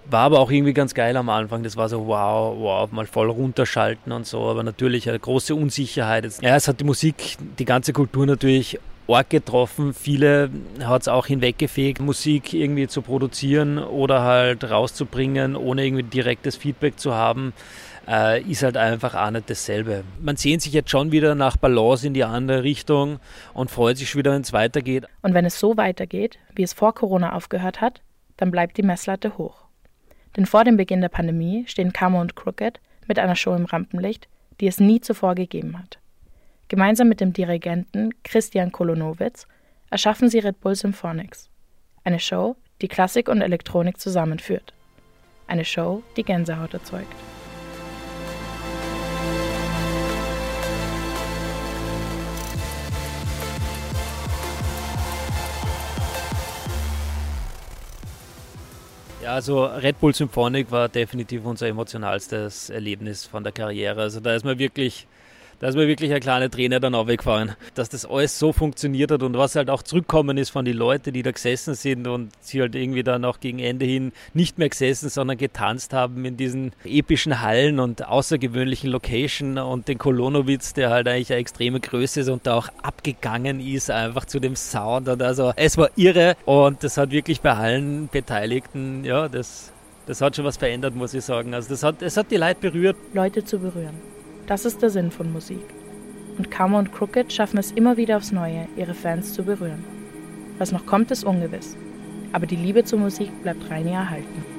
War 0.04 0.24
aber 0.24 0.40
auch 0.40 0.50
irgendwie 0.50 0.74
ganz 0.74 0.92
geil 0.92 1.16
am 1.16 1.30
Anfang. 1.30 1.62
Das 1.62 1.78
war 1.78 1.88
so, 1.88 2.06
wow, 2.06 2.54
wow, 2.58 2.92
mal 2.92 3.06
voll 3.06 3.30
runterschalten 3.30 4.12
und 4.12 4.26
so. 4.26 4.42
Aber 4.42 4.62
natürlich 4.62 5.08
eine 5.08 5.18
große 5.18 5.54
Unsicherheit. 5.54 6.28
Ja, 6.42 6.54
es 6.54 6.68
hat 6.68 6.78
die 6.80 6.84
Musik, 6.84 7.38
die 7.58 7.64
ganze 7.64 7.94
Kultur 7.94 8.26
natürlich 8.26 8.78
arg 9.08 9.30
getroffen. 9.30 9.94
Viele 9.94 10.50
hat 10.84 11.02
es 11.02 11.08
auch 11.08 11.26
hinweggefegt, 11.26 12.00
Musik 12.02 12.52
irgendwie 12.52 12.86
zu 12.86 13.00
produzieren 13.00 13.78
oder 13.78 14.22
halt 14.22 14.68
rauszubringen, 14.70 15.56
ohne 15.56 15.86
irgendwie 15.86 16.02
direktes 16.02 16.56
Feedback 16.56 16.98
zu 16.98 17.14
haben 17.14 17.54
äh, 18.08 18.42
ist 18.42 18.62
halt 18.62 18.76
einfach 18.76 19.14
auch 19.14 19.30
nicht 19.30 19.48
dasselbe. 19.48 20.04
Man 20.20 20.36
sehnt 20.36 20.62
sich 20.62 20.72
jetzt 20.72 20.90
schon 20.90 21.12
wieder 21.12 21.34
nach 21.34 21.56
Balance 21.56 22.06
in 22.06 22.14
die 22.14 22.24
andere 22.24 22.62
Richtung 22.62 23.18
und 23.54 23.70
freut 23.70 23.98
sich 23.98 24.16
wieder, 24.16 24.32
wenn 24.32 24.42
es 24.42 24.52
weitergeht. 24.52 25.06
Und 25.22 25.34
wenn 25.34 25.44
es 25.44 25.58
so 25.58 25.76
weitergeht, 25.76 26.38
wie 26.54 26.62
es 26.62 26.72
vor 26.72 26.94
Corona 26.94 27.34
aufgehört 27.34 27.80
hat, 27.80 28.00
dann 28.36 28.50
bleibt 28.50 28.76
die 28.76 28.82
Messlatte 28.82 29.38
hoch. 29.38 29.64
Denn 30.36 30.46
vor 30.46 30.64
dem 30.64 30.76
Beginn 30.76 31.00
der 31.00 31.08
Pandemie 31.08 31.64
stehen 31.66 31.92
Camo 31.92 32.20
und 32.20 32.36
Crooked 32.36 32.80
mit 33.06 33.18
einer 33.18 33.36
Show 33.36 33.54
im 33.54 33.66
Rampenlicht, 33.66 34.28
die 34.60 34.66
es 34.66 34.80
nie 34.80 35.00
zuvor 35.00 35.34
gegeben 35.34 35.78
hat. 35.78 35.98
Gemeinsam 36.68 37.08
mit 37.08 37.20
dem 37.20 37.32
Dirigenten 37.32 38.10
Christian 38.22 38.72
Kolonowitz 38.72 39.46
erschaffen 39.90 40.30
sie 40.30 40.38
Red 40.38 40.60
Bull 40.60 40.74
Symphonics. 40.74 41.50
Eine 42.02 42.18
Show, 42.18 42.56
die 42.80 42.88
Klassik 42.88 43.28
und 43.28 43.42
Elektronik 43.42 44.00
zusammenführt. 44.00 44.72
Eine 45.46 45.64
Show, 45.64 46.02
die 46.16 46.24
Gänsehaut 46.24 46.72
erzeugt. 46.72 47.12
Ja, 59.22 59.34
also 59.34 59.66
Red 59.66 60.00
Bull 60.00 60.12
Symphonic 60.12 60.72
war 60.72 60.88
definitiv 60.88 61.44
unser 61.44 61.68
emotionalstes 61.68 62.70
Erlebnis 62.70 63.24
von 63.24 63.44
der 63.44 63.52
Karriere. 63.52 64.00
Also 64.00 64.18
da 64.18 64.34
ist 64.34 64.44
man 64.44 64.58
wirklich 64.58 65.06
da 65.62 65.68
ist 65.68 65.76
mir 65.76 65.86
wirklich 65.86 66.12
ein 66.12 66.18
kleiner 66.18 66.50
Trainer 66.50 66.80
dann 66.80 66.96
auch 66.96 67.06
weggefahren, 67.06 67.52
dass 67.76 67.88
das 67.88 68.04
alles 68.04 68.36
so 68.36 68.52
funktioniert 68.52 69.12
hat 69.12 69.22
und 69.22 69.38
was 69.38 69.54
halt 69.54 69.70
auch 69.70 69.84
zurückkommen 69.84 70.36
ist 70.36 70.50
von 70.50 70.64
den 70.64 70.76
Leuten, 70.76 71.12
die 71.12 71.22
da 71.22 71.30
gesessen 71.30 71.76
sind 71.76 72.08
und 72.08 72.32
sie 72.40 72.60
halt 72.60 72.74
irgendwie 72.74 73.04
dann 73.04 73.24
auch 73.24 73.38
gegen 73.38 73.60
Ende 73.60 73.86
hin 73.86 74.10
nicht 74.34 74.58
mehr 74.58 74.68
gesessen, 74.68 75.08
sondern 75.08 75.38
getanzt 75.38 75.92
haben 75.92 76.24
in 76.24 76.36
diesen 76.36 76.72
epischen 76.84 77.42
Hallen 77.42 77.78
und 77.78 78.04
außergewöhnlichen 78.04 78.90
Location 78.90 79.56
und 79.56 79.86
den 79.86 79.98
Kolonowitz, 79.98 80.74
der 80.74 80.90
halt 80.90 81.06
eigentlich 81.06 81.30
eine 81.30 81.40
extreme 81.40 81.78
Größe 81.78 82.22
ist 82.22 82.28
und 82.28 82.44
da 82.44 82.56
auch 82.56 82.68
abgegangen 82.82 83.60
ist 83.60 83.88
einfach 83.88 84.24
zu 84.24 84.40
dem 84.40 84.56
Sound 84.56 85.08
und 85.08 85.22
also 85.22 85.52
es 85.54 85.78
war 85.78 85.90
irre 85.94 86.34
und 86.44 86.82
das 86.82 86.96
hat 86.96 87.12
wirklich 87.12 87.40
bei 87.40 87.52
allen 87.52 88.08
Beteiligten, 88.08 89.04
ja, 89.04 89.28
das 89.28 89.70
das 90.06 90.20
hat 90.20 90.34
schon 90.34 90.44
was 90.44 90.56
verändert, 90.56 90.96
muss 90.96 91.14
ich 91.14 91.24
sagen. 91.24 91.54
Also 91.54 91.68
das 91.68 91.84
hat, 91.84 92.02
es 92.02 92.16
hat 92.16 92.32
die 92.32 92.36
Leute 92.36 92.60
berührt. 92.60 92.96
Leute 93.14 93.44
zu 93.44 93.60
berühren. 93.60 93.94
Das 94.46 94.64
ist 94.64 94.82
der 94.82 94.90
Sinn 94.90 95.10
von 95.10 95.32
Musik. 95.32 95.64
Und 96.36 96.50
Karma 96.50 96.78
und 96.78 96.92
Crooked 96.92 97.32
schaffen 97.32 97.58
es 97.58 97.72
immer 97.72 97.96
wieder 97.96 98.16
aufs 98.16 98.32
Neue, 98.32 98.66
ihre 98.76 98.94
Fans 98.94 99.34
zu 99.34 99.44
berühren. 99.44 99.84
Was 100.58 100.72
noch 100.72 100.86
kommt, 100.86 101.10
ist 101.10 101.24
ungewiss. 101.24 101.76
Aber 102.32 102.46
die 102.46 102.56
Liebe 102.56 102.84
zur 102.84 102.98
Musik 102.98 103.30
bleibt 103.42 103.70
rein 103.70 103.86
erhalten. 103.86 104.51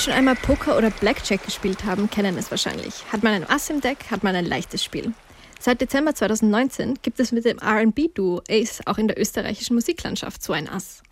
Schon 0.00 0.14
einmal 0.14 0.34
Poker 0.34 0.78
oder 0.78 0.90
Blackjack 0.90 1.44
gespielt 1.44 1.84
haben, 1.84 2.08
kennen 2.08 2.38
es 2.38 2.50
wahrscheinlich. 2.50 3.04
Hat 3.12 3.22
man 3.22 3.34
ein 3.34 3.48
Ass 3.48 3.68
im 3.68 3.80
Deck, 3.82 4.10
hat 4.10 4.22
man 4.22 4.34
ein 4.34 4.46
leichtes 4.46 4.82
Spiel. 4.82 5.12
Seit 5.58 5.80
Dezember 5.80 6.14
2019 6.14 6.98
gibt 7.02 7.20
es 7.20 7.32
mit 7.32 7.44
dem 7.44 7.58
RB-Duo 7.58 8.40
Ace 8.48 8.80
auch 8.86 8.96
in 8.96 9.08
der 9.08 9.20
österreichischen 9.20 9.74
Musiklandschaft 9.74 10.42
so 10.42 10.54
ein 10.54 10.68
Ass. 10.68 11.02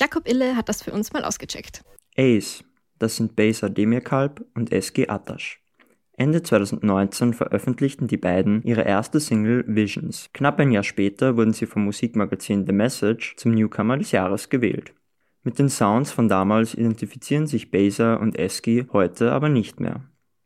Jakob 0.00 0.28
Ille 0.28 0.56
hat 0.56 0.68
das 0.68 0.82
für 0.82 0.92
uns 0.92 1.12
mal 1.12 1.24
ausgecheckt. 1.24 1.84
Ace, 2.16 2.64
das 2.98 3.16
sind 3.16 3.36
Besa 3.36 3.68
Demirkalb 3.68 4.44
und 4.54 4.72
SG 4.72 5.08
Atasch. 5.08 5.60
Ende 6.16 6.42
2019 6.42 7.34
veröffentlichten 7.34 8.08
die 8.08 8.16
beiden 8.16 8.62
ihre 8.64 8.82
erste 8.82 9.20
Single 9.20 9.64
Visions. 9.68 10.30
Knapp 10.34 10.58
ein 10.58 10.72
Jahr 10.72 10.82
später 10.82 11.36
wurden 11.36 11.52
sie 11.52 11.66
vom 11.66 11.84
Musikmagazin 11.84 12.66
The 12.66 12.72
Message 12.72 13.36
zum 13.36 13.52
Newcomer 13.52 13.98
des 13.98 14.10
Jahres 14.10 14.48
gewählt. 14.48 14.94
Mit 15.44 15.58
den 15.58 15.68
Sounds 15.68 16.12
von 16.12 16.28
damals 16.28 16.74
identifizieren 16.74 17.48
sich 17.48 17.70
Beza 17.72 18.14
und 18.14 18.38
Eski 18.38 18.86
heute 18.92 19.32
aber 19.32 19.48
nicht 19.48 19.80
mehr. 19.80 20.02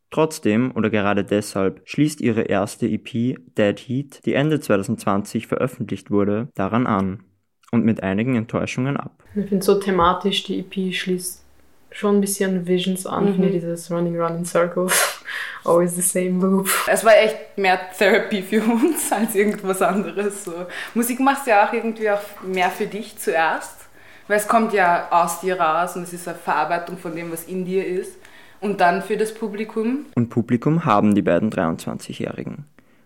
Trotzdem 0.09 0.71
oder 0.73 0.89
gerade 0.89 1.23
deshalb 1.23 1.81
schließt 1.85 2.19
ihre 2.21 2.43
erste 2.43 2.87
EP 2.87 3.37
Dead 3.57 3.77
Heat, 3.77 4.25
die 4.25 4.33
Ende 4.33 4.59
2020 4.59 5.45
veröffentlicht 5.45 6.09
wurde, 6.09 6.47
daran 6.55 6.87
an 6.87 7.23
und 7.71 7.85
mit 7.85 8.01
einigen 8.01 8.35
Enttäuschungen 8.35 8.97
ab. 8.97 9.23
Ich 9.35 9.49
finde 9.49 9.63
so 9.63 9.79
thematisch, 9.79 10.43
die 10.43 10.59
EP 10.59 10.93
schließt 10.93 11.43
schon 11.91 12.15
ein 12.15 12.21
bisschen 12.21 12.65
Visions 12.67 13.05
an, 13.05 13.25
mhm. 13.25 13.33
finde 13.33 13.49
dieses 13.51 13.91
Running 13.91 14.19
Run 14.19 14.37
in 14.37 14.45
Circles, 14.45 15.23
always 15.65 15.95
the 15.95 16.01
same 16.01 16.39
loop. 16.41 16.69
Es 16.87 17.03
war 17.03 17.15
echt 17.17 17.57
mehr 17.57 17.79
Therapy 17.95 18.41
für 18.41 18.61
uns 18.61 19.11
als 19.11 19.35
irgendwas 19.35 19.81
anderes. 19.81 20.45
So. 20.45 20.53
Musik 20.93 21.19
machst 21.19 21.45
du 21.45 21.51
ja 21.51 21.67
auch 21.67 21.73
irgendwie 21.73 22.09
auch 22.09 22.21
mehr 22.41 22.69
für 22.69 22.87
dich 22.87 23.17
zuerst, 23.17 23.86
weil 24.27 24.37
es 24.37 24.47
kommt 24.47 24.73
ja 24.73 25.07
aus 25.11 25.41
dir 25.41 25.59
raus 25.59 25.95
und 25.95 26.03
es 26.03 26.13
ist 26.13 26.27
eine 26.27 26.37
Verarbeitung 26.37 26.97
von 26.97 27.15
dem, 27.15 27.31
was 27.31 27.45
in 27.45 27.65
dir 27.65 27.85
ist. 27.85 28.17
Und 28.59 28.81
dann 28.81 29.03
für 29.03 29.17
das 29.17 29.33
Publikum. 29.33 30.05
Und 30.15 30.29
Publikum 30.29 30.83
haben 30.83 31.13
die 31.13 31.21
beiden 31.21 31.51
23-Jährigen. 31.51 32.65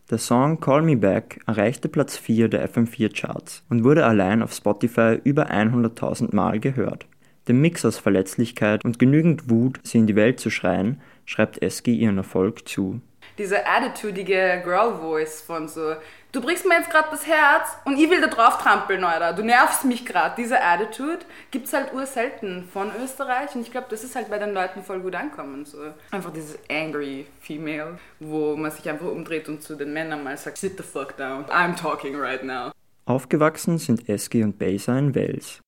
Der 0.09 0.17
Song 0.17 0.59
Call 0.59 0.81
Me 0.81 0.97
Back 0.97 1.41
erreichte 1.45 1.89
Platz 1.89 2.17
4 2.17 2.49
der 2.49 2.69
FM4-Charts 2.69 3.63
und 3.69 3.83
wurde 3.83 4.05
allein 4.05 4.43
auf 4.43 4.53
Spotify 4.53 5.19
über 5.23 5.49
100.000 5.49 6.35
Mal 6.35 6.59
gehört. 6.59 7.05
Dem 7.47 7.61
Mix 7.61 7.85
aus 7.85 7.97
Verletzlichkeit 7.97 8.85
und 8.85 8.99
genügend 8.99 9.49
Wut, 9.49 9.79
sie 9.83 9.97
in 9.97 10.07
die 10.07 10.15
Welt 10.15 10.39
zu 10.39 10.49
schreien, 10.49 11.01
schreibt 11.25 11.61
Eski 11.61 11.95
ihren 11.95 12.17
Erfolg 12.17 12.67
zu. 12.67 13.01
Diese 13.41 13.65
attitudige 13.65 14.61
Girl 14.63 14.99
Voice 14.99 15.41
von 15.41 15.67
so, 15.67 15.95
du 16.31 16.41
brichst 16.41 16.63
mir 16.67 16.75
jetzt 16.75 16.91
gerade 16.91 17.07
das 17.09 17.25
Herz 17.25 17.75
und 17.85 17.97
ich 17.97 18.07
will 18.07 18.21
da 18.21 18.27
drauf 18.27 18.59
trampeln, 18.59 19.03
Alter. 19.03 19.33
Du 19.33 19.41
nervst 19.41 19.83
mich 19.83 20.05
gerade. 20.05 20.35
Diese 20.37 20.61
Attitude 20.61 21.25
gibt 21.49 21.65
es 21.65 21.73
halt 21.73 21.91
urselten 21.91 22.69
von 22.71 22.91
Österreich 23.03 23.55
und 23.55 23.61
ich 23.61 23.71
glaube, 23.71 23.87
das 23.89 24.03
ist 24.03 24.15
halt 24.15 24.29
bei 24.29 24.37
den 24.37 24.53
Leuten 24.53 24.83
voll 24.83 24.99
gut 24.99 25.15
ankommen. 25.15 25.65
So. 25.65 25.79
Einfach 26.11 26.31
dieses 26.31 26.59
angry 26.69 27.25
Female, 27.39 27.97
wo 28.19 28.55
man 28.55 28.69
sich 28.69 28.87
einfach 28.87 29.07
umdreht 29.07 29.49
und 29.49 29.63
zu 29.63 29.75
den 29.75 29.91
Männern 29.91 30.23
mal 30.23 30.37
sagt, 30.37 30.59
sit 30.59 30.77
the 30.77 30.83
fuck 30.83 31.17
down, 31.17 31.45
I'm 31.45 31.75
talking 31.75 32.15
right 32.15 32.43
now. 32.43 32.71
Aufgewachsen 33.05 33.79
sind 33.79 34.07
Eski 34.07 34.43
und 34.43 34.59
Beysa 34.59 34.99
in 34.99 35.15
Wales. 35.15 35.61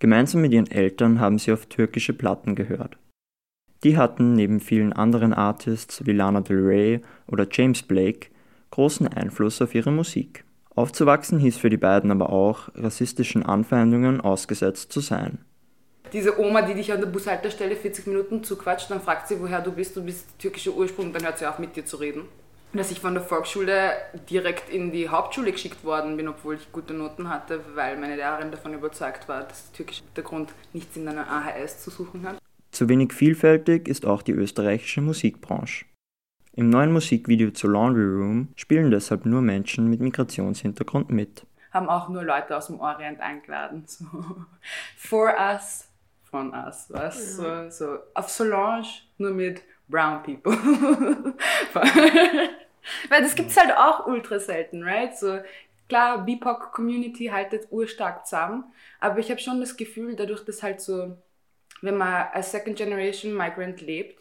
Gemeinsam 0.00 0.42
mit 0.42 0.52
ihren 0.52 0.70
Eltern 0.70 1.18
haben 1.18 1.38
sie 1.38 1.50
auf 1.50 1.64
türkische 1.64 2.12
Platten 2.12 2.54
gehört. 2.54 2.98
Die 3.84 3.96
hatten 3.96 4.34
neben 4.34 4.60
vielen 4.60 4.92
anderen 4.92 5.32
Artists 5.34 6.06
wie 6.06 6.12
Lana 6.12 6.40
Del 6.40 6.64
Rey 6.64 7.02
oder 7.26 7.46
James 7.50 7.82
Blake 7.82 8.28
großen 8.70 9.08
Einfluss 9.08 9.62
auf 9.62 9.74
ihre 9.74 9.90
Musik. 9.90 10.44
Aufzuwachsen 10.74 11.38
hieß 11.38 11.56
für 11.56 11.70
die 11.70 11.78
beiden 11.78 12.10
aber 12.10 12.30
auch, 12.30 12.68
rassistischen 12.74 13.44
Anfeindungen 13.44 14.20
ausgesetzt 14.20 14.92
zu 14.92 15.00
sein. 15.00 15.38
Diese 16.12 16.38
Oma, 16.38 16.62
die 16.62 16.74
dich 16.74 16.92
an 16.92 17.00
der 17.00 17.08
Bushaltestelle 17.08 17.74
40 17.74 18.06
Minuten 18.06 18.44
zuquatscht, 18.44 18.90
dann 18.90 19.00
fragt 19.00 19.28
sie, 19.28 19.40
woher 19.40 19.60
du 19.60 19.72
bist, 19.72 19.96
du 19.96 20.04
bist 20.04 20.38
türkischer 20.38 20.72
Ursprung, 20.72 21.12
dann 21.12 21.24
hört 21.24 21.38
sie 21.38 21.46
auf 21.46 21.58
mit 21.58 21.74
dir 21.74 21.84
zu 21.84 21.96
reden. 21.96 22.22
Dass 22.72 22.90
ich 22.90 23.00
von 23.00 23.14
der 23.14 23.22
Volksschule 23.22 23.92
direkt 24.28 24.68
in 24.68 24.92
die 24.92 25.08
Hauptschule 25.08 25.52
geschickt 25.52 25.82
worden 25.82 26.16
bin, 26.16 26.28
obwohl 26.28 26.56
ich 26.56 26.70
gute 26.72 26.92
Noten 26.92 27.30
hatte, 27.30 27.60
weil 27.74 27.96
meine 27.96 28.16
Lehrerin 28.16 28.50
davon 28.50 28.74
überzeugt 28.74 29.28
war, 29.28 29.44
dass 29.44 29.72
türkischer 29.72 30.04
Hintergrund 30.04 30.52
nichts 30.74 30.96
in 30.96 31.08
einer 31.08 31.26
AHS 31.30 31.82
zu 31.82 31.90
suchen 31.90 32.26
hat. 32.26 32.36
Zu 32.76 32.90
wenig 32.90 33.14
vielfältig 33.14 33.88
ist 33.88 34.04
auch 34.04 34.20
die 34.20 34.32
österreichische 34.32 35.00
Musikbranche. 35.00 35.86
Im 36.52 36.68
neuen 36.68 36.92
Musikvideo 36.92 37.50
zu 37.52 37.68
Laundry 37.68 38.04
Room 38.04 38.48
spielen 38.54 38.90
deshalb 38.90 39.24
nur 39.24 39.40
Menschen 39.40 39.88
mit 39.88 40.02
Migrationshintergrund 40.02 41.08
mit. 41.08 41.46
Haben 41.72 41.88
auch 41.88 42.10
nur 42.10 42.22
Leute 42.22 42.54
aus 42.54 42.66
dem 42.66 42.78
Orient 42.78 43.18
eingeladen. 43.18 43.84
So. 43.86 44.04
For 44.98 45.34
us, 45.38 45.88
von 46.24 46.52
us, 46.52 46.88
was? 46.90 47.36
So, 47.36 47.70
so. 47.70 47.98
Auf 48.12 48.28
Solange 48.28 48.84
nur 49.16 49.30
mit 49.30 49.62
brown 49.88 50.22
people. 50.22 50.52
Weil 53.08 53.22
das 53.22 53.34
gibt 53.34 53.52
es 53.52 53.56
halt 53.56 53.74
auch 53.74 54.06
ultra 54.06 54.38
selten, 54.38 54.82
right? 54.82 55.16
So, 55.16 55.38
klar, 55.88 56.26
BIPOC-Community 56.26 57.28
haltet 57.28 57.68
urstark 57.70 58.26
zusammen, 58.26 58.64
aber 59.00 59.18
ich 59.18 59.30
habe 59.30 59.40
schon 59.40 59.60
das 59.60 59.78
Gefühl, 59.78 60.14
dadurch, 60.14 60.44
dass 60.44 60.62
halt 60.62 60.82
so, 60.82 61.16
wenn 61.82 61.96
man 61.96 62.26
als 62.32 62.52
Second 62.52 62.76
Generation 62.76 63.36
Migrant 63.36 63.80
lebt 63.80 64.20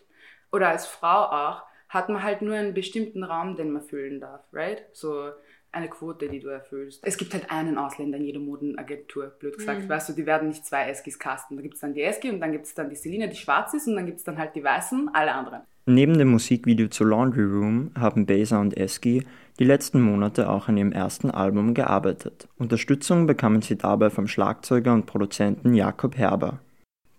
oder 0.52 0.70
als 0.70 0.86
Frau 0.86 1.26
auch, 1.26 1.63
hat 1.89 2.10
man 2.10 2.24
halt 2.24 2.41
nur 2.41 2.56
einen 2.56 2.74
bestimmten 2.74 3.24
Raum, 3.24 3.56
den 3.56 3.72
man 3.72 3.82
füllen 3.82 4.20
darf, 4.20 4.41
right? 4.52 4.84
So 4.94 5.32
eine 5.72 5.89
Quote, 5.89 6.30
die 6.30 6.39
du 6.39 6.48
erfüllst. 6.48 7.06
Es 7.06 7.18
gibt 7.18 7.34
halt 7.34 7.52
einen 7.52 7.78
Ausländer 7.78 8.18
in 8.18 8.24
jeder 8.24 8.39
Modenagentur, 8.39 9.28
blöd 9.39 9.58
gesagt. 9.58 9.84
Mhm. 9.84 9.89
Weißt 9.89 10.10
du, 10.10 10.13
die 10.13 10.26
werden 10.26 10.48
nicht 10.48 10.65
zwei 10.65 10.89
Eskis 10.89 11.20
casten. 11.20 11.58
Da 11.58 11.63
gibt 11.63 11.76
es 11.76 11.82
dann 11.82 11.94
die 11.94 12.02
Eski 12.02 12.30
und 12.30 12.39
dann 12.39 12.54
gibt 12.54 12.65
es 12.65 12.74
dann 12.74 12.89
die 12.89 12.96
Selina, 12.96 13.28
die 13.28 13.36
schwarz 13.36 13.74
ist 13.74 13.88
und 13.88 13.96
dann 13.96 14.06
gibt 14.06 14.20
es 14.20 14.24
dann 14.24 14.38
halt 14.38 14.56
die 14.56 14.63
Weißen, 14.63 15.10
alle 15.13 15.34
anderen. 15.34 15.62
Neben 15.86 16.18
dem 16.18 16.30
Musikvideo 16.30 16.88
zu 16.88 17.04
Laundry 17.04 17.44
Room 17.44 17.91
haben 18.00 18.26
Beza 18.26 18.60
und 18.60 18.76
Eski 18.76 19.26
die 19.60 19.65
letzten 19.65 20.02
Monate 20.02 20.50
auch 20.50 20.68
an 20.68 20.78
ihrem 20.78 20.91
ersten 20.91 21.30
Album 21.30 21.74
gearbeitet. 21.74 22.48
Unterstützung 22.58 23.28
bekamen 23.28 23.62
sie 23.62 23.78
dabei 23.78 24.10
vom 24.10 24.28
Schlagzeuger 24.28 24.94
und 24.94 25.06
Produzenten 25.06 25.74
Jakob 25.74 26.18
Herber. 26.18 26.60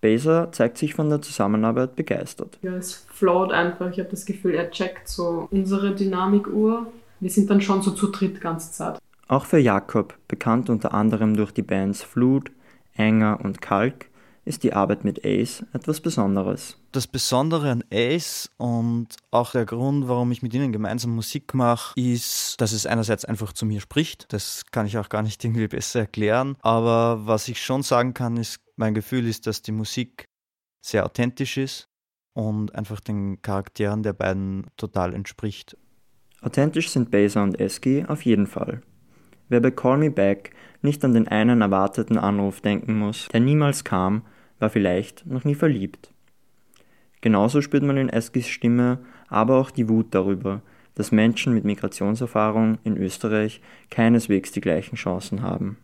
Baser 0.06 0.52
zeigt 0.52 0.78
sich 0.78 0.94
von 0.94 1.10
der 1.10 1.20
Zusammenarbeit 1.20 1.96
begeistert. 1.96 2.58
Ja, 2.62 2.76
es 2.76 3.06
float 3.12 3.50
einfach. 3.50 3.90
Ich 3.90 3.98
habe 3.98 4.08
das 4.08 4.24
Gefühl, 4.24 4.54
er 4.54 4.70
checkt 4.70 5.08
so 5.08 5.48
unsere 5.50 5.96
Dynamikuhr. 5.96 6.86
Wir 7.18 7.30
sind 7.30 7.50
dann 7.50 7.60
schon 7.60 7.82
so 7.82 7.90
zu 7.90 8.12
dritt 8.12 8.40
ganze 8.40 8.70
Zeit. 8.70 9.00
Auch 9.26 9.46
für 9.46 9.58
Jakob, 9.58 10.14
bekannt 10.28 10.70
unter 10.70 10.94
anderem 10.94 11.36
durch 11.36 11.50
die 11.50 11.62
Bands 11.62 12.04
Flut, 12.04 12.52
Enger 12.94 13.40
und 13.42 13.60
Kalk, 13.60 14.06
ist 14.46 14.62
die 14.62 14.72
Arbeit 14.72 15.04
mit 15.04 15.24
Ace 15.24 15.64
etwas 15.72 16.00
Besonderes. 16.00 16.78
Das 16.92 17.08
Besondere 17.08 17.70
an 17.70 17.84
Ace 17.92 18.48
und 18.56 19.08
auch 19.32 19.50
der 19.50 19.66
Grund, 19.66 20.08
warum 20.08 20.30
ich 20.30 20.40
mit 20.40 20.54
ihnen 20.54 20.72
gemeinsam 20.72 21.14
Musik 21.14 21.52
mache, 21.52 22.00
ist, 22.00 22.60
dass 22.60 22.72
es 22.72 22.86
einerseits 22.86 23.24
einfach 23.24 23.52
zu 23.52 23.66
mir 23.66 23.80
spricht. 23.80 24.32
Das 24.32 24.64
kann 24.70 24.86
ich 24.86 24.96
auch 24.98 25.08
gar 25.08 25.22
nicht 25.22 25.44
irgendwie 25.44 25.66
besser 25.66 26.00
erklären. 26.00 26.56
Aber 26.62 27.26
was 27.26 27.48
ich 27.48 27.60
schon 27.60 27.82
sagen 27.82 28.14
kann, 28.14 28.36
ist, 28.36 28.60
mein 28.76 28.94
Gefühl 28.94 29.26
ist, 29.26 29.46
dass 29.46 29.62
die 29.62 29.72
Musik 29.72 30.26
sehr 30.80 31.04
authentisch 31.04 31.56
ist 31.56 31.88
und 32.32 32.74
einfach 32.74 33.00
den 33.00 33.42
Charakteren 33.42 34.04
der 34.04 34.12
beiden 34.12 34.68
total 34.76 35.12
entspricht. 35.12 35.76
Authentisch 36.40 36.90
sind 36.90 37.10
Baser 37.10 37.42
und 37.42 37.58
Eski 37.58 38.04
auf 38.06 38.22
jeden 38.22 38.46
Fall. 38.46 38.82
Wer 39.48 39.60
bei 39.60 39.72
Call 39.72 39.98
Me 39.98 40.10
Back 40.10 40.52
nicht 40.82 41.04
an 41.04 41.14
den 41.14 41.26
einen 41.26 41.62
erwarteten 41.62 42.18
Anruf 42.18 42.60
denken 42.60 42.98
muss, 42.98 43.26
der 43.32 43.40
niemals 43.40 43.82
kam, 43.82 44.22
war 44.58 44.70
vielleicht 44.70 45.26
noch 45.26 45.44
nie 45.44 45.54
verliebt. 45.54 46.10
Genauso 47.20 47.60
spürt 47.62 47.82
man 47.82 47.96
in 47.96 48.08
Eskis 48.08 48.48
Stimme 48.48 48.98
aber 49.28 49.56
auch 49.56 49.70
die 49.70 49.88
Wut 49.88 50.08
darüber, 50.10 50.62
dass 50.94 51.12
Menschen 51.12 51.54
mit 51.54 51.64
Migrationserfahrung 51.64 52.78
in 52.84 52.96
Österreich 52.96 53.60
keineswegs 53.90 54.52
die 54.52 54.60
gleichen 54.60 54.96
Chancen 54.96 55.42
haben. 55.42 55.78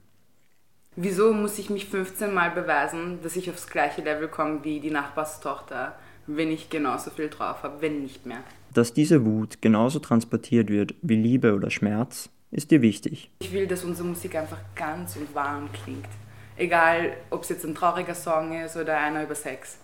Wieso 0.97 1.33
muss 1.33 1.59
ich 1.59 1.71
mich 1.71 1.87
15 1.87 2.35
Mal 2.35 2.51
beweisen, 2.51 3.19
dass 3.23 3.37
ich 3.37 3.49
aufs 3.51 3.67
gleiche 3.67 4.03
Level 4.03 4.29
komme 4.29 4.63
wie 4.63 4.81
die 4.81 4.91
Nachbarstochter, 4.91 5.97
wenn 6.27 6.51
ich 6.51 6.69
genauso 6.71 7.11
viel 7.11 7.29
drauf 7.29 7.63
habe, 7.63 7.81
wenn 7.81 8.03
nicht 8.03 8.27
mehr? 8.27 8.41
Dass 8.75 8.93
diese 8.93 9.25
Wut 9.25 9.63
genauso 9.63 9.99
transportiert 9.99 10.69
wird 10.69 10.95
wie 11.03 11.17
Liebe 11.17 11.55
oder 11.55 11.71
Schmerz, 11.71 12.29
ist 12.51 12.71
dir 12.71 12.83
wichtig. 12.83 13.31
Ich 13.41 13.53
will, 13.53 13.67
dass 13.67 13.85
unsere 13.85 14.09
Musik 14.09 14.35
einfach 14.35 14.61
ganz 14.75 15.17
und 15.17 15.35
warm 15.35 15.71
klingt. 15.73 16.09
Egal, 16.57 17.15
ob 17.31 17.43
es 17.43 17.49
jetzt 17.49 17.65
ein 17.65 17.75
trauriger 17.75 18.15
Song 18.15 18.53
ist 18.61 18.77
oder 18.77 18.99
einer 18.99 19.25
über 19.25 19.35
Sex. 19.35 19.79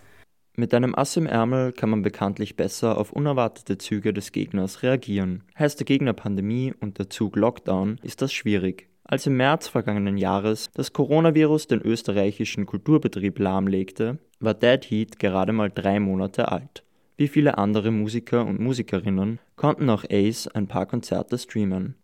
Mit 0.57 0.75
einem 0.75 0.95
Ass 0.95 1.17
im 1.17 1.27
Ärmel 1.27 1.73
kann 1.73 1.89
man 1.91 2.03
bekanntlich 2.03 2.57
besser 2.57 2.99
auf 2.99 3.13
unerwartete 3.13 3.79
Züge 3.79 4.13
des 4.13 4.33
Gegners 4.33 4.83
reagieren. 4.83 5.45
Heißt 5.57 5.79
der 5.79 5.87
Gegner 5.87 6.15
Pandemie 6.15 6.75
und 6.81 6.99
der 6.99 7.09
Zug 7.09 7.37
Lockdown, 7.37 7.99
ist 8.03 8.23
das 8.23 8.33
schwierig. 8.33 8.89
Als 9.05 9.27
im 9.27 9.37
März 9.37 9.69
vergangenen 9.69 10.19
Jahres 10.19 10.69
das 10.75 10.93
Coronavirus 10.93 11.69
den 11.69 11.81
österreichischen 11.81 12.67
Kulturbetrieb 12.67 13.39
lahmlegte, 13.39 14.19
war 14.41 14.55
Dead 14.55 14.85
Heat 14.85 15.19
gerade 15.19 15.53
mal 15.53 15.71
drei 15.71 16.01
Monate 16.01 16.51
alt. 16.51 16.83
Wie 17.17 17.29
viele 17.29 17.57
andere 17.57 17.91
Musiker 17.91 18.45
und 18.45 18.61
Musikerinnen 18.61 19.39
konnten 19.57 19.89
auch 19.91 20.05
Ace 20.11 20.49
ein 20.49 20.67
paar 20.67 20.87
Konzerte 20.87 21.39
streamen. 21.39 21.95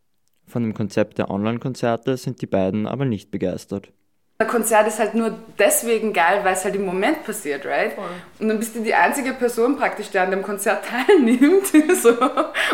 Von 0.47 0.63
dem 0.63 0.75
Konzept 0.75 1.19
der 1.19 1.31
Online-Konzerte 1.31 2.17
sind 2.17 2.41
die 2.41 2.47
beiden 2.47 2.87
aber 2.87 3.05
nicht 3.05 3.31
begeistert. 3.31 3.93
Ein 4.37 4.49
Konzert 4.49 4.89
ist 4.89 4.99
halt 4.99 5.15
nur 5.15 5.33
deswegen 5.61 6.13
geil, 6.13 6.41
weil 6.43 6.55
es 6.55 6.65
halt 6.65 6.75
im 6.75 6.85
Moment 6.85 7.23
passiert, 7.25 7.65
right? 7.65 7.93
Voll. 7.93 8.05
Und 8.41 8.49
dann 8.49 8.59
bist 8.59 8.75
du 8.75 8.81
die 8.81 8.93
einzige 8.93 9.33
Person 9.33 9.77
praktisch, 9.77 10.11
die 10.11 10.19
an 10.19 10.33
dem 10.33 10.43
Konzert 10.43 10.85
teilnimmt. 11.07 11.67
so. 12.03 12.11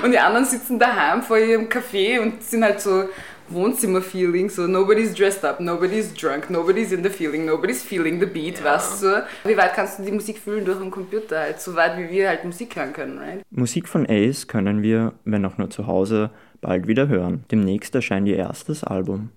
Und 0.03 0.13
die 0.13 0.19
anderen 0.19 0.47
sitzen 0.47 0.79
daheim 0.79 1.23
vor 1.23 1.37
ihrem 1.37 1.69
Café 1.69 2.19
und 2.19 2.43
sind 2.43 2.65
halt 2.65 2.81
so 2.81 3.05
Wohnzimmer-Feeling, 3.51 4.49
so 4.49 4.67
nobody's 4.67 5.13
dressed 5.13 5.45
up, 5.45 5.61
nobody's 5.61 6.15
drunk, 6.15 6.49
nobody's 6.49 6.93
in 6.93 7.03
the 7.03 7.11
feeling, 7.11 7.45
nobody's 7.45 7.83
feeling 7.83 8.21
the 8.21 8.27
beat, 8.27 8.61
ja. 8.61 8.65
weißt 8.65 9.03
du? 9.03 9.27
Wie 9.45 9.57
weit 9.57 9.75
kannst 9.75 9.99
du 9.99 10.05
die 10.05 10.13
Musik 10.13 10.39
fühlen 10.39 10.65
durch 10.65 10.81
einen 10.81 10.91
Computer? 10.91 11.41
Halt 11.41 11.61
so 11.61 11.75
weit, 11.75 11.99
wie 11.99 12.09
wir 12.09 12.29
halt 12.29 12.45
Musik 12.45 12.75
hören 12.77 12.95
können, 12.95 13.19
right? 13.19 13.43
Musik 13.51 13.87
von 13.87 14.07
Ace 14.09 14.47
können 14.47 14.83
wir, 14.83 15.13
wenn 15.27 15.45
auch 15.45 15.59
nur 15.59 15.69
zu 15.69 15.87
Hause, 15.87 16.31
bald 16.63 16.87
wieder 16.87 17.09
hören. 17.09 17.45
Demnächst 17.51 17.95
erscheint 17.95 18.29
ihr 18.29 18.37
erstes 18.37 18.83
Album 18.83 19.31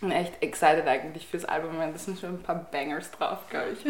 bin 0.00 0.10
echt 0.10 0.42
excited 0.42 0.86
eigentlich 0.86 1.26
fürs 1.26 1.44
Album. 1.44 1.72
Da 1.78 1.98
sind 1.98 2.18
schon 2.18 2.30
ein 2.34 2.42
paar 2.42 2.66
Bangers 2.70 3.10
drauf, 3.10 3.40
glaube 3.50 3.72
ich. 3.72 3.78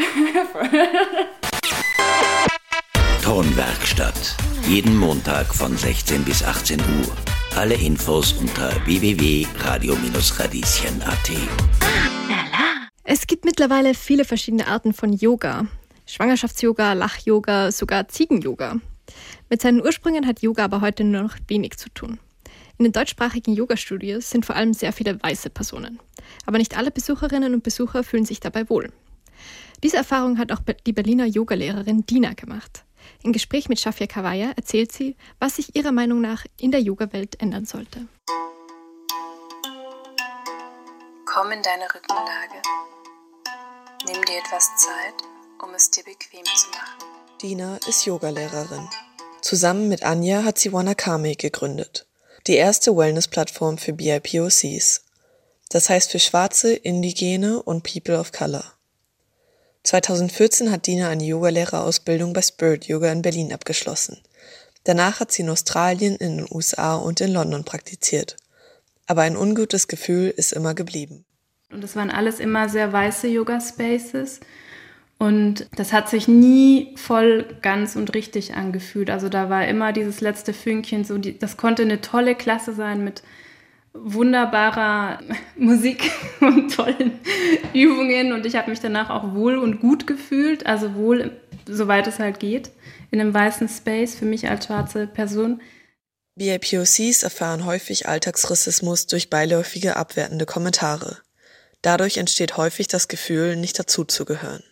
Tonwerkstatt. 3.22 4.34
Jeden 4.66 4.96
Montag 4.96 5.54
von 5.54 5.76
16 5.76 6.24
bis 6.24 6.42
18 6.42 6.80
Uhr. 6.80 7.16
Alle 7.56 7.74
Infos 7.74 8.32
unter 8.32 8.70
www.radio-radieschen.at. 8.86 11.30
Es 13.04 13.26
gibt 13.26 13.44
mittlerweile 13.44 13.94
viele 13.94 14.24
verschiedene 14.24 14.66
Arten 14.66 14.92
von 14.92 15.12
Yoga. 15.12 15.66
Schwangerschafts-Yoga, 16.06 16.94
Lach-Yoga, 16.94 17.70
sogar 17.70 18.08
Ziegen-Yoga. 18.08 18.80
Mit 19.50 19.62
seinen 19.62 19.82
Ursprüngen 19.82 20.26
hat 20.26 20.40
Yoga 20.40 20.64
aber 20.64 20.80
heute 20.80 21.04
nur 21.04 21.22
noch 21.22 21.36
wenig 21.48 21.76
zu 21.76 21.90
tun. 21.90 22.18
In 22.78 22.84
den 22.84 22.92
deutschsprachigen 22.92 23.54
Yoga-Studios 23.54 24.30
sind 24.30 24.46
vor 24.46 24.54
allem 24.54 24.72
sehr 24.72 24.92
viele 24.92 25.20
weiße 25.20 25.50
Personen. 25.50 25.98
Aber 26.46 26.58
nicht 26.58 26.76
alle 26.76 26.92
Besucherinnen 26.92 27.52
und 27.52 27.64
Besucher 27.64 28.04
fühlen 28.04 28.24
sich 28.24 28.38
dabei 28.38 28.70
wohl. 28.70 28.92
Diese 29.82 29.96
Erfahrung 29.96 30.38
hat 30.38 30.52
auch 30.52 30.60
die 30.86 30.92
Berliner 30.92 31.26
Yogalehrerin 31.26 32.06
Dina 32.06 32.34
gemacht. 32.34 32.84
Im 33.24 33.32
Gespräch 33.32 33.68
mit 33.68 33.80
Shafia 33.80 34.06
Kawaya 34.06 34.52
erzählt 34.56 34.92
sie, 34.92 35.16
was 35.40 35.56
sich 35.56 35.74
ihrer 35.74 35.90
Meinung 35.90 36.20
nach 36.20 36.44
in 36.60 36.70
der 36.70 36.80
Yoga-Welt 36.80 37.40
ändern 37.42 37.64
sollte. 37.64 38.06
Komm 41.24 41.50
in 41.50 41.62
deine 41.62 41.84
Rückenlage. 41.84 42.62
Nimm 44.06 44.24
dir 44.24 44.38
etwas 44.38 44.70
Zeit, 44.76 45.14
um 45.62 45.74
es 45.74 45.90
dir 45.90 46.04
bequem 46.04 46.44
zu 46.44 46.70
machen. 46.70 47.04
Dina 47.42 47.76
ist 47.88 48.04
Yogalehrerin. 48.04 48.88
Zusammen 49.42 49.88
mit 49.88 50.04
Anja 50.04 50.44
hat 50.44 50.58
sie 50.58 50.72
Wanakame 50.72 51.34
gegründet 51.34 52.07
die 52.48 52.56
erste 52.56 52.96
Wellness-Plattform 52.96 53.78
für 53.78 53.92
BIPOCs, 53.92 55.04
das 55.68 55.90
heißt 55.90 56.10
für 56.10 56.18
Schwarze, 56.18 56.72
Indigene 56.72 57.62
und 57.62 57.82
People 57.82 58.18
of 58.18 58.32
Color. 58.32 58.64
2014 59.84 60.70
hat 60.70 60.86
Dina 60.86 61.08
eine 61.08 61.24
Yogalehrerausbildung 61.24 62.32
bei 62.32 62.42
Spirit 62.42 62.86
Yoga 62.86 63.12
in 63.12 63.22
Berlin 63.22 63.52
abgeschlossen. 63.52 64.22
Danach 64.84 65.20
hat 65.20 65.30
sie 65.30 65.42
in 65.42 65.50
Australien, 65.50 66.16
in 66.16 66.38
den 66.38 66.46
USA 66.50 66.96
und 66.96 67.20
in 67.20 67.32
London 67.32 67.64
praktiziert. 67.64 68.36
Aber 69.06 69.22
ein 69.22 69.36
ungutes 69.36 69.86
Gefühl 69.86 70.30
ist 70.34 70.52
immer 70.52 70.74
geblieben. 70.74 71.24
Und 71.70 71.84
es 71.84 71.96
waren 71.96 72.10
alles 72.10 72.40
immer 72.40 72.68
sehr 72.68 72.92
weiße 72.92 73.28
Yoga-Spaces 73.28 74.40
und 75.18 75.66
das 75.74 75.92
hat 75.92 76.08
sich 76.08 76.28
nie 76.28 76.94
voll, 76.96 77.44
ganz 77.60 77.96
und 77.96 78.14
richtig 78.14 78.54
angefühlt. 78.54 79.10
Also 79.10 79.28
da 79.28 79.50
war 79.50 79.66
immer 79.66 79.92
dieses 79.92 80.20
letzte 80.20 80.52
Fünkchen, 80.52 81.04
so 81.04 81.18
die, 81.18 81.36
das 81.36 81.56
konnte 81.56 81.82
eine 81.82 82.00
tolle 82.00 82.36
Klasse 82.36 82.72
sein 82.72 83.02
mit 83.02 83.24
wunderbarer 83.92 85.18
Musik 85.56 86.12
und 86.40 86.72
tollen 86.72 87.18
Übungen. 87.74 88.32
Und 88.32 88.46
ich 88.46 88.54
habe 88.54 88.70
mich 88.70 88.78
danach 88.78 89.10
auch 89.10 89.34
wohl 89.34 89.58
und 89.58 89.80
gut 89.80 90.06
gefühlt, 90.06 90.66
also 90.66 90.94
wohl, 90.94 91.32
soweit 91.66 92.06
es 92.06 92.20
halt 92.20 92.38
geht, 92.38 92.70
in 93.10 93.20
einem 93.20 93.34
weißen 93.34 93.68
Space 93.68 94.14
für 94.14 94.24
mich 94.24 94.48
als 94.48 94.66
schwarze 94.66 95.08
Person. 95.08 95.60
BIPOCs 96.36 97.24
erfahren 97.24 97.64
häufig 97.64 98.06
Alltagsrassismus 98.06 99.08
durch 99.08 99.30
beiläufige 99.30 99.96
abwertende 99.96 100.46
Kommentare. 100.46 101.18
Dadurch 101.82 102.18
entsteht 102.18 102.56
häufig 102.56 102.86
das 102.86 103.08
Gefühl, 103.08 103.56
nicht 103.56 103.76
dazuzugehören 103.76 104.62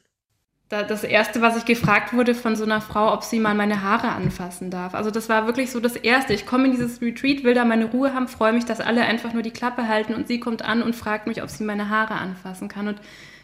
das 0.68 1.04
erste, 1.04 1.40
was 1.42 1.56
ich 1.56 1.64
gefragt 1.64 2.12
wurde 2.12 2.34
von 2.34 2.56
so 2.56 2.64
einer 2.64 2.80
Frau, 2.80 3.12
ob 3.12 3.22
sie 3.22 3.38
mal 3.38 3.54
meine 3.54 3.82
Haare 3.82 4.08
anfassen 4.08 4.70
darf. 4.70 4.94
Also 4.94 5.12
das 5.12 5.28
war 5.28 5.46
wirklich 5.46 5.70
so 5.70 5.78
das 5.78 5.94
erste. 5.94 6.32
Ich 6.32 6.44
komme 6.44 6.66
in 6.66 6.72
dieses 6.72 7.00
Retreat, 7.00 7.44
will 7.44 7.54
da 7.54 7.64
meine 7.64 7.84
Ruhe 7.84 8.12
haben, 8.12 8.26
freue 8.26 8.52
mich, 8.52 8.64
dass 8.64 8.80
alle 8.80 9.02
einfach 9.02 9.32
nur 9.32 9.42
die 9.42 9.52
Klappe 9.52 9.86
halten 9.86 10.14
und 10.14 10.26
sie 10.26 10.40
kommt 10.40 10.62
an 10.62 10.82
und 10.82 10.96
fragt 10.96 11.28
mich, 11.28 11.42
ob 11.42 11.50
sie 11.50 11.62
meine 11.62 11.88
Haare 11.88 12.14
anfassen 12.14 12.68
kann. 12.68 12.88
Und 12.88 13.00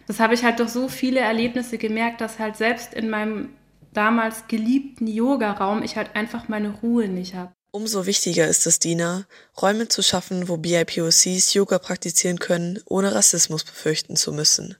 das 0.09 0.18
habe 0.18 0.35
ich 0.35 0.43
halt 0.43 0.59
durch 0.59 0.70
so 0.70 0.89
viele 0.89 1.20
Erlebnisse 1.20 1.79
gemerkt, 1.79 2.20
dass 2.20 2.41
halt 2.41 2.57
selbst 2.57 2.93
in 2.93 3.09
meinem 3.09 3.51
damals 3.93 4.49
geliebten 4.49 5.07
Yoga-Raum 5.07 5.83
ich 5.85 5.97
halt 5.97 6.16
einfach 6.16 6.49
meine 6.49 6.70
Ruhe 6.70 7.07
nicht 7.07 7.35
habe. 7.35 7.53
Umso 7.70 8.05
wichtiger 8.05 8.49
ist 8.49 8.66
es, 8.66 8.81
Dina, 8.81 9.27
Räume 9.61 9.89
zu 9.89 10.03
schaffen, 10.03 10.49
wo 10.49 10.57
BIPOCs 10.57 11.55
Yoga 11.55 11.79
praktizieren 11.79 12.39
können, 12.39 12.81
ohne 12.85 13.14
Rassismus 13.14 13.64
befürchten 13.64 14.16
zu 14.16 14.33
müssen. 14.33 14.77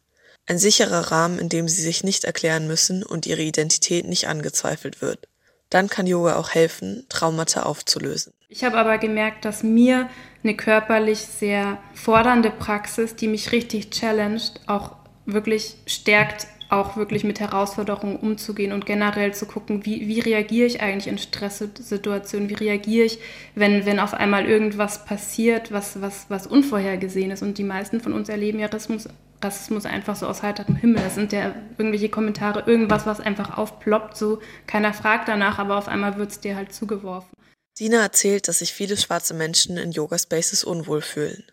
Ein 0.47 0.59
sicherer 0.59 1.13
Rahmen, 1.13 1.39
in 1.39 1.49
dem 1.49 1.69
sie 1.69 1.83
sich 1.83 2.03
nicht 2.05 2.25
erklären 2.25 2.67
müssen 2.67 3.03
und 3.03 3.27
ihre 3.27 3.43
Identität 3.43 4.07
nicht 4.07 4.29
angezweifelt 4.29 5.01
wird. 5.01 5.29
Dann 5.71 5.89
kann 5.89 6.07
Yoga 6.07 6.37
auch 6.37 6.51
helfen, 6.51 7.07
Traumata 7.09 7.63
aufzulösen. 7.63 8.35
Ich 8.49 8.65
habe 8.65 8.77
aber 8.77 8.99
gemerkt, 8.99 9.47
dass 9.47 9.63
mir 9.63 10.11
eine 10.45 10.55
körperlich 10.55 11.21
sehr 11.21 11.79
fordernde 11.95 12.51
Praxis, 12.51 13.17
die 13.17 13.29
mich 13.29 13.53
richtig 13.53 13.91
challenged, 13.91 14.61
auch 14.67 14.97
wirklich 15.25 15.77
stärkt, 15.87 16.47
auch 16.69 16.97
wirklich 16.97 17.23
mit 17.23 17.39
Herausforderungen 17.39 18.17
umzugehen 18.17 18.73
und 18.73 18.85
generell 18.85 19.33
zu 19.35 19.47
gucken, 19.47 19.85
wie, 19.87 20.09
wie 20.09 20.21
reagiere 20.21 20.67
ich 20.67 20.81
eigentlich 20.81 21.07
in 21.07 21.19
Stresssituationen, 21.19 22.49
wie 22.49 22.55
reagiere 22.55 23.07
ich, 23.07 23.19
wenn, 23.55 23.87
wenn 23.87 24.01
auf 24.01 24.15
einmal 24.15 24.47
irgendwas 24.47 25.05
passiert, 25.05 25.71
was, 25.71 26.01
was, 26.01 26.27
was 26.29 26.47
unvorhergesehen 26.47 27.31
ist. 27.31 27.43
Und 27.43 27.59
die 27.59 27.65
meisten 27.65 28.01
von 28.01 28.13
uns 28.13 28.29
erleben 28.29 28.59
ja 28.59 28.67
Rassismus, 28.67 29.09
Rassismus 29.43 29.87
einfach 29.87 30.17
so 30.17 30.27
aus 30.27 30.43
heiterem 30.43 30.77
Himmel. 30.77 31.03
Das 31.03 31.15
sind 31.15 31.33
ja 31.33 31.55
irgendwelche 31.79 32.09
Kommentare, 32.09 32.65
irgendwas, 32.67 33.07
was 33.07 33.21
einfach 33.21 33.57
aufploppt, 33.57 34.17
so 34.17 34.41
keiner 34.67 34.95
fragt 34.95 35.29
danach, 35.29 35.59
aber 35.59 35.77
auf 35.77 35.89
einmal 35.89 36.17
wird 36.17 36.31
es 36.31 36.41
dir 36.41 36.57
halt 36.57 36.73
zugeworfen. 36.73 37.31
Dina 37.79 38.03
erzählt, 38.03 38.49
dass 38.49 38.59
sich 38.59 38.73
viele 38.73 38.97
schwarze 38.97 39.35
Menschen 39.35 39.77
in 39.79 39.93
Yoga-Spaces 39.93 40.65
unwohl 40.65 41.01
fühlen. 41.01 41.45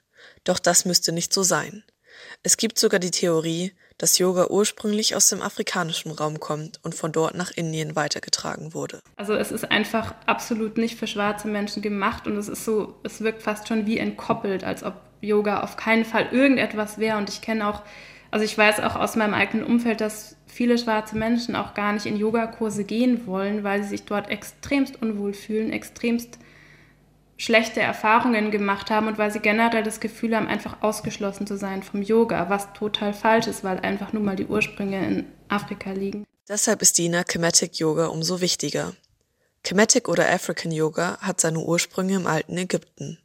Doch 0.44 0.60
das 0.60 0.86
müsste 0.86 1.12
nicht 1.12 1.34
so 1.34 1.44
sein. 1.44 1.84
Es 2.44 2.58
gibt 2.58 2.78
sogar 2.78 3.00
die 3.00 3.12
Theorie, 3.12 3.74
dass 3.98 4.18
Yoga 4.18 4.48
ursprünglich 4.50 5.16
aus 5.16 5.30
dem 5.30 5.42
afrikanischen 5.42 6.12
Raum 6.12 6.40
kommt 6.40 6.80
und 6.84 6.96
von 6.96 7.12
dort 7.12 7.36
nach 7.36 7.52
Indien 7.52 7.96
weitergetragen 7.96 8.74
wurde. 8.74 9.02
Also 9.18 9.34
es 9.34 9.52
ist 9.52 9.70
einfach 9.72 10.16
absolut 10.26 10.78
nicht 10.78 10.98
für 10.98 11.08
schwarze 11.08 11.48
Menschen 11.48 11.82
gemacht 11.82 12.26
und 12.26 12.38
es 12.38 12.48
ist 12.48 12.66
so, 12.66 12.96
es 13.04 13.22
wirkt 13.22 13.42
fast 13.42 13.68
schon 13.68 13.86
wie 13.86 13.98
entkoppelt, 13.98 14.64
als 14.64 14.84
ob 14.84 14.94
Yoga 15.22 15.62
auf 15.62 15.78
keinen 15.78 16.06
Fall 16.06 16.28
irgendetwas 16.32 16.98
wäre. 16.98 17.18
Und 17.18 17.30
ich 17.30 17.42
kenne 17.42 17.68
auch, 17.68 17.82
also 18.32 18.46
ich 18.46 18.58
weiß 18.58 18.80
auch 18.82 18.96
aus 18.96 19.16
meinem 19.16 19.34
eigenen 19.34 19.66
Umfeld, 19.66 20.02
dass 20.02 20.36
viele 20.48 20.78
schwarze 20.78 21.18
Menschen 21.18 21.56
auch 21.56 21.74
gar 21.74 21.94
nicht 21.94 22.06
in 22.06 22.18
Yogakurse 22.18 22.84
gehen 22.84 23.26
wollen, 23.28 23.64
weil 23.64 23.84
sie 23.84 23.90
sich 23.90 24.04
dort 24.04 24.30
extremst 24.30 25.02
unwohl 25.02 25.34
fühlen, 25.34 25.72
extremst 25.72 26.40
schlechte 27.38 27.80
Erfahrungen 27.80 28.52
gemacht 28.52 28.92
haben 28.92 29.08
und 29.08 29.18
weil 29.18 29.32
sie 29.32 29.40
generell 29.40 29.82
das 29.82 30.02
Gefühl 30.02 30.36
haben, 30.36 30.48
einfach 30.48 30.82
ausgeschlossen 30.82 31.48
zu 31.48 31.58
sein 31.58 31.84
vom 31.84 32.02
Yoga, 32.02 32.50
was 32.50 32.74
total 32.74 33.14
falsch 33.14 33.48
ist, 33.48 33.64
weil 33.64 33.80
einfach 33.80 34.12
nur 34.12 34.22
mal 34.22 34.36
die 34.36 34.46
Ursprünge 34.46 35.08
in 35.08 35.26
Afrika 35.48 35.92
liegen. 35.92 36.26
Deshalb 36.50 36.82
ist 36.82 36.98
Dina 36.98 37.24
Kemetic 37.24 37.80
Yoga 37.80 38.08
umso 38.08 38.42
wichtiger. 38.42 38.94
Kemetic 39.64 40.10
oder 40.10 40.30
African 40.30 40.72
Yoga 40.72 41.18
hat 41.22 41.40
seine 41.40 41.60
Ursprünge 41.60 42.16
im 42.16 42.28
alten 42.28 42.58
Ägypten. 42.58 43.20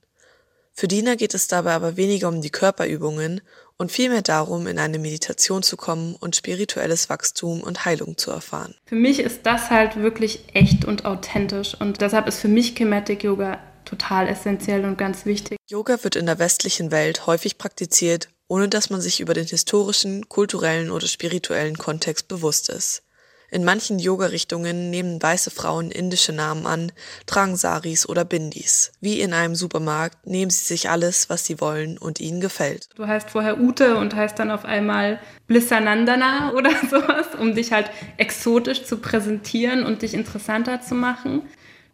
Für 0.76 0.88
Dina 0.88 1.14
geht 1.14 1.34
es 1.34 1.46
dabei 1.46 1.72
aber 1.72 1.96
weniger 1.96 2.26
um 2.26 2.40
die 2.40 2.50
Körperübungen 2.50 3.40
und 3.76 3.92
vielmehr 3.92 4.22
darum, 4.22 4.66
in 4.66 4.80
eine 4.80 4.98
Meditation 4.98 5.62
zu 5.62 5.76
kommen 5.76 6.16
und 6.16 6.34
spirituelles 6.34 7.08
Wachstum 7.08 7.60
und 7.60 7.84
Heilung 7.84 8.18
zu 8.18 8.32
erfahren. 8.32 8.74
Für 8.84 8.96
mich 8.96 9.20
ist 9.20 9.40
das 9.44 9.70
halt 9.70 9.94
wirklich 9.94 10.40
echt 10.52 10.84
und 10.84 11.04
authentisch 11.04 11.80
und 11.80 12.00
deshalb 12.00 12.26
ist 12.26 12.40
für 12.40 12.48
mich 12.48 12.74
Kemetic 12.74 13.22
Yoga 13.22 13.60
total 13.84 14.26
essentiell 14.26 14.84
und 14.84 14.98
ganz 14.98 15.26
wichtig. 15.26 15.58
Yoga 15.68 16.02
wird 16.02 16.16
in 16.16 16.26
der 16.26 16.40
westlichen 16.40 16.90
Welt 16.90 17.28
häufig 17.28 17.56
praktiziert, 17.56 18.28
ohne 18.48 18.68
dass 18.68 18.90
man 18.90 19.00
sich 19.00 19.20
über 19.20 19.34
den 19.34 19.46
historischen, 19.46 20.28
kulturellen 20.28 20.90
oder 20.90 21.06
spirituellen 21.06 21.78
Kontext 21.78 22.26
bewusst 22.26 22.68
ist. 22.68 23.03
In 23.50 23.64
manchen 23.64 23.98
Yoga-Richtungen 23.98 24.90
nehmen 24.90 25.22
weiße 25.22 25.50
Frauen 25.50 25.90
indische 25.90 26.32
Namen 26.32 26.66
an, 26.66 26.92
tragen 27.26 27.56
Saris 27.56 28.08
oder 28.08 28.24
Bindis. 28.24 28.92
Wie 29.00 29.20
in 29.20 29.32
einem 29.32 29.54
Supermarkt 29.54 30.26
nehmen 30.26 30.50
sie 30.50 30.64
sich 30.64 30.90
alles, 30.90 31.30
was 31.30 31.44
sie 31.44 31.60
wollen 31.60 31.98
und 31.98 32.20
ihnen 32.20 32.40
gefällt. 32.40 32.88
Du 32.96 33.06
heißt 33.06 33.30
vorher 33.30 33.60
Ute 33.60 33.96
und 33.96 34.14
heißt 34.14 34.38
dann 34.38 34.50
auf 34.50 34.64
einmal 34.64 35.20
Blissanandana 35.46 36.52
oder 36.56 36.70
sowas, 36.90 37.28
um 37.38 37.54
dich 37.54 37.72
halt 37.72 37.90
exotisch 38.16 38.84
zu 38.84 38.98
präsentieren 38.98 39.84
und 39.84 40.02
dich 40.02 40.14
interessanter 40.14 40.80
zu 40.80 40.94
machen. 40.94 41.42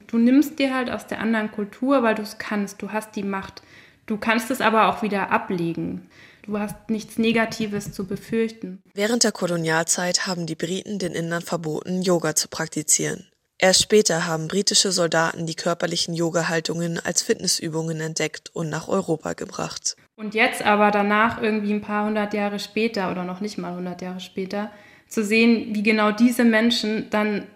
Du 0.06 0.18
nimmst 0.18 0.58
dir 0.58 0.74
halt 0.74 0.90
aus 0.90 1.06
der 1.06 1.20
anderen 1.20 1.52
Kultur, 1.52 2.02
weil 2.02 2.14
du 2.14 2.22
es 2.22 2.38
kannst, 2.38 2.82
du 2.82 2.90
hast 2.90 3.14
die 3.16 3.22
Macht. 3.22 3.62
Du 4.06 4.16
kannst 4.16 4.50
es 4.50 4.60
aber 4.60 4.88
auch 4.88 5.02
wieder 5.02 5.30
ablegen. 5.30 6.08
Du 6.42 6.58
hast 6.58 6.88
nichts 6.88 7.18
Negatives 7.18 7.92
zu 7.92 8.06
befürchten. 8.06 8.82
Während 8.94 9.24
der 9.24 9.32
Kolonialzeit 9.32 10.26
haben 10.26 10.46
die 10.46 10.54
Briten 10.54 10.98
den 10.98 11.12
Indern 11.12 11.42
verboten, 11.42 12.02
Yoga 12.02 12.34
zu 12.34 12.48
praktizieren. 12.48 13.26
Erst 13.62 13.82
später 13.82 14.26
haben 14.26 14.48
britische 14.48 14.90
Soldaten 14.90 15.44
die 15.44 15.54
körperlichen 15.54 16.14
Yoga-Haltungen 16.14 16.98
als 16.98 17.20
Fitnessübungen 17.20 18.00
entdeckt 18.00 18.50
und 18.54 18.70
nach 18.70 18.88
Europa 18.88 19.34
gebracht. 19.34 19.96
Und 20.16 20.34
jetzt 20.34 20.62
aber 20.62 20.90
danach, 20.90 21.42
irgendwie 21.42 21.74
ein 21.74 21.82
paar 21.82 22.06
hundert 22.06 22.32
Jahre 22.32 22.58
später 22.58 23.10
oder 23.10 23.24
noch 23.24 23.40
nicht 23.40 23.58
mal 23.58 23.74
hundert 23.74 24.00
Jahre 24.00 24.20
später, 24.20 24.70
zu 25.08 25.22
sehen, 25.22 25.74
wie 25.74 25.82
genau 25.82 26.10
diese 26.10 26.44
Menschen 26.44 27.10
dann 27.10 27.46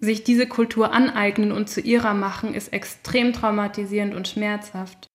sich 0.00 0.24
diese 0.24 0.48
Kultur 0.48 0.92
aneignen 0.92 1.52
und 1.52 1.70
zu 1.70 1.80
ihrer 1.80 2.14
machen, 2.14 2.52
ist 2.52 2.72
extrem 2.72 3.32
traumatisierend 3.32 4.14
und 4.14 4.26
schmerzhaft. 4.26 5.06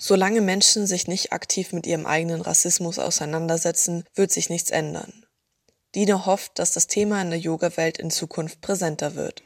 Solange 0.00 0.40
Menschen 0.40 0.86
sich 0.86 1.08
nicht 1.08 1.32
aktiv 1.32 1.72
mit 1.72 1.86
ihrem 1.86 2.06
eigenen 2.06 2.40
Rassismus 2.40 2.98
auseinandersetzen, 2.98 4.04
wird 4.14 4.30
sich 4.30 4.48
nichts 4.48 4.70
ändern. 4.70 5.26
Dina 5.94 6.24
hofft, 6.24 6.58
dass 6.58 6.72
das 6.72 6.86
Thema 6.86 7.20
in 7.20 7.30
der 7.30 7.38
Yoga-Welt 7.38 7.98
in 7.98 8.10
Zukunft 8.10 8.60
präsenter 8.60 9.16
wird. 9.16 9.42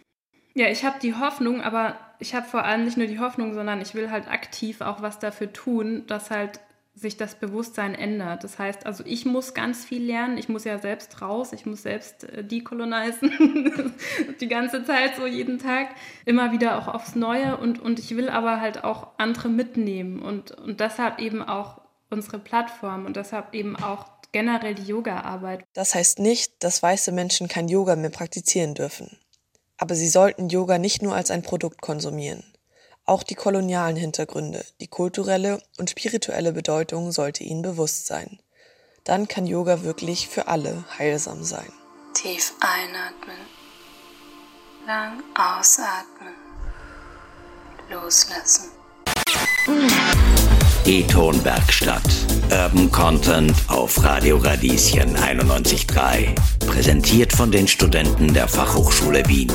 Ja, 0.54 0.68
ich 0.68 0.84
habe 0.84 0.98
die 1.00 1.14
Hoffnung, 1.14 1.62
aber 1.62 1.96
ich 2.18 2.34
habe 2.34 2.46
vor 2.46 2.64
allem 2.64 2.84
nicht 2.84 2.98
nur 2.98 3.06
die 3.06 3.18
Hoffnung, 3.18 3.54
sondern 3.54 3.80
ich 3.80 3.94
will 3.94 4.10
halt 4.10 4.28
aktiv 4.28 4.82
auch 4.82 5.00
was 5.00 5.18
dafür 5.18 5.52
tun, 5.52 6.04
dass 6.06 6.30
halt 6.30 6.60
sich 6.94 7.16
das 7.16 7.36
Bewusstsein 7.36 7.94
ändert. 7.94 8.44
Das 8.44 8.58
heißt, 8.58 8.84
also 8.84 9.02
ich 9.06 9.24
muss 9.24 9.54
ganz 9.54 9.84
viel 9.84 10.04
lernen. 10.04 10.36
Ich 10.36 10.48
muss 10.48 10.64
ja 10.64 10.78
selbst 10.78 11.22
raus. 11.22 11.52
Ich 11.52 11.64
muss 11.64 11.82
selbst 11.82 12.24
äh, 12.24 12.44
dekolonisieren. 12.44 13.94
die 14.40 14.48
ganze 14.48 14.84
Zeit, 14.84 15.16
so 15.16 15.26
jeden 15.26 15.58
Tag. 15.58 15.88
Immer 16.26 16.52
wieder 16.52 16.78
auch 16.78 16.88
aufs 16.88 17.14
Neue. 17.14 17.56
Und, 17.56 17.80
und 17.80 17.98
ich 17.98 18.14
will 18.16 18.28
aber 18.28 18.60
halt 18.60 18.84
auch 18.84 19.08
andere 19.18 19.48
mitnehmen. 19.48 20.20
Und, 20.20 20.50
und 20.52 20.80
deshalb 20.80 21.18
eben 21.18 21.42
auch 21.42 21.80
unsere 22.10 22.38
Plattform 22.38 23.06
und 23.06 23.16
deshalb 23.16 23.54
eben 23.54 23.74
auch 23.74 24.06
generell 24.32 24.74
die 24.74 24.86
Yoga-Arbeit. 24.86 25.64
Das 25.72 25.94
heißt 25.94 26.18
nicht, 26.18 26.62
dass 26.62 26.82
weiße 26.82 27.10
Menschen 27.10 27.48
kein 27.48 27.68
Yoga 27.68 27.96
mehr 27.96 28.10
praktizieren 28.10 28.74
dürfen. 28.74 29.18
Aber 29.78 29.94
sie 29.94 30.08
sollten 30.08 30.48
Yoga 30.48 30.78
nicht 30.78 31.02
nur 31.02 31.14
als 31.14 31.30
ein 31.30 31.42
Produkt 31.42 31.80
konsumieren. 31.80 32.44
Auch 33.04 33.24
die 33.24 33.34
kolonialen 33.34 33.96
Hintergründe, 33.96 34.64
die 34.80 34.86
kulturelle 34.86 35.60
und 35.76 35.90
spirituelle 35.90 36.52
Bedeutung 36.52 37.10
sollte 37.10 37.42
ihnen 37.42 37.62
bewusst 37.62 38.06
sein. 38.06 38.38
Dann 39.04 39.26
kann 39.26 39.46
Yoga 39.46 39.82
wirklich 39.82 40.28
für 40.28 40.46
alle 40.46 40.84
heilsam 40.98 41.42
sein. 41.42 41.72
Tief 42.14 42.54
einatmen, 42.60 43.36
lang 44.86 45.20
ausatmen, 45.34 46.34
loslassen. 47.90 48.70
E-Ton-Werkstatt. 50.84 52.02
Urban 52.50 52.90
Content 52.92 53.52
auf 53.68 54.02
Radio 54.04 54.36
Radieschen 54.36 55.16
91.3. 55.16 56.34
Präsentiert 56.66 57.32
von 57.32 57.50
den 57.50 57.66
Studenten 57.66 58.32
der 58.32 58.46
Fachhochschule 58.46 59.26
Wien. 59.26 59.50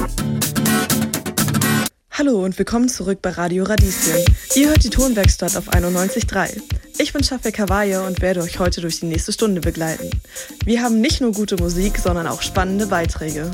Hallo 2.18 2.44
und 2.44 2.58
willkommen 2.58 2.90
zurück 2.90 3.20
bei 3.22 3.30
Radio 3.30 3.64
Radieschen. 3.64 4.26
Ihr 4.56 4.70
hört 4.70 4.84
die 4.84 4.90
Tonwerkstatt 4.90 5.56
auf 5.56 5.70
91.3. 5.70 6.64
Ich 6.98 7.14
bin 7.14 7.24
Shafek 7.24 7.54
Kawaye 7.54 7.98
und 8.08 8.24
werde 8.24 8.42
euch 8.42 8.58
heute 8.58 8.82
durch 8.82 9.02
die 9.02 9.06
nächste 9.06 9.32
Stunde 9.32 9.62
begleiten. 9.62 10.10
Wir 10.66 10.82
haben 10.82 11.00
nicht 11.00 11.22
nur 11.22 11.32
gute 11.32 11.58
Musik, 11.58 12.00
sondern 12.00 12.26
auch 12.26 12.42
spannende 12.42 12.88
Beiträge. 12.88 13.52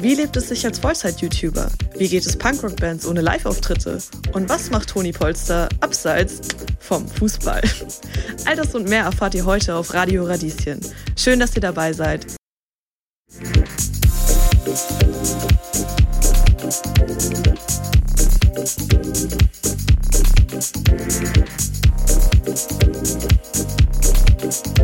Wie 0.00 0.14
lebt 0.14 0.34
es 0.38 0.48
sich 0.48 0.64
als 0.64 0.78
Vollzeit-YouTuber? 0.78 1.70
Wie 1.98 2.08
geht 2.08 2.24
es 2.24 2.38
Punkrock-Bands 2.38 3.06
ohne 3.06 3.20
Live-Auftritte? 3.20 3.98
Und 4.32 4.48
was 4.48 4.70
macht 4.70 4.88
Toni 4.88 5.12
Polster 5.12 5.68
abseits 5.80 6.40
vom 6.78 7.06
Fußball? 7.06 7.60
All 8.46 8.56
das 8.56 8.74
und 8.74 8.88
mehr 8.88 9.04
erfahrt 9.04 9.34
ihr 9.34 9.44
heute 9.44 9.74
auf 9.74 9.92
Radio 9.92 10.24
Radieschen. 10.24 10.80
Schön, 11.16 11.38
dass 11.38 11.54
ihr 11.54 11.60
dabei 11.60 11.92
seid. 11.92 12.24
thank 22.42 23.28
you 24.78 24.79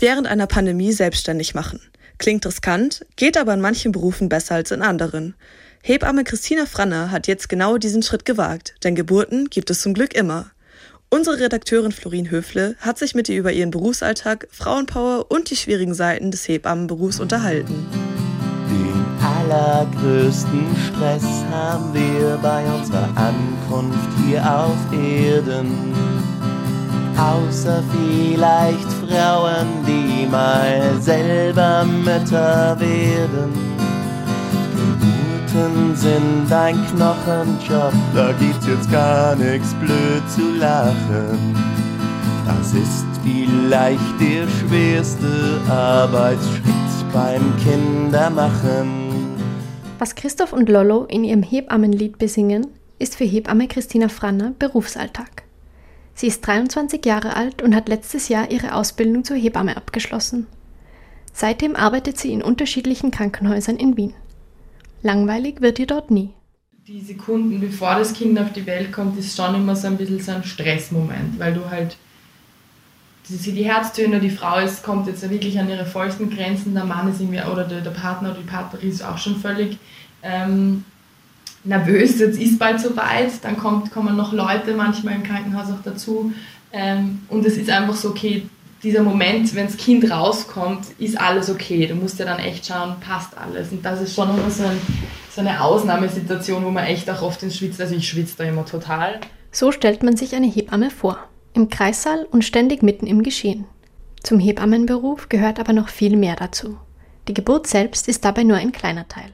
während 0.00 0.26
einer 0.26 0.46
Pandemie 0.46 0.92
selbstständig 0.92 1.54
machen. 1.54 1.80
Klingt 2.18 2.46
riskant, 2.46 3.04
geht 3.16 3.36
aber 3.36 3.54
in 3.54 3.60
manchen 3.60 3.92
Berufen 3.92 4.28
besser 4.28 4.54
als 4.54 4.70
in 4.70 4.82
anderen. 4.82 5.34
Hebamme 5.82 6.24
Christina 6.24 6.66
Franner 6.66 7.10
hat 7.10 7.26
jetzt 7.26 7.48
genau 7.48 7.78
diesen 7.78 8.02
Schritt 8.02 8.24
gewagt, 8.24 8.74
denn 8.82 8.94
Geburten 8.94 9.50
gibt 9.50 9.70
es 9.70 9.82
zum 9.82 9.94
Glück 9.94 10.14
immer. 10.14 10.50
Unsere 11.10 11.38
Redakteurin 11.38 11.92
Florin 11.92 12.30
Höfle 12.30 12.74
hat 12.80 12.98
sich 12.98 13.14
mit 13.14 13.28
ihr 13.28 13.38
über 13.38 13.52
ihren 13.52 13.70
Berufsalltag, 13.70 14.48
Frauenpower 14.50 15.30
und 15.30 15.50
die 15.50 15.56
schwierigen 15.56 15.94
Seiten 15.94 16.30
des 16.32 16.48
Hebammenberufs 16.48 17.20
unterhalten. 17.20 17.86
Den 18.68 19.06
allergrößten 19.24 20.66
Stress 20.88 21.24
haben 21.50 21.94
wir 21.94 22.38
bei 22.42 22.64
unserer 22.64 23.08
Ankunft 23.16 24.10
hier 24.26 24.42
auf 24.42 24.76
Erden 24.92 25.96
außer 27.18 27.82
vielleicht 27.92 28.92
Frauen, 29.04 29.84
die 29.86 30.26
mal 30.26 31.00
selber 31.00 31.84
Mütter 31.84 32.76
werden. 32.78 33.66
Sachen 35.56 35.96
sind 35.96 36.52
ein 36.52 36.76
Knochenjob, 36.86 37.92
da 38.14 38.32
gibt's 38.32 38.66
jetzt 38.66 38.90
gar 38.92 39.34
nichts 39.36 39.72
blöd 39.74 40.22
zu 40.28 40.54
lachen. 40.58 41.56
Das 42.44 42.74
ist 42.74 43.06
vielleicht 43.24 44.20
der 44.20 44.46
schwerste 44.48 45.60
Arbeitsschritt 45.70 47.12
beim 47.12 47.54
Kindermachen. 47.56 49.36
Was 49.98 50.14
Christoph 50.14 50.52
und 50.52 50.68
Lollo 50.68 51.04
in 51.04 51.24
ihrem 51.24 51.42
Hebammenlied 51.42 52.18
besingen, 52.18 52.66
ist 52.98 53.16
für 53.16 53.24
Hebamme 53.24 53.66
Christina 53.66 54.08
Franner 54.08 54.52
Berufsalltag. 54.58 55.45
Sie 56.16 56.28
ist 56.28 56.46
23 56.46 57.04
Jahre 57.04 57.36
alt 57.36 57.60
und 57.60 57.74
hat 57.74 57.90
letztes 57.90 58.28
Jahr 58.30 58.50
ihre 58.50 58.74
Ausbildung 58.74 59.22
zur 59.22 59.36
Hebamme 59.36 59.76
abgeschlossen. 59.76 60.46
Seitdem 61.34 61.76
arbeitet 61.76 62.16
sie 62.16 62.32
in 62.32 62.42
unterschiedlichen 62.42 63.10
Krankenhäusern 63.10 63.76
in 63.76 63.98
Wien. 63.98 64.14
Langweilig 65.02 65.60
wird 65.60 65.78
ihr 65.78 65.86
dort 65.86 66.10
nie. 66.10 66.30
Die 66.88 67.02
Sekunden, 67.02 67.60
bevor 67.60 67.96
das 67.96 68.14
Kind 68.14 68.38
auf 68.38 68.50
die 68.54 68.64
Welt 68.64 68.92
kommt, 68.92 69.18
ist 69.18 69.36
schon 69.36 69.54
immer 69.56 69.76
so 69.76 69.88
ein 69.88 69.98
bisschen 69.98 70.20
so 70.20 70.32
ein 70.32 70.42
Stressmoment, 70.42 71.38
weil 71.38 71.52
du 71.52 71.68
halt 71.68 71.98
die, 73.28 73.52
die 73.52 73.64
Herztöne, 73.64 74.18
die 74.18 74.30
Frau 74.30 74.58
ist, 74.58 74.82
kommt 74.82 75.06
jetzt 75.08 75.28
wirklich 75.28 75.58
an 75.58 75.68
ihre 75.68 75.84
vollsten 75.84 76.30
Grenzen, 76.30 76.72
der 76.72 76.84
Mann 76.84 77.10
ist 77.10 77.20
irgendwie, 77.20 77.42
oder 77.42 77.64
der, 77.64 77.82
der 77.82 77.90
Partner 77.90 78.30
oder 78.30 78.38
die 78.38 78.46
Partnerin 78.46 78.88
ist 78.88 79.02
auch 79.02 79.18
schon 79.18 79.36
völlig 79.36 79.76
ähm, 80.22 80.84
nervös, 81.66 82.18
jetzt 82.18 82.38
ist 82.38 82.58
bald 82.58 82.80
soweit, 82.80 83.32
dann 83.42 83.56
kommt, 83.56 83.90
kommen 83.90 84.16
noch 84.16 84.32
Leute 84.32 84.74
manchmal 84.74 85.14
im 85.14 85.22
Krankenhaus 85.22 85.68
auch 85.70 85.82
dazu 85.84 86.32
ähm, 86.72 87.22
und 87.28 87.44
es 87.46 87.56
ist 87.56 87.70
einfach 87.70 87.94
so, 87.94 88.10
okay, 88.10 88.42
dieser 88.82 89.02
Moment, 89.02 89.54
wenn 89.54 89.66
das 89.66 89.76
Kind 89.76 90.10
rauskommt, 90.10 90.86
ist 90.98 91.18
alles 91.20 91.50
okay. 91.50 91.86
Du 91.86 91.94
musst 91.94 92.18
ja 92.18 92.24
dann 92.24 92.38
echt 92.38 92.66
schauen, 92.66 92.96
passt 93.00 93.36
alles. 93.36 93.72
Und 93.72 93.84
das 93.84 94.00
ist 94.00 94.14
schon 94.14 94.28
immer 94.30 94.50
so, 94.50 94.64
ein, 94.64 94.78
so 95.34 95.40
eine 95.40 95.62
Ausnahmesituation, 95.62 96.64
wo 96.64 96.70
man 96.70 96.84
echt 96.84 97.08
auch 97.10 97.22
oft 97.22 97.42
ins 97.42 97.56
Schwitzt, 97.56 97.80
also 97.80 97.94
ich 97.94 98.08
schwitze 98.08 98.36
da 98.38 98.44
immer 98.44 98.64
total. 98.64 99.20
So 99.50 99.72
stellt 99.72 100.02
man 100.02 100.16
sich 100.16 100.34
eine 100.34 100.46
Hebamme 100.46 100.90
vor. 100.90 101.18
Im 101.54 101.68
Kreissaal 101.70 102.26
und 102.30 102.44
ständig 102.44 102.82
mitten 102.82 103.06
im 103.06 103.22
Geschehen. 103.22 103.64
Zum 104.22 104.38
Hebammenberuf 104.38 105.28
gehört 105.28 105.58
aber 105.58 105.72
noch 105.72 105.88
viel 105.88 106.16
mehr 106.16 106.36
dazu. 106.36 106.76
Die 107.28 107.34
Geburt 107.34 107.66
selbst 107.66 108.06
ist 108.08 108.24
dabei 108.24 108.44
nur 108.44 108.58
ein 108.58 108.72
kleiner 108.72 109.08
Teil. 109.08 109.32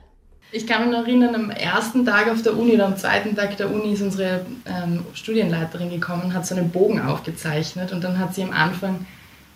Ich 0.55 0.66
kann 0.66 0.82
mich 0.82 0.92
noch 0.92 1.07
erinnern, 1.07 1.34
am 1.34 1.50
ersten 1.50 2.05
Tag 2.05 2.28
auf 2.28 2.42
der 2.42 2.57
Uni 2.57 2.74
oder 2.74 2.84
am 2.84 2.98
zweiten 2.98 3.34
Tag 3.34 3.57
der 3.57 3.72
Uni 3.72 3.94
ist 3.94 4.03
unsere 4.03 4.44
ähm, 4.66 5.03
Studienleiterin 5.14 5.88
gekommen, 5.88 6.34
hat 6.34 6.46
so 6.46 6.55
einen 6.55 6.68
Bogen 6.68 7.00
aufgezeichnet 7.00 7.90
und 7.90 8.05
dann 8.05 8.18
hat 8.18 8.34
sie 8.34 8.42
am 8.42 8.53
Anfang 8.53 9.07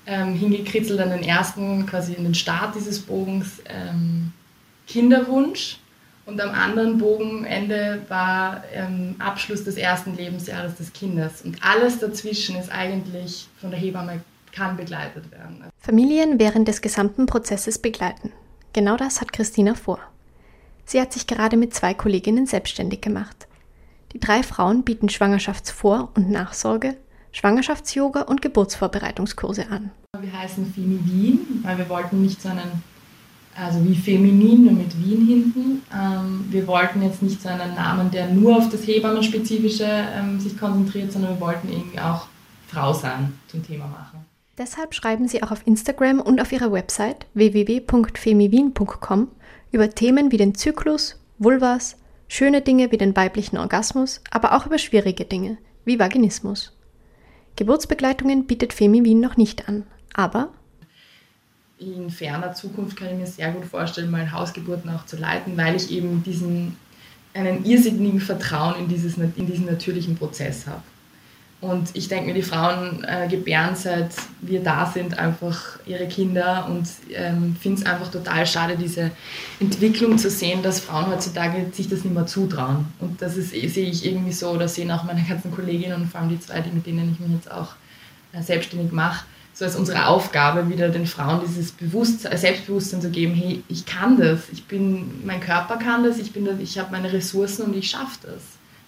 ähm, 0.07 0.32
hingekritzelt 0.32 0.99
an 0.99 1.11
den 1.11 1.22
ersten, 1.22 1.84
quasi 1.84 2.14
in 2.14 2.24
den 2.24 2.34
Start 2.34 2.74
dieses 2.74 3.01
Bogens, 3.01 3.61
ähm, 3.68 4.32
Kinderwunsch. 4.86 5.78
Und 6.24 6.40
am 6.40 6.51
anderen 6.51 6.99
Bogenende 6.99 8.03
war 8.09 8.64
ähm, 8.72 9.16
Abschluss 9.18 9.64
des 9.64 9.76
ersten 9.76 10.16
Lebensjahres 10.16 10.76
des 10.76 10.92
Kindes. 10.92 11.42
Und 11.42 11.59
alles 11.62 12.01
dazwischen 12.01 12.57
ist 12.57 12.72
eigentlich 12.72 13.47
von 13.61 13.70
der 13.70 13.78
Hebamme 13.78 14.22
kann 14.51 14.76
begleitet 14.76 15.30
werden. 15.30 15.62
Familien 15.78 16.38
während 16.40 16.66
des 16.66 16.80
gesamten 16.80 17.26
Prozesses 17.26 17.78
begleiten. 17.78 18.32
Genau 18.72 18.97
das 18.97 19.20
hat 19.20 19.32
Christina 19.32 19.74
vor. 19.74 20.01
Sie 20.89 21.01
hat 21.01 21.12
sich 21.12 21.26
gerade 21.26 21.57
mit 21.57 21.74
zwei 21.74 21.95
Kolleginnen 21.95 22.47
selbstständig 22.47 23.01
gemacht. 23.01 23.49
Die 24.12 24.20
drei 24.20 24.45
Frauen 24.45 24.84
bieten 24.84 25.09
Schwangerschaftsvor- 25.09 26.11
und 26.14 26.30
Nachsorge, 26.30 26.97
Schwangerschafts-Yoga 27.32 28.22
und 28.22 28.41
Geburtsvorbereitungskurse 28.41 29.68
an. 29.68 29.91
Wir 30.18 30.32
heißen 30.32 30.72
Femi 30.72 31.01
Wien, 31.05 31.41
weil 31.62 31.76
wir 31.76 31.89
wollten 31.89 32.22
nicht 32.22 32.41
so 32.41 32.49
einen, 32.49 32.84
also 33.57 33.84
wie 33.84 33.97
feminin, 33.97 34.64
nur 34.64 34.74
mit 34.74 34.97
Wien 34.97 35.26
hinten. 35.26 35.82
Ähm, 35.93 36.47
wir 36.51 36.66
wollten 36.68 37.03
jetzt 37.03 37.20
nicht 37.20 37.43
so 37.43 37.49
einen 37.49 37.74
Namen, 37.74 38.12
der 38.12 38.28
nur 38.28 38.57
auf 38.57 38.70
das 38.70 38.87
Hebammenspezifische 38.87 39.89
ähm, 39.89 40.39
sich 40.39 40.57
konzentriert, 40.57 41.11
sondern 41.11 41.32
wir 41.32 41.41
wollten 41.41 41.68
irgendwie 41.68 41.99
auch 41.99 42.28
Frau 42.68 42.93
sein 42.93 43.37
zum 43.49 43.66
Thema 43.66 43.89
machen. 43.89 44.24
Deshalb 44.57 44.95
schreiben 44.95 45.26
sie 45.26 45.43
auch 45.43 45.51
auf 45.51 45.66
Instagram 45.66 46.20
und 46.20 46.41
auf 46.41 46.53
ihrer 46.53 46.70
Website 46.72 47.26
www.femiwien.com 47.34 49.28
über 49.77 49.91
Themen 49.91 50.33
wie 50.33 50.39
den 50.39 50.55
Zyklus, 50.55 51.20
Vulvas, 51.37 51.97
schöne 52.29 52.62
Dinge 52.62 52.91
wie 52.93 52.97
den 52.97 53.14
weiblichen 53.14 53.59
Orgasmus, 53.59 54.22
aber 54.31 54.57
auch 54.57 54.64
über 54.64 54.79
schwierige 54.79 55.27
Dinge 55.27 55.59
wie 55.85 55.99
Vaginismus. 55.99 56.72
Geburtsbegleitungen 57.57 58.47
bietet 58.47 58.72
Femi 58.72 59.05
Wien 59.05 59.20
noch 59.20 59.37
nicht 59.37 59.68
an, 59.68 59.85
aber 60.14 60.49
in 61.79 62.09
ferner 62.09 62.55
Zukunft 62.55 62.97
kann 62.97 63.09
ich 63.09 63.18
mir 63.18 63.27
sehr 63.27 63.53
gut 63.53 63.66
vorstellen, 63.66 64.11
mal 64.11 64.33
Hausgeburten 64.33 64.89
auch 64.89 65.05
zu 65.05 65.18
leiten, 65.18 65.59
weil 65.59 65.77
ich 65.77 65.91
eben 65.91 66.22
diesen 66.22 66.79
einen 67.35 67.62
irrsinnigen 67.66 68.20
Vertrauen 68.20 68.81
in, 68.81 68.89
dieses, 68.89 69.18
in 69.18 69.47
diesen 69.47 69.66
natürlichen 69.66 70.16
Prozess 70.16 70.66
habe. 70.66 70.81
Und 71.61 71.88
ich 71.94 72.09
denke 72.09 72.26
mir, 72.26 72.34
die 72.34 72.42
Frauen 72.42 73.02
äh, 73.04 73.28
gebären 73.28 73.74
seit 73.74 74.11
wir 74.42 74.62
da 74.62 74.86
sind 74.92 75.18
einfach 75.18 75.78
ihre 75.86 76.07
Kinder 76.07 76.66
und 76.68 76.86
ähm, 77.14 77.57
finde 77.59 77.80
es 77.80 77.86
einfach 77.86 78.11
total 78.11 78.46
schade, 78.46 78.76
diese 78.76 79.11
Entwicklung 79.59 80.18
zu 80.18 80.28
sehen, 80.28 80.62
dass 80.62 80.80
Frauen 80.80 81.07
heutzutage 81.07 81.66
sich 81.72 81.88
das 81.88 82.04
nicht 82.04 82.14
mehr 82.14 82.26
zutrauen. 82.26 82.86
Und 83.00 83.22
das 83.22 83.38
ist, 83.38 83.50
sehe 83.50 83.88
ich 83.88 84.04
irgendwie 84.04 84.32
so 84.32 84.50
oder 84.50 84.68
sehen 84.68 84.90
auch 84.90 85.04
meine 85.04 85.22
ganzen 85.22 85.50
Kolleginnen 85.50 86.02
und 86.02 86.11
vor 86.11 86.20
allem 86.20 86.28
die 86.28 86.40
zwei, 86.40 86.61
die, 86.61 86.70
mit 86.70 86.86
denen 86.86 87.12
ich 87.12 87.20
mich 87.20 87.32
jetzt 87.32 87.50
auch 87.50 87.74
äh, 88.32 88.42
selbstständig 88.42 88.92
mache, 88.92 89.24
so 89.54 89.64
als 89.64 89.76
unsere 89.76 90.09
Aufgabe, 90.09 90.68
wieder 90.68 90.90
den 90.90 91.07
Frauen 91.07 91.40
dieses 91.46 91.72
Bewusstsein, 91.72 92.36
Selbstbewusstsein 92.36 93.00
zu 93.00 93.09
geben, 93.09 93.32
hey, 93.32 93.62
ich 93.68 93.86
kann 93.86 94.18
das, 94.18 94.40
ich 94.52 94.66
bin, 94.66 95.24
mein 95.24 95.40
Körper 95.40 95.78
kann 95.78 96.04
das, 96.04 96.18
ich, 96.18 96.32
ich 96.36 96.78
habe 96.78 96.92
meine 96.92 97.11
Ressourcen 97.11 97.62
und 97.62 97.74
ich 97.74 97.88
schaffe 97.88 98.18
das. 98.24 98.42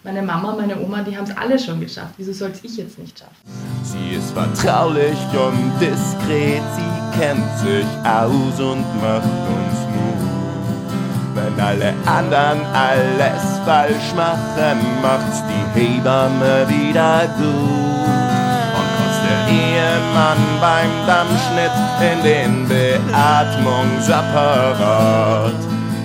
Meine 0.04 0.22
Mama, 0.22 0.54
meine 0.56 0.78
Oma, 0.80 1.02
die 1.02 1.16
haben 1.16 1.24
es 1.24 1.36
alle 1.36 1.58
schon 1.58 1.80
geschafft. 1.80 2.14
Wieso 2.18 2.32
soll 2.32 2.50
es 2.50 2.62
ich 2.62 2.76
jetzt 2.76 3.00
nicht 3.00 3.18
schaffen? 3.18 3.34
Sie 3.82 4.10
ist 4.14 4.30
vertraulich 4.30 5.18
und 5.32 5.72
diskret, 5.80 6.62
sie 6.76 7.18
kennt 7.18 7.58
sich 7.58 7.84
aus 8.04 8.60
und 8.60 8.84
macht 9.02 9.24
uns 9.24 9.88
Mut. 9.92 10.20
Wenn 11.34 11.58
alle 11.60 11.92
anderen 12.06 12.64
alles 12.72 13.58
falsch 13.64 14.14
machen, 14.14 14.78
macht's 15.02 15.42
die 15.48 15.64
Hebamme 15.80 16.68
wieder 16.68 17.26
gut. 17.36 18.06
Und 18.78 18.88
kurz 18.98 19.16
der 19.26 19.48
Ehemann 19.48 20.38
beim 20.60 20.92
Dammschnitt 21.08 21.76
in 22.00 22.22
den 22.22 22.68
Beatmungsapparat. 22.68 25.58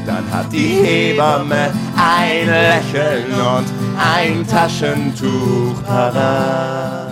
Dann 0.05 0.29
hat 0.31 0.51
die 0.51 0.57
Hebamme 0.57 1.71
ein 1.95 2.47
Lächeln 2.47 3.31
und 3.31 3.65
ein 3.97 4.45
Taschentuch 4.45 5.81
parat. 5.85 7.11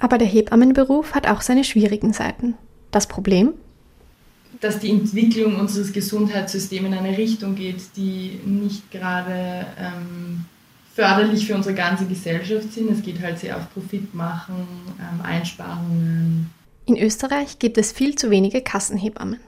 Aber 0.00 0.16
der 0.16 0.26
Hebammenberuf 0.26 1.14
hat 1.14 1.28
auch 1.28 1.42
seine 1.42 1.64
schwierigen 1.64 2.12
Seiten. 2.12 2.54
Das 2.90 3.06
Problem? 3.06 3.52
Dass 4.60 4.78
die 4.78 4.90
Entwicklung 4.90 5.56
unseres 5.56 5.92
Gesundheitssystems 5.92 6.86
in 6.86 6.94
eine 6.94 7.16
Richtung 7.16 7.54
geht, 7.54 7.96
die 7.96 8.40
nicht 8.44 8.90
gerade 8.90 9.66
ähm, 9.78 10.46
förderlich 10.94 11.46
für 11.46 11.54
unsere 11.54 11.74
ganze 11.74 12.06
Gesellschaft 12.06 12.72
sind. 12.72 12.90
Es 12.90 13.02
geht 13.02 13.20
halt 13.20 13.38
sehr 13.38 13.56
auf 13.56 13.72
Profit 13.72 14.14
machen, 14.14 14.66
ähm, 14.98 15.20
Einsparungen. 15.22 16.50
In 16.86 16.96
Österreich 16.96 17.58
gibt 17.58 17.76
es 17.76 17.92
viel 17.92 18.14
zu 18.14 18.30
wenige 18.30 18.62
Kassenhebammen. 18.62 19.38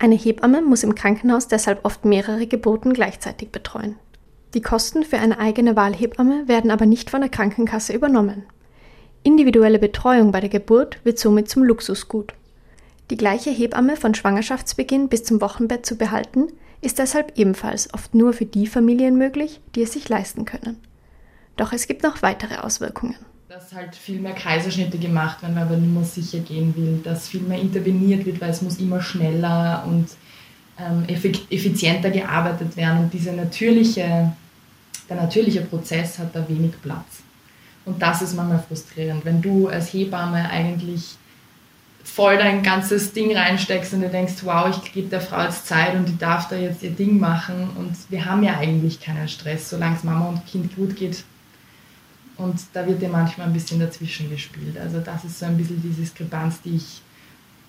Eine 0.00 0.14
Hebamme 0.14 0.62
muss 0.62 0.84
im 0.84 0.94
Krankenhaus 0.94 1.48
deshalb 1.48 1.84
oft 1.84 2.04
mehrere 2.04 2.46
Geburten 2.46 2.92
gleichzeitig 2.92 3.50
betreuen. 3.50 3.96
Die 4.54 4.62
Kosten 4.62 5.02
für 5.02 5.18
eine 5.18 5.40
eigene 5.40 5.74
Wahlhebamme 5.74 6.46
werden 6.46 6.70
aber 6.70 6.86
nicht 6.86 7.10
von 7.10 7.20
der 7.20 7.30
Krankenkasse 7.30 7.92
übernommen. 7.92 8.44
Individuelle 9.24 9.80
Betreuung 9.80 10.30
bei 10.30 10.40
der 10.40 10.48
Geburt 10.48 10.98
wird 11.04 11.18
somit 11.18 11.48
zum 11.48 11.64
Luxusgut. 11.64 12.32
Die 13.10 13.16
gleiche 13.16 13.50
Hebamme 13.50 13.96
von 13.96 14.14
Schwangerschaftsbeginn 14.14 15.08
bis 15.08 15.24
zum 15.24 15.40
Wochenbett 15.40 15.84
zu 15.84 15.96
behalten, 15.96 16.46
ist 16.80 17.00
deshalb 17.00 17.36
ebenfalls 17.36 17.92
oft 17.92 18.14
nur 18.14 18.32
für 18.32 18.46
die 18.46 18.68
Familien 18.68 19.18
möglich, 19.18 19.60
die 19.74 19.82
es 19.82 19.92
sich 19.92 20.08
leisten 20.08 20.44
können. 20.44 20.78
Doch 21.56 21.72
es 21.72 21.88
gibt 21.88 22.04
noch 22.04 22.22
weitere 22.22 22.58
Auswirkungen 22.58 23.16
dass 23.48 23.72
halt 23.72 23.96
viel 23.96 24.20
mehr 24.20 24.34
Kaiserschnitte 24.34 24.98
gemacht 24.98 25.40
werden, 25.40 25.56
weil 25.56 25.64
man 25.64 25.80
nicht 25.80 25.94
mehr 25.94 26.04
sicher 26.04 26.40
gehen 26.40 26.76
will, 26.76 27.00
dass 27.02 27.28
viel 27.28 27.40
mehr 27.40 27.58
interveniert 27.58 28.26
wird, 28.26 28.42
weil 28.42 28.50
es 28.50 28.60
muss 28.60 28.76
immer 28.76 29.00
schneller 29.00 29.84
und 29.86 30.06
ähm, 30.78 31.04
effizienter 31.08 32.10
gearbeitet 32.10 32.76
werden. 32.76 33.04
Und 33.04 33.14
dieser 33.14 33.32
natürliche, 33.32 34.32
der 35.08 35.16
natürliche 35.16 35.62
Prozess 35.62 36.18
hat 36.18 36.36
da 36.36 36.46
wenig 36.46 36.72
Platz. 36.82 37.22
Und 37.86 38.02
das 38.02 38.20
ist 38.20 38.36
manchmal 38.36 38.62
frustrierend, 38.68 39.24
wenn 39.24 39.40
du 39.40 39.68
als 39.68 39.94
Hebamme 39.94 40.50
eigentlich 40.50 41.16
voll 42.04 42.36
dein 42.36 42.62
ganzes 42.62 43.14
Ding 43.14 43.34
reinsteckst 43.34 43.94
und 43.94 44.02
du 44.02 44.10
denkst, 44.10 44.34
wow, 44.42 44.68
ich 44.68 44.92
gebe 44.92 45.08
der 45.08 45.22
Frau 45.22 45.42
jetzt 45.42 45.66
Zeit 45.66 45.94
und 45.94 46.06
die 46.06 46.18
darf 46.18 46.48
da 46.48 46.56
jetzt 46.56 46.82
ihr 46.82 46.90
Ding 46.90 47.18
machen. 47.18 47.70
Und 47.78 47.96
wir 48.10 48.26
haben 48.26 48.42
ja 48.42 48.58
eigentlich 48.58 49.00
keinen 49.00 49.26
Stress, 49.26 49.70
solange 49.70 49.96
es 49.96 50.04
Mama 50.04 50.26
und 50.26 50.44
Kind 50.44 50.76
gut 50.76 50.96
geht, 50.96 51.24
und 52.38 52.60
da 52.72 52.86
wird 52.86 53.02
ja 53.02 53.08
manchmal 53.08 53.48
ein 53.48 53.52
bisschen 53.52 53.80
dazwischen 53.80 54.30
gespielt. 54.30 54.78
Also 54.78 55.00
das 55.00 55.24
ist 55.24 55.38
so 55.38 55.46
ein 55.46 55.56
bisschen 55.56 55.82
die 55.82 55.90
Diskrepanz, 55.90 56.62
die 56.62 56.76
ich, 56.76 57.02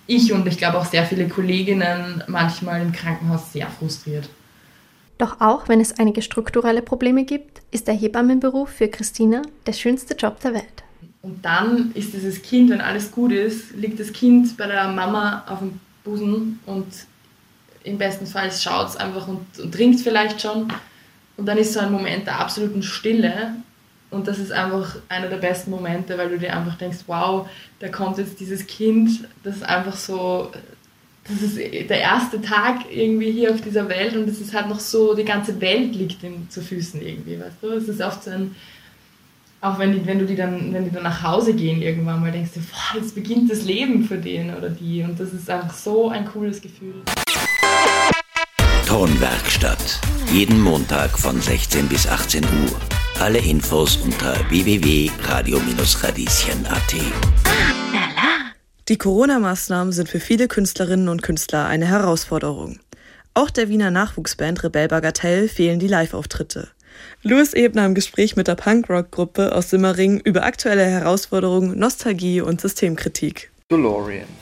ich 0.07 0.32
und 0.32 0.47
ich 0.47 0.57
glaube 0.57 0.78
auch 0.78 0.86
sehr 0.86 1.05
viele 1.05 1.28
Kolleginnen 1.28 2.24
manchmal 2.28 2.82
im 2.82 2.91
Krankenhaus 2.91 3.51
sehr 3.51 3.67
frustriert. 3.67 4.30
Doch 5.17 5.41
auch 5.41 5.67
wenn 5.67 5.82
es 5.82 5.99
einige 5.99 6.22
strukturelle 6.22 6.82
Probleme 6.82 7.26
gibt, 7.26 7.61
ist 7.72 7.88
der 7.88 7.95
Hebammenberuf 7.95 8.70
für 8.70 8.88
Christina 8.88 9.41
der 9.65 9.74
schönste 9.74 10.15
Job 10.15 10.39
der 10.39 10.53
Welt. 10.53 10.84
Und 11.22 11.43
dann 11.43 11.91
ist 11.95 12.13
dieses 12.13 12.41
Kind, 12.41 12.70
wenn 12.70 12.80
alles 12.80 13.11
gut 13.11 13.34
ist, 13.34 13.76
liegt 13.76 13.99
das 13.99 14.13
Kind 14.13 14.55
bei 14.55 14.67
der 14.67 14.88
Mama 14.88 15.43
auf 15.47 15.59
dem 15.59 15.80
Busen 16.05 16.59
und 16.65 16.88
im 17.84 17.97
besten 17.97 18.26
Fall 18.26 18.51
schaut 18.51 18.89
es 18.89 18.95
einfach 18.95 19.28
und, 19.28 19.45
und 19.59 19.74
trinkt 19.74 19.99
vielleicht 19.99 20.41
schon. 20.41 20.72
Und 21.36 21.45
dann 21.45 21.57
ist 21.57 21.74
so 21.74 21.80
ein 21.80 21.91
Moment 21.91 22.28
der 22.28 22.39
absoluten 22.39 22.84
Stille. 22.84 23.55
Und 24.12 24.28
das 24.28 24.39
ist 24.39 24.51
einfach 24.51 24.95
einer 25.07 25.28
der 25.28 25.38
besten 25.38 25.72
Momente, 25.72 26.18
weil 26.18 26.30
du 26.30 26.39
dir 26.39 26.55
einfach 26.55 26.78
denkst, 26.78 26.99
wow, 27.05 27.47
da 27.80 27.89
kommt 27.89 28.18
jetzt 28.18 28.39
dieses 28.39 28.66
Kind, 28.66 29.28
das 29.43 29.57
ist 29.57 29.64
einfach 29.64 29.95
so, 29.95 30.51
das 31.28 31.41
ist 31.43 31.57
der 31.57 32.01
erste 32.01 32.41
Tag 32.41 32.86
irgendwie 32.91 33.32
hier 33.32 33.51
auf 33.51 33.62
dieser 33.62 33.88
Welt 33.88 34.16
und 34.16 34.28
es 34.28 34.41
ist 34.41 34.53
halt 34.55 34.68
noch 34.68 34.80
so, 34.80 35.14
die 35.14 35.26
ganze 35.26 35.62
Welt 35.62 35.93
liegt 35.95 36.24
ihm 36.24 36.49
zu 36.49 36.62
Füßen 36.62 36.99
irgendwie, 37.01 37.39
weißt 37.39 37.57
du? 37.62 37.70
Es 37.70 37.88
ist 37.88 38.01
oft 38.01 38.24
so 38.24 38.32
ein, 38.32 38.55
auch 39.62 39.78
wenn, 39.78 39.91
die, 39.91 40.05
wenn 40.07 40.18
du 40.18 40.26
die 40.26 40.36
dann, 40.36 40.74
wenn 40.74 40.86
die 40.86 40.91
dann 40.91 41.03
nach 41.03 41.22
Hause 41.22 41.53
gehen 41.53 41.82
irgendwann 41.82 42.22
mal, 42.22 42.32
denkst 42.32 42.51
du, 42.55 42.62
boah, 42.62 42.99
jetzt 42.99 43.14
beginnt 43.14 43.51
das 43.51 43.64
Leben 43.64 44.05
für 44.05 44.18
den 44.18 44.55
oder 44.55 44.70
die 44.70 45.03
und 45.03 45.20
das 45.20 45.34
ist 45.34 45.49
einfach 45.51 45.74
so 45.74 46.10
ein 46.10 46.26
cooles 46.26 46.62
Gefühl. 46.62 47.03
Tonwerkstatt. 48.90 50.02
Jeden 50.34 50.60
Montag 50.62 51.18
von 51.20 51.40
16 51.40 51.88
bis 51.88 52.08
18 52.08 52.44
Uhr. 52.44 52.80
Alle 53.20 53.38
Infos 53.38 53.98
unter 53.98 54.34
www.radio-radieschen.at. 54.50 56.96
Die 58.88 58.98
Corona-Maßnahmen 58.98 59.94
sind 59.94 60.10
für 60.10 60.20
viele 60.20 60.48
Künstlerinnen 60.48 61.08
und 61.08 61.22
Künstler 61.22 61.68
eine 61.68 61.86
Herausforderung. 61.86 62.80
Auch 63.36 63.52
der 63.52 63.70
Wiener 63.70 63.92
Nachwuchsband 63.92 64.64
Rebell 64.64 64.88
Bagatell 64.88 65.50
fehlen 65.50 65.78
die 65.78 65.88
Live-Auftritte. 65.88 66.70
Louis 67.22 67.54
Ebner 67.54 67.86
im 67.86 67.94
Gespräch 67.94 68.38
mit 68.38 68.48
der 68.48 68.56
Punkrock-Gruppe 68.56 69.54
aus 69.54 69.70
Simmering 69.70 70.20
über 70.22 70.46
aktuelle 70.46 70.86
Herausforderungen, 70.86 71.78
Nostalgie 71.78 72.42
und 72.42 72.60
Systemkritik. 72.60 73.52
DeLorean. 73.70 74.39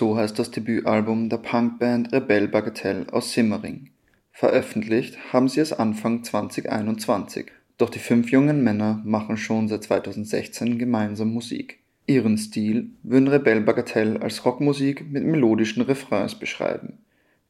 So 0.00 0.16
heißt 0.16 0.38
das 0.38 0.50
Debütalbum 0.50 1.28
der 1.28 1.36
Punkband 1.36 2.10
Rebell 2.10 2.48
Bagatelle 2.48 3.12
aus 3.12 3.34
Simmering. 3.34 3.90
Veröffentlicht 4.32 5.18
haben 5.30 5.46
sie 5.46 5.60
es 5.60 5.74
Anfang 5.74 6.24
2021. 6.24 7.52
Doch 7.76 7.90
die 7.90 7.98
fünf 7.98 8.30
jungen 8.30 8.64
Männer 8.64 9.02
machen 9.04 9.36
schon 9.36 9.68
seit 9.68 9.82
2016 9.82 10.78
gemeinsam 10.78 11.34
Musik. 11.34 11.80
Ihren 12.06 12.38
Stil 12.38 12.92
würden 13.02 13.28
Rebell 13.28 13.60
Bagatelle 13.60 14.22
als 14.22 14.42
Rockmusik 14.46 15.04
mit 15.10 15.22
melodischen 15.22 15.82
Refrains 15.82 16.34
beschreiben. 16.34 16.96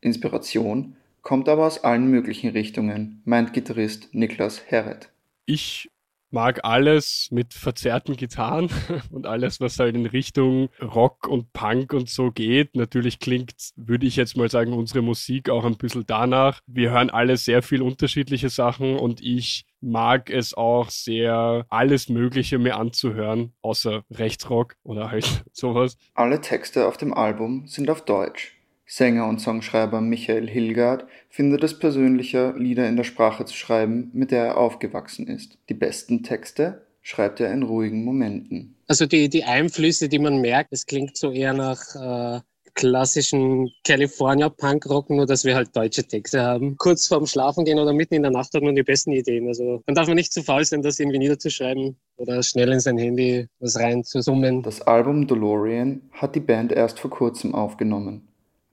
Inspiration 0.00 0.96
kommt 1.22 1.48
aber 1.48 1.68
aus 1.68 1.84
allen 1.84 2.10
möglichen 2.10 2.50
Richtungen, 2.50 3.22
meint 3.24 3.52
Gitarrist 3.52 4.08
Niklas 4.12 4.62
Herret. 4.66 5.12
Ich 5.46 5.88
mag 6.30 6.64
alles 6.64 7.28
mit 7.30 7.54
verzerrten 7.54 8.16
Gitarren 8.16 8.70
und 9.10 9.26
alles, 9.26 9.60
was 9.60 9.78
halt 9.78 9.94
in 9.94 10.06
Richtung 10.06 10.68
Rock 10.80 11.26
und 11.26 11.52
Punk 11.52 11.92
und 11.92 12.08
so 12.08 12.30
geht. 12.30 12.76
Natürlich 12.76 13.18
klingt, 13.18 13.54
würde 13.76 14.06
ich 14.06 14.16
jetzt 14.16 14.36
mal 14.36 14.50
sagen, 14.50 14.72
unsere 14.72 15.02
Musik 15.02 15.50
auch 15.50 15.64
ein 15.64 15.76
bisschen 15.76 16.04
danach. 16.06 16.60
Wir 16.66 16.90
hören 16.90 17.10
alle 17.10 17.36
sehr 17.36 17.62
viel 17.62 17.82
unterschiedliche 17.82 18.48
Sachen 18.48 18.96
und 18.96 19.20
ich 19.20 19.64
mag 19.80 20.30
es 20.30 20.54
auch 20.54 20.90
sehr, 20.90 21.66
alles 21.68 22.08
Mögliche 22.08 22.58
mir 22.58 22.76
anzuhören, 22.76 23.54
außer 23.62 24.04
Rechtsrock 24.10 24.76
oder 24.82 25.10
halt 25.10 25.44
sowas. 25.52 25.96
Alle 26.14 26.40
Texte 26.40 26.86
auf 26.86 26.96
dem 26.96 27.14
Album 27.14 27.66
sind 27.66 27.90
auf 27.90 28.04
Deutsch. 28.04 28.59
Sänger 28.90 29.28
und 29.28 29.40
Songschreiber 29.40 30.00
Michael 30.00 30.48
Hilgard 30.48 31.06
findet 31.28 31.62
es 31.62 31.78
persönlicher, 31.78 32.54
Lieder 32.58 32.88
in 32.88 32.96
der 32.96 33.04
Sprache 33.04 33.44
zu 33.44 33.54
schreiben, 33.54 34.10
mit 34.12 34.32
der 34.32 34.46
er 34.46 34.58
aufgewachsen 34.58 35.28
ist. 35.28 35.58
Die 35.68 35.74
besten 35.74 36.24
Texte 36.24 36.82
schreibt 37.00 37.38
er 37.38 37.52
in 37.52 37.62
ruhigen 37.62 38.04
Momenten. 38.04 38.74
Also 38.88 39.06
die, 39.06 39.28
die 39.28 39.44
Einflüsse, 39.44 40.08
die 40.08 40.18
man 40.18 40.40
merkt, 40.40 40.72
es 40.72 40.86
klingt 40.86 41.16
so 41.16 41.30
eher 41.30 41.52
nach 41.52 41.80
äh, 41.94 42.40
klassischen 42.74 43.70
California 43.84 44.48
Punkrock, 44.48 45.08
nur 45.08 45.24
dass 45.24 45.44
wir 45.44 45.54
halt 45.54 45.76
deutsche 45.76 46.02
Texte 46.02 46.42
haben. 46.42 46.76
Kurz 46.76 47.06
vorm 47.06 47.26
Schlafen 47.26 47.64
gehen 47.64 47.78
oder 47.78 47.92
mitten 47.92 48.14
in 48.14 48.22
der 48.22 48.32
Nacht 48.32 48.52
hat 48.54 48.62
man 48.62 48.74
die 48.74 48.82
besten 48.82 49.12
Ideen. 49.12 49.46
Also 49.46 49.84
dann 49.86 49.94
darf 49.94 50.08
man 50.08 50.16
nicht 50.16 50.32
zu 50.32 50.42
faul 50.42 50.64
sein, 50.64 50.82
das 50.82 50.98
irgendwie 50.98 51.18
niederzuschreiben 51.20 51.96
oder 52.16 52.42
schnell 52.42 52.72
in 52.72 52.80
sein 52.80 52.98
Handy 52.98 53.46
was 53.60 53.78
rein 53.78 54.02
zu 54.02 54.20
summen. 54.20 54.62
Das 54.64 54.82
Album 54.82 55.28
DeLorean 55.28 56.02
hat 56.10 56.34
die 56.34 56.40
Band 56.40 56.72
erst 56.72 56.98
vor 56.98 57.10
kurzem 57.10 57.54
aufgenommen. 57.54 58.26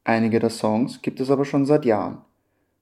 Einige 0.07 0.39
der 0.39 0.49
Songs 0.49 1.01
gibt 1.01 1.19
es 1.19 1.29
aber 1.29 1.43
schon 1.43 1.65
seit 1.65 1.83
Jahren. 1.83 2.19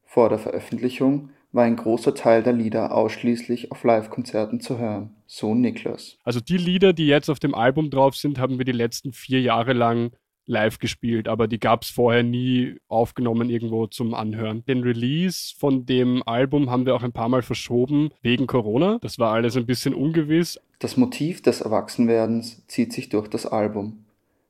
Vor 0.03 0.30
der 0.30 0.38
Veröffentlichung 0.38 1.30
war 1.51 1.63
ein 1.63 1.76
großer 1.76 2.13
Teil 2.13 2.43
der 2.43 2.53
Lieder 2.53 2.95
ausschließlich 2.95 3.71
auf 3.71 3.84
Live-Konzerten 3.84 4.59
zu 4.59 4.78
hören, 4.78 5.09
so 5.26 5.55
Niklas. 5.55 6.19
Also 6.23 6.39
die 6.39 6.57
Lieder, 6.57 6.93
die 6.93 7.07
jetzt 7.07 7.30
auf 7.30 7.39
dem 7.39 7.55
Album 7.55 7.89
drauf 7.89 8.15
sind, 8.15 8.38
haben 8.38 8.59
wir 8.59 8.65
die 8.65 8.71
letzten 8.71 9.11
vier 9.11 9.41
Jahre 9.41 9.73
lang 9.73 10.11
live 10.45 10.78
gespielt, 10.78 11.28
aber 11.28 11.47
die 11.47 11.59
gab 11.59 11.82
es 11.82 11.89
vorher 11.89 12.21
nie 12.21 12.76
aufgenommen 12.88 13.49
irgendwo 13.49 13.88
zum 13.88 14.13
Anhören. 14.13 14.63
Den 14.65 14.84
Release 14.84 15.55
von 15.57 15.88
dem 15.88 16.21
Album 16.28 16.69
haben 16.69 16.86
wir 16.86 16.93
auch 16.93 17.01
ein 17.01 17.11
paar 17.11 17.30
Mal 17.30 17.41
verschoben 17.41 18.11
wegen 18.21 18.45
Corona. 18.45 18.99
Das 19.01 19.17
war 19.17 19.34
alles 19.34 19.57
ein 19.57 19.65
bisschen 19.65 19.95
ungewiss. 19.95 20.59
Das 20.78 20.95
Motiv 20.95 21.41
des 21.41 21.61
Erwachsenwerdens 21.61 22.67
zieht 22.67 22.93
sich 22.93 23.09
durch 23.09 23.28
das 23.28 23.47
Album. 23.47 24.05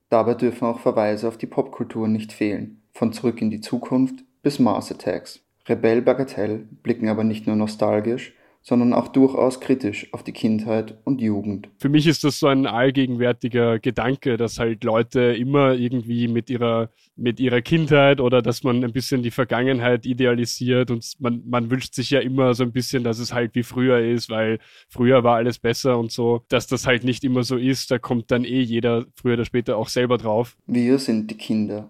Dabei 0.09 0.35
dürfen 0.35 0.65
auch 0.65 0.79
Verweise 0.79 1.27
auf 1.27 1.37
die 1.37 1.47
Popkultur 1.47 2.07
nicht 2.07 2.31
fehlen, 2.31 2.83
von 2.93 3.11
Zurück 3.11 3.41
in 3.41 3.49
die 3.49 3.61
Zukunft 3.61 4.23
bis 4.41 4.59
Mars 4.59 4.91
Attacks. 4.91 5.41
Rebell 5.67 6.01
Bagatelle 6.01 6.59
blicken 6.83 7.09
aber 7.09 7.23
nicht 7.23 7.47
nur 7.47 7.55
nostalgisch, 7.55 8.35
sondern 8.65 8.93
auch 8.93 9.09
durchaus 9.09 9.59
kritisch 9.59 10.11
auf 10.11 10.23
die 10.23 10.31
Kindheit 10.31 10.97
und 11.03 11.21
Jugend. 11.21 11.69
Für 11.77 11.87
mich 11.87 12.07
ist 12.07 12.23
das 12.23 12.39
so 12.39 12.47
ein 12.47 12.65
allgegenwärtiger 12.65 13.77
Gedanke, 13.77 14.37
dass 14.37 14.57
halt 14.57 14.83
Leute 14.83 15.21
immer 15.21 15.73
irgendwie 15.73 16.27
mit 16.27 16.49
ihrer, 16.49 16.89
mit 17.15 17.39
ihrer 17.39 17.61
Kindheit 17.61 18.19
oder 18.19 18.41
dass 18.41 18.63
man 18.63 18.83
ein 18.83 18.91
bisschen 18.91 19.21
die 19.21 19.29
Vergangenheit 19.29 20.07
idealisiert 20.07 20.89
und 20.89 21.05
man, 21.19 21.43
man 21.45 21.69
wünscht 21.69 21.93
sich 21.93 22.09
ja 22.09 22.19
immer 22.21 22.55
so 22.55 22.63
ein 22.63 22.71
bisschen, 22.71 23.03
dass 23.03 23.19
es 23.19 23.33
halt 23.33 23.53
wie 23.53 23.61
früher 23.61 23.99
ist, 23.99 24.31
weil 24.31 24.57
früher 24.89 25.23
war 25.23 25.35
alles 25.35 25.59
besser 25.59 25.99
und 25.99 26.11
so, 26.11 26.41
dass 26.49 26.65
das 26.65 26.87
halt 26.87 27.03
nicht 27.03 27.23
immer 27.23 27.43
so 27.43 27.57
ist, 27.57 27.91
da 27.91 27.99
kommt 27.99 28.31
dann 28.31 28.45
eh 28.45 28.61
jeder 28.61 29.05
früher 29.13 29.35
oder 29.35 29.45
später 29.45 29.77
auch 29.77 29.89
selber 29.89 30.17
drauf. 30.17 30.57
Wir 30.65 30.97
sind 30.97 31.29
die 31.29 31.37
Kinder. 31.37 31.87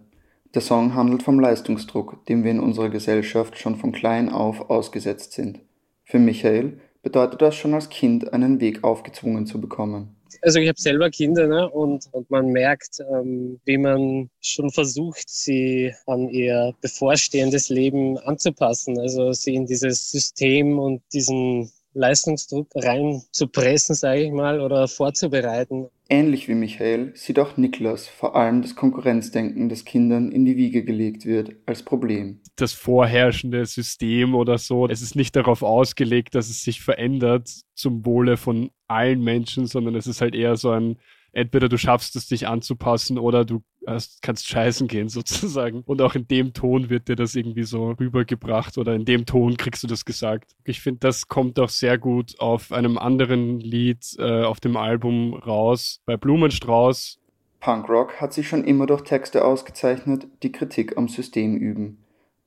Der 0.53 0.61
Song 0.61 0.93
handelt 0.93 1.23
vom 1.23 1.39
Leistungsdruck, 1.39 2.25
dem 2.25 2.43
wir 2.43 2.51
in 2.51 2.59
unserer 2.59 2.89
Gesellschaft 2.89 3.57
schon 3.57 3.77
von 3.77 3.93
klein 3.93 4.27
auf 4.27 4.69
ausgesetzt 4.69 5.31
sind. 5.31 5.59
Für 6.05 6.19
Michael 6.19 6.79
bedeutet 7.01 7.41
das 7.41 7.55
schon 7.55 7.73
als 7.73 7.89
Kind 7.89 8.31
einen 8.33 8.59
Weg 8.59 8.83
aufgezwungen 8.83 9.45
zu 9.45 9.59
bekommen. 9.59 10.15
Also 10.41 10.59
ich 10.59 10.67
habe 10.67 10.79
selber 10.79 11.09
Kinder 11.09 11.47
ne? 11.47 11.69
und, 11.69 12.07
und 12.11 12.29
man 12.29 12.47
merkt, 12.47 12.99
ähm, 12.99 13.59
wie 13.65 13.77
man 13.77 14.29
schon 14.41 14.69
versucht, 14.69 15.29
sie 15.29 15.93
an 16.05 16.29
ihr 16.29 16.73
bevorstehendes 16.81 17.69
Leben 17.69 18.17
anzupassen. 18.19 18.99
Also 18.99 19.31
sie 19.33 19.55
in 19.55 19.65
dieses 19.65 20.11
System 20.11 20.77
und 20.79 21.01
diesen 21.13 21.71
Leistungsdruck 21.93 22.67
reinzupressen, 22.75 23.95
sage 23.95 24.23
ich 24.23 24.31
mal, 24.31 24.59
oder 24.59 24.87
vorzubereiten. 24.87 25.87
Ähnlich 26.07 26.47
wie 26.47 26.53
Michael 26.53 27.11
sieht 27.15 27.39
auch 27.39 27.57
Niklas 27.57 28.07
vor 28.07 28.35
allem 28.35 28.61
das 28.61 28.75
Konkurrenzdenken, 28.75 29.69
das 29.69 29.85
Kindern 29.85 30.31
in 30.31 30.45
die 30.45 30.55
Wiege 30.55 30.83
gelegt 30.83 31.25
wird, 31.25 31.55
als 31.65 31.83
Problem. 31.83 32.41
Das 32.57 32.73
vorherrschende 32.73 33.65
System 33.65 34.35
oder 34.35 34.59
so, 34.59 34.87
es 34.87 35.01
ist 35.01 35.15
nicht 35.15 35.35
darauf 35.35 35.63
ausgelegt, 35.63 36.35
dass 36.35 36.49
es 36.49 36.63
sich 36.63 36.81
verändert 36.81 37.49
zum 37.73 38.05
Wohle 38.05 38.37
von 38.37 38.69
allen 38.87 39.23
Menschen, 39.23 39.65
sondern 39.65 39.95
es 39.95 40.05
ist 40.05 40.21
halt 40.21 40.35
eher 40.35 40.55
so 40.57 40.69
ein 40.69 40.97
entweder 41.35 41.67
du 41.69 41.77
schaffst 41.77 42.15
es, 42.15 42.27
dich 42.27 42.47
anzupassen 42.47 43.19
oder 43.19 43.45
du 43.45 43.61
hast, 43.85 44.21
kannst 44.21 44.47
scheißen 44.47 44.87
gehen 44.87 45.09
sozusagen. 45.09 45.81
Und 45.85 46.01
auch 46.01 46.15
in 46.15 46.27
dem 46.27 46.53
Ton 46.53 46.89
wird 46.89 47.07
dir 47.07 47.15
das 47.15 47.35
irgendwie 47.35 47.63
so 47.63 47.91
rübergebracht 47.91 48.77
oder 48.77 48.95
in 48.95 49.05
dem 49.05 49.25
Ton 49.25 49.57
kriegst 49.57 49.83
du 49.83 49.87
das 49.87 50.05
gesagt. 50.05 50.55
Ich 50.63 50.81
finde, 50.81 51.01
das 51.01 51.27
kommt 51.27 51.59
auch 51.59 51.69
sehr 51.69 51.97
gut 51.97 52.39
auf 52.39 52.71
einem 52.71 52.97
anderen 52.97 53.59
Lied 53.59 54.15
äh, 54.17 54.43
auf 54.43 54.59
dem 54.59 54.77
Album 54.77 55.33
raus, 55.33 56.01
bei 56.05 56.17
Blumenstrauß. 56.17 57.19
Punkrock 57.59 58.21
hat 58.21 58.33
sich 58.33 58.47
schon 58.47 58.63
immer 58.63 58.85
durch 58.85 59.01
Texte 59.01 59.43
ausgezeichnet, 59.43 60.27
die 60.43 60.51
Kritik 60.51 60.97
am 60.97 61.07
System 61.07 61.57
üben. 61.57 61.97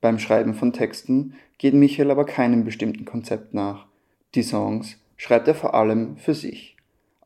Beim 0.01 0.17
Schreiben 0.17 0.53
von 0.53 0.73
Texten 0.73 1.35
geht 1.57 1.73
Michael 1.73 2.09
aber 2.09 2.25
keinem 2.25 2.63
bestimmten 2.63 3.05
Konzept 3.05 3.53
nach. 3.53 3.85
Die 4.33 4.43
Songs 4.43 4.97
schreibt 5.17 5.47
er 5.47 5.55
vor 5.55 5.73
allem 5.75 6.15
für 6.17 6.33
sich 6.33 6.77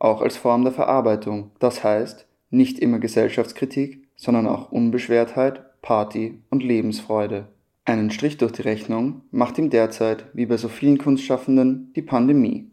auch 0.04 0.22
als 0.22 0.36
Form 0.36 0.64
der 0.64 0.74
Verarbeitung, 0.74 1.52
das 1.60 1.84
heißt 1.84 2.28
nicht 2.50 2.78
immer 2.78 3.00
Gesellschaftskritik, 3.00 4.08
sondern 4.16 4.48
auch 4.48 4.72
Unbeschwertheit, 4.72 5.82
Party 5.82 6.40
und 6.50 6.62
Lebensfreude. 6.62 7.48
Einen 7.86 8.12
Strich 8.12 8.38
durch 8.38 8.52
die 8.52 8.62
Rechnung 8.62 9.22
macht 9.32 9.58
ihm 9.58 9.70
derzeit, 9.70 10.26
wie 10.34 10.46
bei 10.46 10.58
so 10.58 10.68
vielen 10.68 10.98
Kunstschaffenden, 10.98 11.92
die 11.96 12.02
Pandemie. 12.02 12.70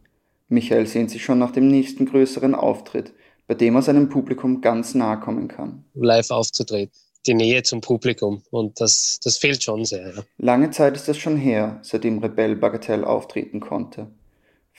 Michael 0.49 0.87
sehnt 0.87 1.11
sich 1.11 1.25
schon 1.25 1.39
nach 1.39 1.53
dem 1.53 1.69
nächsten 1.69 2.07
größeren 2.07 2.55
Auftritt, 2.55 3.13
bei 3.47 3.55
dem 3.55 3.75
er 3.75 3.83
seinem 3.83 4.09
Publikum 4.09 4.61
ganz 4.61 4.95
nahe 4.95 5.19
kommen 5.19 5.49
kann. 5.49 5.85
Live 5.95 6.31
aufzutreten. 6.31 6.93
die 7.27 7.35
Nähe 7.35 7.63
zum 7.63 7.81
Publikum 7.81 8.43
und 8.51 8.81
das, 8.81 9.21
das 9.23 9.37
fehlt 9.37 9.63
schon 9.63 9.85
sehr. 9.85 10.15
Ja. 10.15 10.23
Lange 10.39 10.71
Zeit 10.71 10.97
ist 10.97 11.09
es 11.09 11.19
schon 11.19 11.37
her, 11.37 11.79
seitdem 11.83 12.19
Rebell 12.19 12.57
Bagatelle 12.57 13.07
auftreten 13.07 13.61
konnte. 13.61 14.09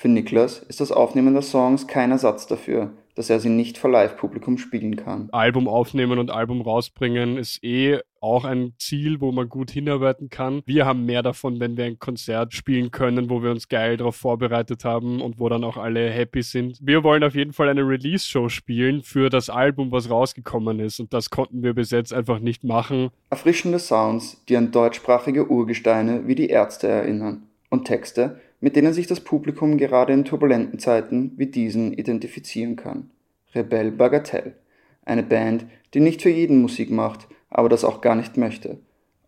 Für 0.01 0.07
Niklas 0.07 0.57
ist 0.57 0.81
das 0.81 0.91
Aufnehmen 0.91 1.35
der 1.35 1.43
Songs 1.43 1.85
kein 1.85 2.09
Ersatz 2.09 2.47
dafür, 2.47 2.89
dass 3.13 3.29
er 3.29 3.39
sie 3.39 3.49
nicht 3.49 3.77
vor 3.77 3.91
Live-Publikum 3.91 4.57
spielen 4.57 4.95
kann. 4.95 5.29
Album 5.31 5.67
aufnehmen 5.67 6.17
und 6.17 6.31
Album 6.31 6.61
rausbringen 6.61 7.37
ist 7.37 7.63
eh 7.63 7.99
auch 8.19 8.43
ein 8.43 8.73
Ziel, 8.79 9.21
wo 9.21 9.31
man 9.31 9.47
gut 9.47 9.69
hinarbeiten 9.69 10.29
kann. 10.29 10.63
Wir 10.65 10.87
haben 10.87 11.05
mehr 11.05 11.21
davon, 11.21 11.59
wenn 11.59 11.77
wir 11.77 11.85
ein 11.85 11.99
Konzert 11.99 12.55
spielen 12.55 12.89
können, 12.89 13.29
wo 13.29 13.43
wir 13.43 13.51
uns 13.51 13.69
geil 13.69 13.95
darauf 13.95 14.15
vorbereitet 14.15 14.85
haben 14.85 15.21
und 15.21 15.37
wo 15.37 15.49
dann 15.49 15.63
auch 15.63 15.77
alle 15.77 16.09
happy 16.09 16.41
sind. 16.41 16.79
Wir 16.81 17.03
wollen 17.03 17.23
auf 17.23 17.35
jeden 17.35 17.53
Fall 17.53 17.69
eine 17.69 17.87
Release-Show 17.87 18.49
spielen 18.49 19.03
für 19.03 19.29
das 19.29 19.51
Album, 19.51 19.91
was 19.91 20.09
rausgekommen 20.09 20.79
ist 20.79 20.99
und 20.99 21.13
das 21.13 21.29
konnten 21.29 21.61
wir 21.61 21.75
bis 21.75 21.91
jetzt 21.91 22.11
einfach 22.11 22.39
nicht 22.39 22.63
machen. 22.63 23.11
Erfrischende 23.29 23.77
Sounds, 23.77 24.43
die 24.49 24.57
an 24.57 24.71
deutschsprachige 24.71 25.51
Urgesteine 25.51 26.25
wie 26.25 26.33
die 26.33 26.49
Ärzte 26.49 26.87
erinnern 26.87 27.43
und 27.69 27.85
Texte, 27.85 28.39
mit 28.61 28.75
denen 28.75 28.93
sich 28.93 29.07
das 29.07 29.19
Publikum 29.19 29.77
gerade 29.77 30.13
in 30.13 30.23
turbulenten 30.23 30.79
Zeiten 30.79 31.33
wie 31.35 31.47
diesen 31.47 31.93
identifizieren 31.93 32.77
kann. 32.77 33.09
Rebell 33.53 33.91
Bagatelle, 33.91 34.55
eine 35.03 35.23
Band, 35.23 35.65
die 35.93 35.99
nicht 35.99 36.21
für 36.21 36.29
jeden 36.29 36.61
Musik 36.61 36.89
macht, 36.89 37.27
aber 37.49 37.67
das 37.67 37.83
auch 37.83 37.99
gar 37.99 38.15
nicht 38.15 38.37
möchte. 38.37 38.79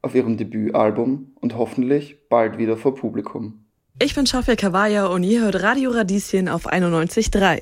Auf 0.02 0.16
ihrem 0.16 0.38
Debütalbum 0.38 1.34
und 1.42 1.58
hoffentlich 1.58 2.18
bald 2.30 2.58
wieder 2.58 2.78
vor 2.78 2.96
Publikum. 2.96 3.66
Ich 4.02 4.16
bin 4.16 4.26
Shafia 4.26 4.56
Kawaya 4.56 5.08
und 5.08 5.24
ihr 5.24 5.42
hört 5.42 5.62
Radio 5.62 5.92
Radieschen 5.92 6.48
auf 6.48 6.72
91.3. 6.72 7.62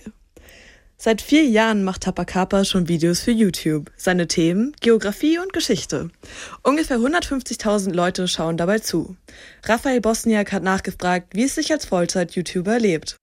Seit 1.03 1.23
vier 1.23 1.45
Jahren 1.45 1.83
macht 1.83 2.03
Tapakapa 2.03 2.63
schon 2.63 2.87
Videos 2.87 3.21
für 3.21 3.31
YouTube. 3.31 3.89
Seine 3.97 4.27
Themen 4.27 4.75
Geografie 4.81 5.39
und 5.39 5.51
Geschichte. 5.51 6.11
Ungefähr 6.61 6.97
150.000 6.99 7.91
Leute 7.91 8.27
schauen 8.27 8.55
dabei 8.55 8.77
zu. 8.77 9.15
Raphael 9.63 9.99
Bosniak 9.99 10.51
hat 10.51 10.61
nachgefragt, 10.61 11.29
wie 11.33 11.45
es 11.45 11.55
sich 11.55 11.71
als 11.71 11.85
Vollzeit-YouTuber 11.85 12.77
lebt. 12.77 13.17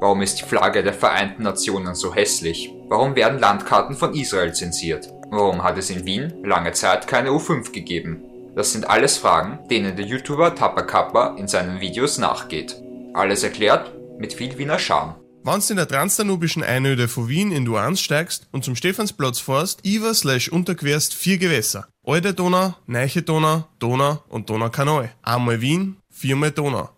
Warum 0.00 0.22
ist 0.22 0.40
die 0.40 0.42
Flagge 0.42 0.82
der 0.82 0.92
Vereinten 0.92 1.44
Nationen 1.44 1.94
so 1.94 2.12
hässlich? 2.12 2.74
Warum 2.88 3.14
werden 3.14 3.38
Landkarten 3.38 3.94
von 3.94 4.12
Israel 4.12 4.52
zensiert? 4.52 5.08
Warum 5.30 5.62
hat 5.62 5.78
es 5.78 5.90
in 5.90 6.04
Wien 6.04 6.34
lange 6.42 6.72
Zeit 6.72 7.06
keine 7.06 7.28
U5 7.28 7.70
gegeben? 7.70 8.24
Das 8.56 8.72
sind 8.72 8.90
alles 8.90 9.18
Fragen, 9.18 9.60
denen 9.68 9.94
der 9.94 10.04
YouTuber 10.04 10.56
Tapakapa 10.56 11.36
in 11.38 11.46
seinen 11.46 11.80
Videos 11.80 12.18
nachgeht. 12.18 12.74
Alles 13.12 13.44
erklärt 13.44 13.92
mit 14.18 14.32
viel 14.34 14.58
Wiener 14.58 14.80
Charme. 14.80 15.14
Wenn 15.46 15.60
du 15.60 15.66
in 15.72 15.76
der 15.76 15.86
transdanubischen 15.86 16.62
Einöde 16.62 17.06
von 17.06 17.28
Wien 17.28 17.52
in 17.52 17.66
Duans 17.66 18.00
steigst 18.00 18.48
und 18.50 18.64
zum 18.64 18.76
Stephansplatz 18.76 19.40
fährst, 19.40 19.84
über 19.84 20.14
slash 20.14 20.48
unterquerst 20.48 21.12
vier 21.12 21.36
Gewässer. 21.36 21.86
Alte 22.02 22.32
Donau, 22.32 22.72
Neiche 22.86 23.20
Donau, 23.20 23.64
Donau 23.78 24.22
und 24.30 24.48
Donaukanal. 24.48 25.12
Einmal 25.22 25.60
Wien, 25.60 25.98
viermal 26.08 26.50
Donau. 26.50 26.88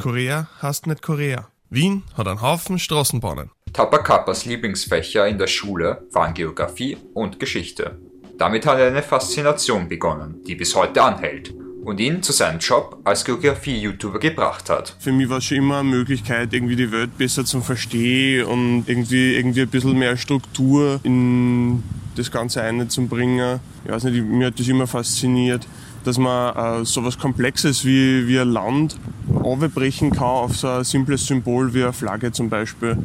Korea 0.00 0.46
heißt 0.62 0.86
nicht 0.86 1.02
Korea. 1.02 1.48
Wien 1.68 2.04
hat 2.16 2.28
einen 2.28 2.42
Haufen 2.42 2.78
Straßenbahnen. 2.78 3.50
Tapakapas 3.72 4.44
Lieblingsfächer 4.44 5.26
in 5.26 5.38
der 5.38 5.48
Schule 5.48 6.06
waren 6.12 6.32
Geografie 6.32 6.96
und 7.14 7.40
Geschichte. 7.40 7.98
Damit 8.38 8.66
hat 8.66 8.78
er 8.78 8.86
eine 8.86 9.02
Faszination 9.02 9.88
begonnen, 9.88 10.44
die 10.46 10.54
bis 10.54 10.76
heute 10.76 11.02
anhält 11.02 11.52
und 11.84 12.00
ihn 12.00 12.22
zu 12.22 12.32
seinem 12.32 12.58
Job 12.58 12.98
als 13.04 13.24
Geografie-YouTuber 13.24 14.18
gebracht 14.18 14.70
hat. 14.70 14.96
Für 14.98 15.12
mich 15.12 15.28
war 15.28 15.38
es 15.38 15.44
schon 15.44 15.58
immer 15.58 15.78
eine 15.78 15.88
Möglichkeit, 15.88 16.52
irgendwie 16.52 16.76
die 16.76 16.92
Welt 16.92 17.16
besser 17.16 17.44
zu 17.44 17.60
verstehen 17.60 18.46
und 18.46 18.84
irgendwie, 18.86 19.36
irgendwie 19.36 19.62
ein 19.62 19.68
bisschen 19.68 19.98
mehr 19.98 20.16
Struktur 20.16 21.00
in 21.02 21.82
das 22.16 22.30
Ganze 22.30 22.62
einzubringen. 22.62 23.60
Ich 23.84 23.90
weiß 23.90 24.04
nicht, 24.04 24.24
mir 24.24 24.48
hat 24.48 24.58
das 24.58 24.68
immer 24.68 24.86
fasziniert, 24.86 25.66
dass 26.04 26.18
man 26.18 26.82
äh, 26.82 26.84
so 26.84 27.04
was 27.04 27.18
Komplexes 27.18 27.84
wie, 27.84 28.26
wie 28.26 28.38
ein 28.38 28.48
Land 28.48 28.96
aufbrechen 29.42 30.10
kann 30.10 30.24
auf 30.24 30.56
so 30.56 30.68
ein 30.68 30.84
simples 30.84 31.26
Symbol 31.26 31.72
wie 31.74 31.82
eine 31.82 31.92
Flagge 31.92 32.32
zum 32.32 32.48
Beispiel. 32.48 32.96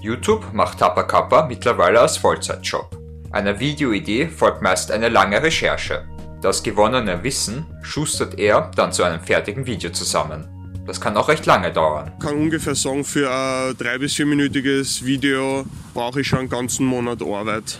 YouTube 0.00 0.52
macht 0.52 0.78
Tappa 0.78 1.02
Kappa 1.02 1.46
mittlerweile 1.46 2.00
als 2.00 2.16
Vollzeitjob. 2.16 2.96
Einer 3.30 3.60
Videoidee 3.60 4.26
folgt 4.28 4.62
meist 4.62 4.90
eine 4.90 5.08
lange 5.08 5.42
Recherche. 5.42 6.04
Das 6.42 6.62
gewonnene 6.62 7.22
Wissen 7.22 7.66
schustert 7.82 8.38
er 8.38 8.70
dann 8.74 8.92
zu 8.92 9.02
einem 9.02 9.20
fertigen 9.20 9.66
Video 9.66 9.90
zusammen. 9.90 10.48
Das 10.86 11.00
kann 11.00 11.16
auch 11.16 11.28
recht 11.28 11.44
lange 11.46 11.70
dauern. 11.70 12.12
Ich 12.18 12.24
kann 12.26 12.36
ungefähr 12.36 12.74
sagen, 12.74 13.04
für 13.04 13.30
ein 13.30 13.76
drei- 13.76 13.98
bis 13.98 14.14
vierminütiges 14.14 15.04
Video 15.04 15.64
brauche 15.92 16.22
ich 16.22 16.26
schon 16.26 16.40
einen 16.40 16.48
ganzen 16.48 16.86
Monat 16.86 17.22
Arbeit. 17.22 17.78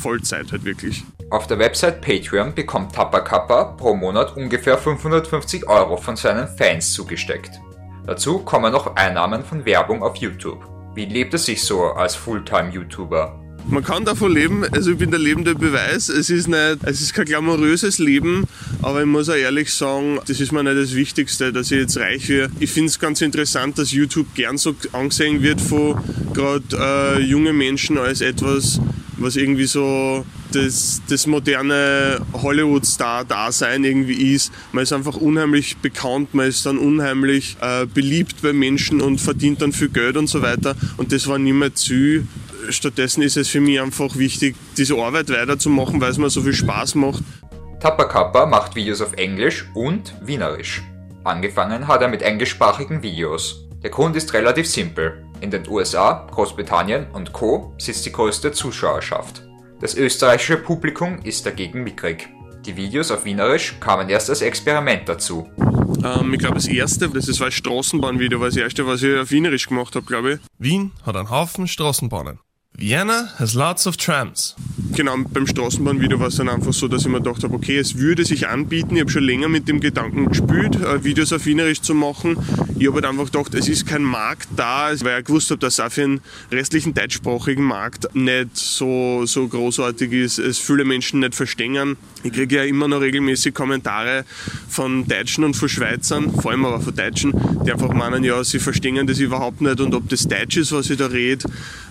Vollzeit 0.00 0.50
halt 0.50 0.64
wirklich. 0.64 1.04
Auf 1.28 1.46
der 1.46 1.58
Website 1.58 2.00
Patreon 2.00 2.54
bekommt 2.54 2.94
Tappa 2.94 3.20
Kappa 3.20 3.64
pro 3.64 3.94
Monat 3.94 4.36
ungefähr 4.36 4.78
550 4.78 5.68
Euro 5.68 5.96
von 5.98 6.16
seinen 6.16 6.48
Fans 6.48 6.92
zugesteckt. 6.92 7.60
Dazu 8.06 8.38
kommen 8.38 8.72
noch 8.72 8.96
Einnahmen 8.96 9.44
von 9.44 9.64
Werbung 9.66 10.02
auf 10.02 10.16
YouTube. 10.16 10.64
Wie 10.94 11.04
lebt 11.04 11.34
es 11.34 11.44
sich 11.44 11.62
so 11.62 11.84
als 11.84 12.16
Fulltime-YouTuber? 12.16 13.38
Man 13.68 13.84
kann 13.84 14.04
davon 14.04 14.32
leben, 14.32 14.64
also 14.72 14.92
ich 14.92 14.98
bin 14.98 15.10
der 15.10 15.20
lebende 15.20 15.54
Beweis. 15.54 16.08
Es 16.08 16.30
ist 16.30 16.48
nicht, 16.48 16.78
es 16.82 17.00
ist 17.00 17.14
kein 17.14 17.24
glamouröses 17.24 17.98
Leben, 17.98 18.44
aber 18.82 19.00
ich 19.00 19.06
muss 19.06 19.28
auch 19.28 19.34
ehrlich 19.34 19.72
sagen, 19.72 20.18
das 20.26 20.40
ist 20.40 20.52
mir 20.52 20.64
nicht 20.64 20.76
das 20.76 20.94
Wichtigste, 20.94 21.52
dass 21.52 21.70
ich 21.70 21.78
jetzt 21.78 21.96
reich 21.98 22.28
werde. 22.28 22.52
Ich 22.58 22.70
finde 22.70 22.88
es 22.88 22.98
ganz 22.98 23.20
interessant, 23.20 23.78
dass 23.78 23.92
YouTube 23.92 24.34
gern 24.34 24.58
so 24.58 24.74
angesehen 24.92 25.42
wird 25.42 25.60
von 25.60 25.96
gerade 26.32 26.64
äh, 26.72 27.22
junge 27.22 27.52
Menschen 27.52 27.98
als 27.98 28.20
etwas, 28.20 28.80
was 29.18 29.36
irgendwie 29.36 29.66
so 29.66 30.24
das, 30.52 31.02
das 31.08 31.26
moderne 31.26 32.20
Hollywood-Star-Dasein 32.32 33.84
irgendwie 33.84 34.34
ist. 34.34 34.52
Man 34.72 34.82
ist 34.82 34.92
einfach 34.92 35.16
unheimlich 35.16 35.76
bekannt, 35.76 36.34
man 36.34 36.48
ist 36.48 36.66
dann 36.66 36.78
unheimlich 36.78 37.56
äh, 37.60 37.86
beliebt 37.86 38.42
bei 38.42 38.52
Menschen 38.52 39.00
und 39.00 39.20
verdient 39.20 39.62
dann 39.62 39.72
viel 39.72 39.90
Geld 39.90 40.16
und 40.16 40.26
so 40.26 40.42
weiter. 40.42 40.74
Und 40.96 41.12
das 41.12 41.26
war 41.28 41.38
nicht 41.38 41.54
mehr 41.54 41.74
Ziel 41.74 42.26
stattdessen 42.68 43.22
ist 43.22 43.36
es 43.36 43.48
für 43.48 43.60
mich 43.60 43.80
einfach 43.80 44.16
wichtig, 44.16 44.56
diese 44.76 44.96
Arbeit 44.96 45.30
weiterzumachen, 45.30 46.00
weil 46.00 46.10
es 46.10 46.18
mir 46.18 46.30
so 46.30 46.42
viel 46.42 46.52
Spaß 46.52 46.94
macht. 46.94 47.22
Tappa 47.80 48.04
Kappa 48.04 48.46
macht 48.46 48.74
Videos 48.74 49.00
auf 49.00 49.14
Englisch 49.14 49.66
und 49.74 50.14
Wienerisch. 50.20 50.82
Angefangen 51.24 51.88
hat 51.88 52.02
er 52.02 52.08
mit 52.08 52.22
englischsprachigen 52.22 53.02
Videos. 53.02 53.66
Der 53.82 53.90
Grund 53.90 54.16
ist 54.16 54.34
relativ 54.34 54.66
simpel. 54.66 55.24
In 55.40 55.50
den 55.50 55.66
USA, 55.66 56.26
Großbritannien 56.30 57.06
und 57.12 57.32
Co. 57.32 57.74
sitzt 57.78 58.04
die 58.04 58.12
größte 58.12 58.52
Zuschauerschaft. 58.52 59.42
Das 59.80 59.94
österreichische 59.94 60.58
Publikum 60.58 61.20
ist 61.22 61.46
dagegen 61.46 61.82
mickrig. 61.82 62.28
Die 62.66 62.76
Videos 62.76 63.10
auf 63.10 63.24
Wienerisch 63.24 63.80
kamen 63.80 64.10
erst 64.10 64.28
als 64.28 64.42
Experiment 64.42 65.08
dazu. 65.08 65.48
Ähm, 66.04 66.34
ich 66.34 66.38
glaube, 66.38 66.56
das 66.56 66.68
erste, 66.68 67.08
das 67.08 67.40
war 67.40 67.46
ein 67.46 67.52
Straßenbahnvideo, 67.52 68.40
war 68.40 68.48
das 68.48 68.56
erste, 68.56 68.86
was 68.86 69.02
ich 69.02 69.18
auf 69.18 69.30
Wienerisch 69.30 69.66
gemacht 69.68 69.94
habe, 69.94 70.04
glaube 70.04 70.34
ich. 70.34 70.38
Wien 70.58 70.92
hat 71.06 71.16
einen 71.16 71.30
Haufen 71.30 71.66
Straßenbahnen. 71.66 72.38
Vienna 72.76 73.28
has 73.38 73.54
lots 73.54 73.86
of 73.86 73.96
trams. 73.96 74.54
Genau, 74.96 75.16
beim 75.32 75.46
Straßenbahnvideo 75.46 76.18
war 76.18 76.28
es 76.28 76.36
dann 76.36 76.48
einfach 76.48 76.72
so, 76.72 76.88
dass 76.88 77.02
ich 77.02 77.08
mir 77.08 77.18
gedacht 77.18 77.44
habe, 77.44 77.54
okay, 77.54 77.78
es 77.78 77.96
würde 77.98 78.24
sich 78.24 78.48
anbieten. 78.48 78.96
Ich 78.96 79.02
habe 79.02 79.10
schon 79.10 79.22
länger 79.22 79.48
mit 79.48 79.68
dem 79.68 79.80
Gedanken 79.80 80.28
gespielt, 80.28 80.76
äh, 80.76 81.04
Videos 81.04 81.32
auf 81.32 81.46
Wienerisch 81.46 81.80
zu 81.80 81.94
machen. 81.94 82.36
Ich 82.78 82.86
habe 82.86 82.96
halt 82.96 83.04
einfach 83.04 83.26
gedacht, 83.26 83.54
es 83.54 83.68
ist 83.68 83.86
kein 83.86 84.02
Markt 84.02 84.48
da, 84.56 84.90
weil 85.00 85.20
ich 85.20 85.26
gewusst 85.26 85.50
habe, 85.50 85.60
dass 85.60 85.78
auch 85.78 85.92
für 85.92 86.00
den 86.00 86.20
restlichen 86.50 86.94
deutschsprachigen 86.94 87.62
Markt 87.62 88.14
nicht 88.14 88.56
so, 88.56 89.26
so 89.26 89.46
großartig 89.46 90.12
ist, 90.12 90.38
es 90.38 90.58
viele 90.58 90.84
Menschen 90.84 91.20
nicht 91.20 91.34
verstehen. 91.34 91.96
Ich 92.22 92.32
kriege 92.32 92.56
ja 92.56 92.64
immer 92.64 92.88
noch 92.88 93.00
regelmäßig 93.00 93.54
Kommentare 93.54 94.24
von 94.68 95.06
Deutschen 95.06 95.44
und 95.44 95.54
von 95.54 95.68
Schweizern, 95.68 96.32
vor 96.32 96.50
allem 96.50 96.64
aber 96.64 96.80
von 96.80 96.94
Deutschen, 96.94 97.32
die 97.64 97.70
einfach 97.70 97.92
meinen, 97.92 98.24
ja, 98.24 98.42
sie 98.42 98.58
verstehen 98.58 99.06
das 99.06 99.18
überhaupt 99.18 99.60
nicht 99.60 99.80
und 99.80 99.94
ob 99.94 100.08
das 100.08 100.26
Deutsch 100.26 100.56
ist, 100.56 100.72
was 100.72 100.90
ich 100.90 100.96
da 100.96 101.06
rede. 101.06 101.44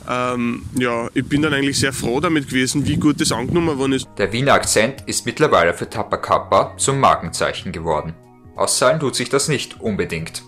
Ähm, 0.10 0.64
ja, 0.82 1.10
ich 1.14 1.26
bin 1.26 1.42
dann 1.42 1.54
eigentlich 1.54 1.80
sehr 1.80 1.94
froh 1.94 2.20
damit 2.20 2.48
gewesen, 2.48 2.88
wie 2.88 2.98
gut 2.98 3.20
das 3.22 3.32
angenommen 3.32 3.78
worden 3.78 3.94
ist. 3.94 4.08
Der 4.18 4.32
Wiener 4.32 4.54
Akzent 4.54 5.04
ist 5.06 5.26
mittlerweile 5.26 5.74
für 5.74 5.90
Tappa 5.90 6.18
Kappa 6.18 6.76
zum 6.78 7.00
Markenzeichen 7.00 7.72
geworden. 7.72 8.14
Auszahlen 8.56 9.00
tut 9.00 9.16
sich 9.16 9.30
das 9.30 9.48
nicht 9.48 9.80
unbedingt. 9.80 10.44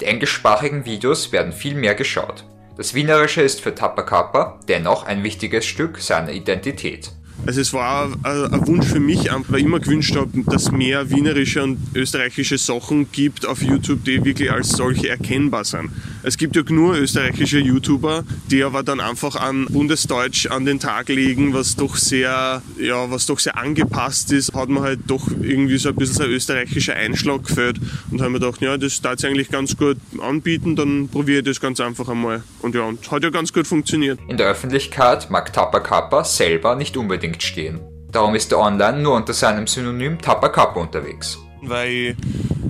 Die 0.00 0.06
englischsprachigen 0.06 0.84
Videos 0.84 1.32
werden 1.32 1.52
viel 1.52 1.74
mehr 1.74 1.94
geschaut. 1.94 2.44
Das 2.76 2.94
Wienerische 2.94 3.42
ist 3.42 3.60
für 3.60 3.74
Tappa 3.74 4.02
Kappa 4.02 4.58
dennoch 4.68 5.04
ein 5.04 5.22
wichtiges 5.22 5.64
Stück 5.64 5.98
seiner 5.98 6.32
Identität. 6.32 7.12
Also 7.46 7.60
es 7.60 7.72
war 7.72 8.10
ein 8.22 8.66
Wunsch 8.66 8.86
für 8.86 9.00
mich, 9.00 9.28
weil 9.48 9.60
ich 9.60 9.66
immer 9.66 9.80
gewünscht 9.80 10.16
habe, 10.16 10.30
dass 10.46 10.64
es 10.64 10.72
mehr 10.72 11.10
wienerische 11.10 11.62
und 11.62 11.78
österreichische 11.94 12.58
Sachen 12.58 13.10
gibt 13.12 13.46
auf 13.46 13.62
YouTube, 13.62 14.04
die 14.04 14.24
wirklich 14.24 14.50
als 14.50 14.70
solche 14.70 15.08
erkennbar 15.08 15.64
sind. 15.64 15.90
Es 16.26 16.38
gibt 16.38 16.56
ja 16.56 16.62
nur 16.66 16.96
österreichische 16.96 17.58
YouTuber, 17.58 18.24
die 18.50 18.64
aber 18.64 18.82
dann 18.82 18.98
einfach 18.98 19.36
an 19.36 19.66
Bundesdeutsch 19.66 20.46
an 20.46 20.64
den 20.64 20.80
Tag 20.80 21.10
legen, 21.10 21.52
was 21.52 21.76
doch 21.76 21.96
sehr, 21.96 22.62
ja, 22.80 23.10
was 23.10 23.26
doch 23.26 23.38
sehr 23.38 23.58
angepasst 23.58 24.32
ist, 24.32 24.54
hat 24.54 24.70
man 24.70 24.82
halt 24.82 25.00
doch 25.06 25.28
irgendwie 25.42 25.76
so 25.76 25.90
ein 25.90 25.96
bisschen 25.96 26.16
so 26.16 26.22
ein 26.22 26.30
österreichischer 26.30 26.94
Einschlag 26.94 27.44
gefällt 27.44 27.78
und 28.10 28.22
haben 28.22 28.32
mir 28.32 28.40
gedacht, 28.40 28.62
ja, 28.62 28.78
das 28.78 29.02
darf 29.02 29.16
ich 29.18 29.26
eigentlich 29.26 29.50
ganz 29.50 29.76
gut 29.76 29.98
anbieten, 30.18 30.76
dann 30.76 31.08
probiere 31.08 31.40
ich 31.40 31.44
das 31.44 31.60
ganz 31.60 31.78
einfach 31.80 32.08
einmal. 32.08 32.42
Und 32.62 32.74
ja, 32.74 32.84
und 32.84 33.10
hat 33.10 33.22
ja 33.22 33.28
ganz 33.28 33.52
gut 33.52 33.66
funktioniert. 33.66 34.18
In 34.26 34.38
der 34.38 34.46
Öffentlichkeit 34.46 35.28
mag 35.30 35.52
Tappa 35.52 35.80
Kappa 35.80 36.24
selber 36.24 36.74
nicht 36.74 36.96
unbedingt 36.96 37.42
stehen. 37.42 37.80
Darum 38.10 38.34
ist 38.34 38.50
er 38.50 38.60
online 38.60 39.02
nur 39.02 39.14
unter 39.14 39.34
seinem 39.34 39.66
Synonym 39.66 40.18
Tapper 40.18 40.48
Kappa 40.48 40.80
unterwegs. 40.80 41.38
Weil 41.60 42.16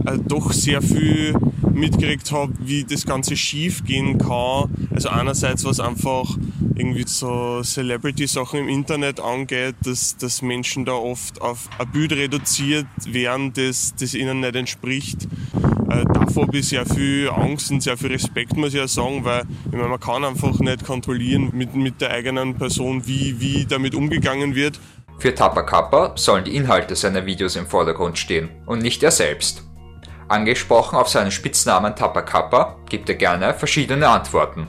äh, 0.05 0.19
doch 0.19 0.53
sehr 0.53 0.83
viel 0.83 1.35
mitgekriegt 1.73 2.31
habe, 2.33 2.53
wie 2.61 2.85
das 2.85 3.05
Ganze 3.05 3.37
schief 3.37 3.85
gehen 3.85 4.19
kann. 4.19 4.71
Also 4.95 5.09
einerseits 5.09 5.65
was 5.65 5.81
einfach 5.81 6.37
irgendwie 6.77 7.05
so 7.07 7.63
Celebrity-Sachen 7.63 8.61
im 8.61 8.69
Internet 8.69 9.21
angeht, 9.21 9.77
dass, 9.85 10.17
dass 10.17 10.43
Menschen 10.43 10.85
da 10.85 10.93
oft 10.93 11.41
auf 11.41 11.69
ein 11.79 11.91
Bild 11.91 12.13
reduziert 12.13 12.87
werden, 13.07 13.53
das, 13.53 13.95
das 13.99 14.15
ihnen 14.15 14.41
nicht 14.41 14.57
entspricht. 14.57 15.29
Äh, 15.91 16.05
davor 16.13 16.47
habe 16.47 16.59
ich 16.59 16.69
sehr 16.69 16.87
viel 16.87 17.31
Angst 17.31 17.71
und 17.71 17.83
sehr 17.83 17.97
viel 17.97 18.11
Respekt, 18.11 18.57
muss 18.57 18.71
ich 18.71 18.81
ja 18.81 18.89
sagen, 18.89 19.25
weil 19.25 19.45
ich 19.67 19.73
meine, 19.73 19.89
man 19.89 20.01
kann 20.01 20.25
einfach 20.25 20.59
nicht 20.59 20.85
kontrollieren 20.85 21.51
mit, 21.53 21.75
mit 21.75 22.01
der 22.01 22.11
eigenen 22.11 22.55
Person, 22.55 23.07
wie, 23.07 23.41
wie 23.41 23.67
damit 23.67 23.95
umgegangen 23.95 24.55
wird. 24.55 24.81
Für 25.19 25.35
Tapper 25.35 25.63
Kappa 25.63 26.13
sollen 26.17 26.45
die 26.45 26.57
Inhalte 26.57 26.97
seiner 26.97 27.25
Videos 27.27 27.57
im 27.57 27.67
Vordergrund 27.67 28.19
stehen 28.19 28.49
und 28.67 28.83
nicht 28.83 29.03
er 29.03 29.13
selbst. 29.13 29.65
Angesprochen 30.29 30.97
auf 30.97 31.09
seinen 31.09 31.31
Spitznamen 31.31 31.95
Tapper 31.95 32.22
Kappa 32.22 32.77
gibt 32.89 33.09
er 33.09 33.14
gerne 33.14 33.55
verschiedene 33.55 34.09
Antworten. 34.09 34.68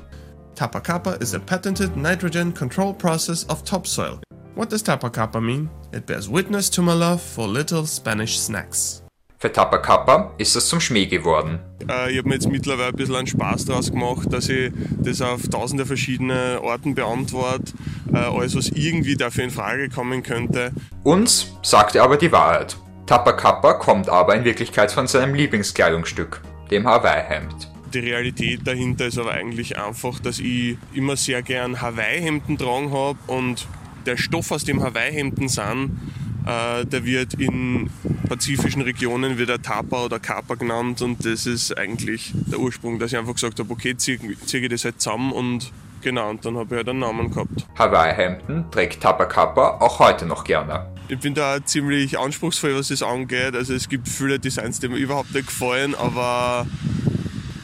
Tapper 0.56 0.82
Kappa 0.82 1.14
is 1.14 1.34
a 1.34 1.40
patented 1.40 1.96
nitrogen 1.96 2.54
control 2.54 2.94
process 2.94 3.48
of 3.50 3.64
topsoil. 3.64 4.20
What 4.56 4.72
does 4.72 4.84
Tapper 4.84 5.10
Kappa 5.10 5.42
mean? 5.42 5.70
It 5.94 6.06
bears 6.06 6.30
witness 6.30 6.70
to 6.72 6.82
my 6.82 6.94
love 6.94 7.22
for 7.22 7.48
little 7.48 7.86
Spanish 7.86 8.40
snacks. 8.40 9.02
Für 9.38 9.52
Tapper 9.52 9.80
Kappa 9.80 10.34
ist 10.38 10.56
es 10.56 10.70
zum 10.70 10.80
Schmäh 10.80 11.06
geworden. 11.06 11.60
Äh, 11.90 12.12
ich 12.12 12.18
habe 12.18 12.30
mir 12.30 12.36
jetzt 12.36 12.50
mittlerweile 12.50 12.88
ein 12.88 12.96
bisschen 12.96 13.16
einen 13.16 13.28
Spaß 13.28 13.66
daraus 13.66 13.92
gemacht, 13.92 14.32
dass 14.32 14.50
ich 14.50 14.72
das 14.98 15.22
auf 15.22 15.48
tausende 15.50 15.86
verschiedene 15.86 16.60
Orten 16.62 16.96
beantworte, 16.96 17.74
äh, 18.14 18.18
alles 18.18 18.56
was 18.56 18.70
irgendwie 18.70 19.16
dafür 19.16 19.44
in 19.44 19.52
Frage 19.52 19.90
kommen 19.90 20.24
könnte. 20.24 20.72
Uns 21.04 21.52
sagt 21.62 21.96
er 21.96 22.04
aber 22.04 22.18
die 22.18 22.32
Wahrheit. 22.32 22.78
Tapper 23.06 23.34
Kappa 23.34 23.74
kommt 23.74 24.10
aber 24.10 24.36
in 24.36 24.46
Wirklichkeit 24.46 24.92
von 24.92 25.06
seinem 25.06 25.36
Lieblingskleidungsstück, 25.36 26.42
dem 26.72 26.88
Hawaii-Hemd. 26.88 27.70
Die 27.94 28.00
Realität 28.00 28.66
dahinter 28.66 29.06
ist 29.06 29.20
aber 29.20 29.32
eigentlich 29.32 29.78
einfach, 29.78 30.20
dass 30.20 30.40
ich 30.40 30.78
immer 30.92 31.16
sehr 31.16 31.44
gern 31.44 31.82
Hawaii-Hemden 31.82 32.58
tragen 32.58 32.92
habe 32.92 33.20
und 33.28 33.68
der 34.08 34.18
Stoff, 34.18 34.52
aus 34.52 34.64
dem 34.64 34.82
Hawaii-Hemden 34.82 35.50
sind, 35.50 36.00
äh, 36.48 36.84
der 36.86 37.06
wird 37.06 37.36
in 37.36 37.92
pazifischen 38.28 38.82
Regionen 38.82 39.38
wird 39.38 39.50
er 39.50 39.62
Tapa 39.62 40.06
oder 40.06 40.20
Kappa 40.20 40.56
genannt 40.56 41.04
und 41.04 41.24
das 41.26 41.46
ist 41.46 41.78
eigentlich 41.78 42.34
der 42.34 42.60
Ursprung, 42.60 42.98
dass 42.98 43.12
ich 43.12 43.20
einfach 43.20 43.34
gesagt 43.34 43.60
habe, 43.60 43.72
okay, 43.72 43.96
ziehe 43.96 44.18
zieh 44.46 44.58
ich 44.58 44.70
das 44.70 44.84
halt 44.84 45.00
zusammen 45.00 45.32
und 45.32 45.72
genau, 46.02 46.32
und 46.32 46.44
dann 46.44 46.58
habe 46.58 46.74
ich 46.74 46.78
halt 46.78 46.90
einen 46.90 47.00
Namen 47.00 47.30
gehabt. 47.30 47.68
Hawaii-Hemden 47.78 48.72
trägt 48.72 49.04
Tapa 49.04 49.26
Kappa 49.26 49.78
auch 49.80 50.00
heute 50.00 50.26
noch 50.26 50.44
gerne. 50.44 50.95
Ich 51.08 51.20
bin 51.20 51.36
da 51.36 51.64
ziemlich 51.64 52.18
anspruchsvoll, 52.18 52.76
was 52.76 52.88
das 52.88 53.04
angeht. 53.04 53.56
Also 53.56 53.74
es 53.74 53.88
gibt 53.90 54.08
viele 54.08 54.40
Designs, 54.40 54.80
die 54.80 54.88
mir 54.88 54.98
überhaupt 54.98 55.34
nicht 55.36 55.48
gefallen, 55.48 55.94
aber 55.94 56.66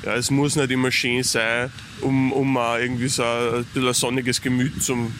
ja, 0.04 0.16
es 0.16 0.30
muss 0.30 0.56
nicht 0.56 0.70
immer 0.70 0.92
schön 0.92 1.24
sein, 1.24 1.72
um, 2.02 2.32
um 2.32 2.56
auch 2.58 2.78
irgendwie 2.78 3.08
so 3.08 3.24
ein 3.24 3.66
bisschen 3.66 3.88
ein 3.88 3.94
sonniges 3.94 4.42
Gemüt 4.42 4.84
zum 4.84 5.14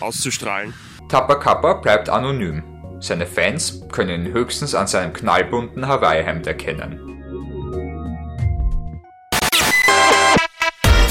auszustrahlen. 0.00 0.74
Tapper 1.08 1.36
Kappa 1.36 1.74
bleibt 1.74 2.08
anonym. 2.08 2.62
Seine 3.00 3.26
Fans 3.26 3.82
können 3.90 4.26
ihn 4.26 4.32
höchstens 4.32 4.74
an 4.74 4.86
seinem 4.86 5.12
knallbunten 5.12 5.86
Hawaii-Hemd 5.86 6.46
erkennen. 6.46 7.00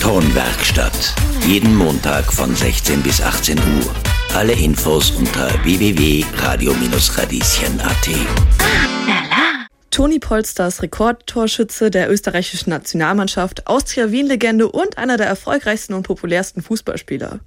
Tonwerkstatt. 0.02 1.16
Jeden 1.48 1.76
Montag 1.76 2.32
von 2.32 2.56
16 2.56 3.02
bis 3.02 3.22
18 3.22 3.58
Uhr. 3.58 4.13
Alle 4.36 4.54
Infos 4.54 5.12
unter 5.12 5.48
www.radio-radieschen.at. 5.64 8.10
Toni 9.92 10.18
Polsters 10.18 10.82
Rekordtorschütze 10.82 11.92
der 11.92 12.10
österreichischen 12.10 12.72
Nationalmannschaft, 12.72 13.68
Austria-Wien-Legende 13.68 14.72
und 14.72 14.98
einer 14.98 15.18
der 15.18 15.28
erfolgreichsten 15.28 15.94
und 15.94 16.02
populärsten 16.02 16.64
Fußballspieler. 16.64 17.42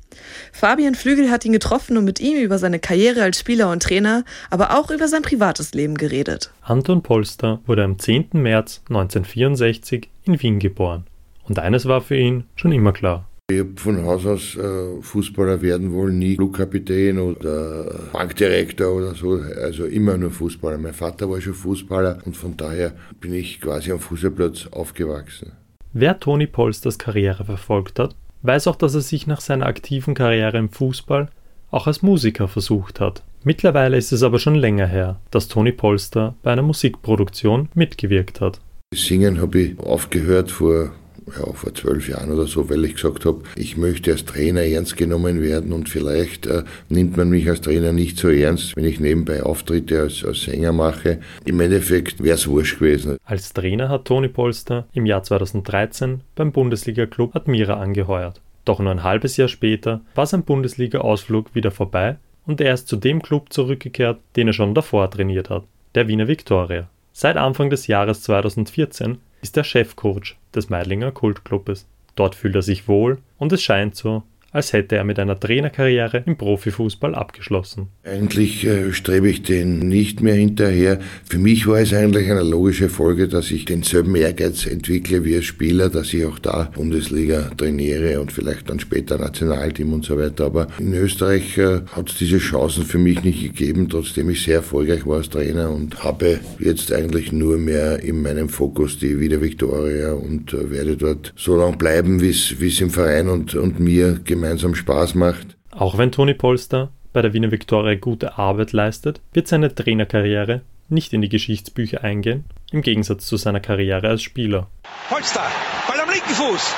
Fabian 0.53 0.95
Flügel 0.95 1.29
hat 1.29 1.45
ihn 1.45 1.53
getroffen 1.53 1.97
und 1.97 2.05
mit 2.05 2.21
ihm 2.21 2.41
über 2.41 2.61
seine 2.61 2.79
Karriere 2.79 3.25
als 3.25 3.41
Spieler 3.41 3.73
und 3.73 3.83
Trainer, 3.83 4.23
aber 4.51 4.79
auch 4.79 4.93
über 4.93 5.09
sein 5.09 5.23
privates 5.23 5.75
Leben 5.75 5.97
geredet. 5.97 6.53
Anton 6.63 7.03
Polster 7.03 7.59
wurde 7.67 7.83
am 7.83 7.99
10. 7.99 8.29
März 8.35 8.83
1964 8.91 10.09
in 10.23 10.41
Wien 10.41 10.61
geboren. 10.61 11.05
Und 11.49 11.59
eines 11.59 11.87
war 11.87 12.01
für 12.01 12.17
ihn 12.17 12.45
schon 12.55 12.71
immer 12.71 12.93
klar. 12.93 13.27
Ich 13.49 13.61
habe 13.61 13.75
von 13.77 14.03
Haus 14.03 14.27
aus 14.27 14.57
äh, 14.57 15.01
Fußballer 15.01 15.63
werden 15.63 15.93
wollen, 15.93 16.19
nie 16.19 16.35
Flugkapitän 16.35 17.17
oder 17.21 18.09
Bankdirektor 18.13 18.93
oder 18.93 19.15
so, 19.15 19.35
also 19.35 19.85
immer 19.85 20.19
nur 20.19 20.33
Fußballer. 20.33 20.79
Mein 20.79 20.93
Vater 20.93 21.31
war 21.31 21.41
schon 21.41 21.55
Fußballer 21.55 22.19
und 22.25 22.37
von 22.37 22.57
daher 22.57 22.95
bin 23.21 23.33
ich 23.33 23.61
quasi 23.61 23.93
am 23.93 24.01
Fußballplatz 24.01 24.67
aufgewachsen. 24.73 25.53
Wer 25.93 26.19
Toni 26.19 26.49
Polsters 26.49 26.99
Karriere 26.99 27.45
verfolgt 27.45 28.01
hat, 28.01 28.17
weiß 28.43 28.67
auch, 28.67 28.75
dass 28.75 28.97
er 28.97 29.01
sich 29.01 29.29
nach 29.29 29.41
seiner 29.41 29.67
aktiven 29.67 30.15
Karriere 30.15 30.59
im 30.59 30.69
Fußball 30.69 31.29
auch 31.71 31.87
als 31.87 32.03
Musiker 32.03 32.49
versucht 32.49 32.99
hat. 32.99 33.23
Mittlerweile 33.45 33.97
ist 33.97 34.11
es 34.11 34.25
aber 34.25 34.41
schon 34.41 34.57
länger 34.57 34.89
her, 34.89 35.21
dass 35.31 35.47
Toni 35.47 35.71
Polster 35.71 36.35
bei 36.43 36.51
einer 36.51 36.63
Musikproduktion 36.63 37.69
mitgewirkt 37.75 38.41
hat. 38.41 38.61
Singen 38.93 39.41
habe 39.41 39.61
ich 39.61 39.79
aufgehört 39.79 40.51
vor 40.51 40.91
ja, 41.27 41.53
vor 41.53 41.75
zwölf 41.75 42.09
Jahren 42.09 42.33
oder 42.33 42.47
so, 42.47 42.71
weil 42.71 42.85
ich 42.85 42.95
gesagt 42.95 43.25
habe, 43.25 43.43
ich 43.57 43.77
möchte 43.77 44.13
als 44.13 44.25
Trainer 44.25 44.63
ernst 44.63 44.97
genommen 44.97 45.43
werden 45.43 45.73
und 45.73 45.89
vielleicht 45.89 46.47
äh, 46.47 46.63
nimmt 46.89 47.17
man 47.17 47.31
mich 47.31 47.49
als 47.49 47.61
Trainer 47.61 47.93
nicht 47.93 48.19
so 48.19 48.29
ernst, 48.29 48.77
wenn 48.77 48.85
ich 48.85 49.01
nebenbei 49.01 49.43
Auftritte 49.43 50.01
als, 50.01 50.25
als 50.25 50.43
Sänger 50.43 50.73
mache. 50.73 51.21
Im 51.45 51.61
Endeffekt 51.61 52.23
wäre 52.23 52.37
es 52.37 52.47
wurscht 52.47 52.79
gewesen. 52.79 53.17
Als 53.25 53.53
Trainer 53.53 53.89
hat 53.89 54.05
Toni 54.05 54.29
Polster 54.29 54.87
im 54.93 55.07
Jahr 55.07 55.23
2013 55.23 56.21
beim 56.35 56.53
Bundesliga-Club 56.53 57.35
Admira 57.35 57.75
angeheuert. 57.75 58.41
Doch 58.65 58.81
nur 58.81 58.91
ein 58.91 59.03
halbes 59.03 59.37
Jahr 59.37 59.49
später 59.49 60.01
war 60.15 60.27
sein 60.27 60.43
Bundesliga-Ausflug 60.43 61.55
wieder 61.55 61.71
vorbei 61.71 62.17
und 62.47 62.61
er 62.61 62.75
ist 62.75 62.89
zu 62.89 62.97
dem 62.97 63.23
Club 63.23 63.53
zurückgekehrt, 63.53 64.21
den 64.37 64.49
er 64.49 64.53
schon 64.53 64.75
davor 64.75 65.11
trainiert 65.11 65.51
hat, 65.51 65.65
der 65.95 66.09
Wiener 66.09 66.29
Viktoria. 66.29 66.89
Seit 67.13 67.37
Anfang 67.37 67.71
des 67.71 67.87
Jahres 67.87 68.23
2014 68.23 69.19
ist 69.47 69.57
er 69.57 69.63
Chefcoach 69.63 70.35
des 70.57 70.71
Meidlinger 70.71 71.13
Kultclubes. 71.13 71.87
Dort 72.17 72.35
fühlt 72.35 72.57
er 72.57 72.63
sich 72.63 72.89
wohl 72.89 73.19
und 73.39 73.53
es 73.53 73.63
scheint 73.63 73.95
so, 73.95 74.25
als 74.57 74.73
hätte 74.73 74.97
er 74.97 75.05
mit 75.05 75.19
einer 75.19 75.39
Trainerkarriere 75.39 76.23
im 76.25 76.37
Profifußball 76.37 77.15
abgeschlossen. 77.15 77.89
Eigentlich 78.05 78.65
äh, 78.65 78.93
strebe 78.93 79.29
ich 79.29 79.43
den 79.43 79.81
nicht 79.81 80.23
mehr 80.23 80.35
hinterher. 80.35 80.99
Für 81.29 81.39
mich 81.39 81.67
war 81.67 81.81
es 81.81 81.93
eigentlich 81.93 82.31
eine 82.31 82.43
logische 82.43 82.89
Folge, 82.89 83.29
dass 83.29 83.51
ich 83.51 83.67
denselben 83.67 84.15
Ehrgeiz 84.15 84.67
entwickle 84.67 85.25
wie 85.25 85.37
als 85.37 85.45
Spieler, 85.45 85.91
dass 85.91 86.15
ich 86.15 86.25
auch 86.25 86.39
da 86.39 86.71
Bundesliga 86.75 87.51
trainiere 87.57 88.19
und 88.21 88.33
vielleicht 88.33 88.71
dann 88.71 88.81
später 88.81 89.19
Nationalteam 89.19 89.93
und 89.93 90.05
so 90.05 90.17
weiter. 90.17 90.47
Aber 90.47 90.69
in 90.79 90.95
Österreich 90.95 91.59
äh, 91.59 91.81
hat 91.93 92.11
es 92.11 92.17
diese 92.17 92.39
Chancen 92.39 92.85
für 92.85 92.99
mich 92.99 93.23
nicht 93.25 93.43
gegeben, 93.43 93.89
trotzdem 93.91 94.31
ich 94.31 94.43
sehr 94.43 94.57
erfolgreich 94.57 95.07
war 95.07 95.19
als 95.19 95.29
Trainer 95.29 95.71
und 95.71 96.03
habe 96.03 96.41
jetzt 96.59 96.93
eigentlich 96.93 97.31
nur 97.31 97.59
mehr 97.59 98.03
in 98.03 98.23
meinem 98.23 98.49
Fokus 98.49 98.99
die 98.99 99.21
Wieder 99.21 99.43
Victoria 99.43 100.13
und 100.13 100.55
äh, 100.55 100.71
werde 100.71 100.97
dort 100.97 101.35
so 101.37 101.57
lange 101.57 101.77
bleiben, 101.77 102.23
wie 102.23 102.31
es 102.31 102.81
im 102.81 102.91
Verein 102.91 103.29
und, 103.29 103.55
und 103.55 103.81
mir 103.81 104.19
gemeinsam 104.25 104.46
gemeinsam 104.47 104.77
Spaß 104.77 105.15
macht. 105.17 105.57
Auch 105.73 105.99
wenn 105.99 106.13
Toni 106.13 106.35
Polster 106.35 106.91
bei 107.13 107.21
der 107.21 107.33
Wiener 107.33 107.51
Viktoria 107.51 107.97
gute 107.97 108.39
Arbeit 108.39 108.73
leistet, 108.73 109.21
wird 109.33 109.49
seine 109.49 109.75
Trainerkarriere 109.75 110.63
nicht 110.89 111.13
in 111.13 111.21
die 111.21 111.29
Geschichtsbücher 111.29 112.05
eingehen, 112.05 112.45
im 112.71 112.83
Gegensatz 112.83 113.27
zu 113.27 113.37
seiner 113.37 113.59
Karriere 113.59 114.09
als 114.09 114.23
Spieler. 114.23 114.69
Polster, 115.09 115.43
Ball 115.89 116.01
am 116.01 116.09
linken 116.09 116.33
Fuß. 116.33 116.75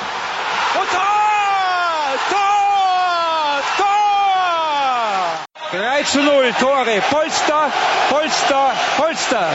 Und 0.79 0.89
Tor! 0.89 1.05
Tor! 2.31 3.61
Tor! 5.71 5.79
3 5.79 6.03
zu 6.03 6.23
0, 6.23 6.51
Tore. 6.59 7.01
Polster, 7.11 7.71
Polster, 8.09 8.71
Polster. 8.97 9.49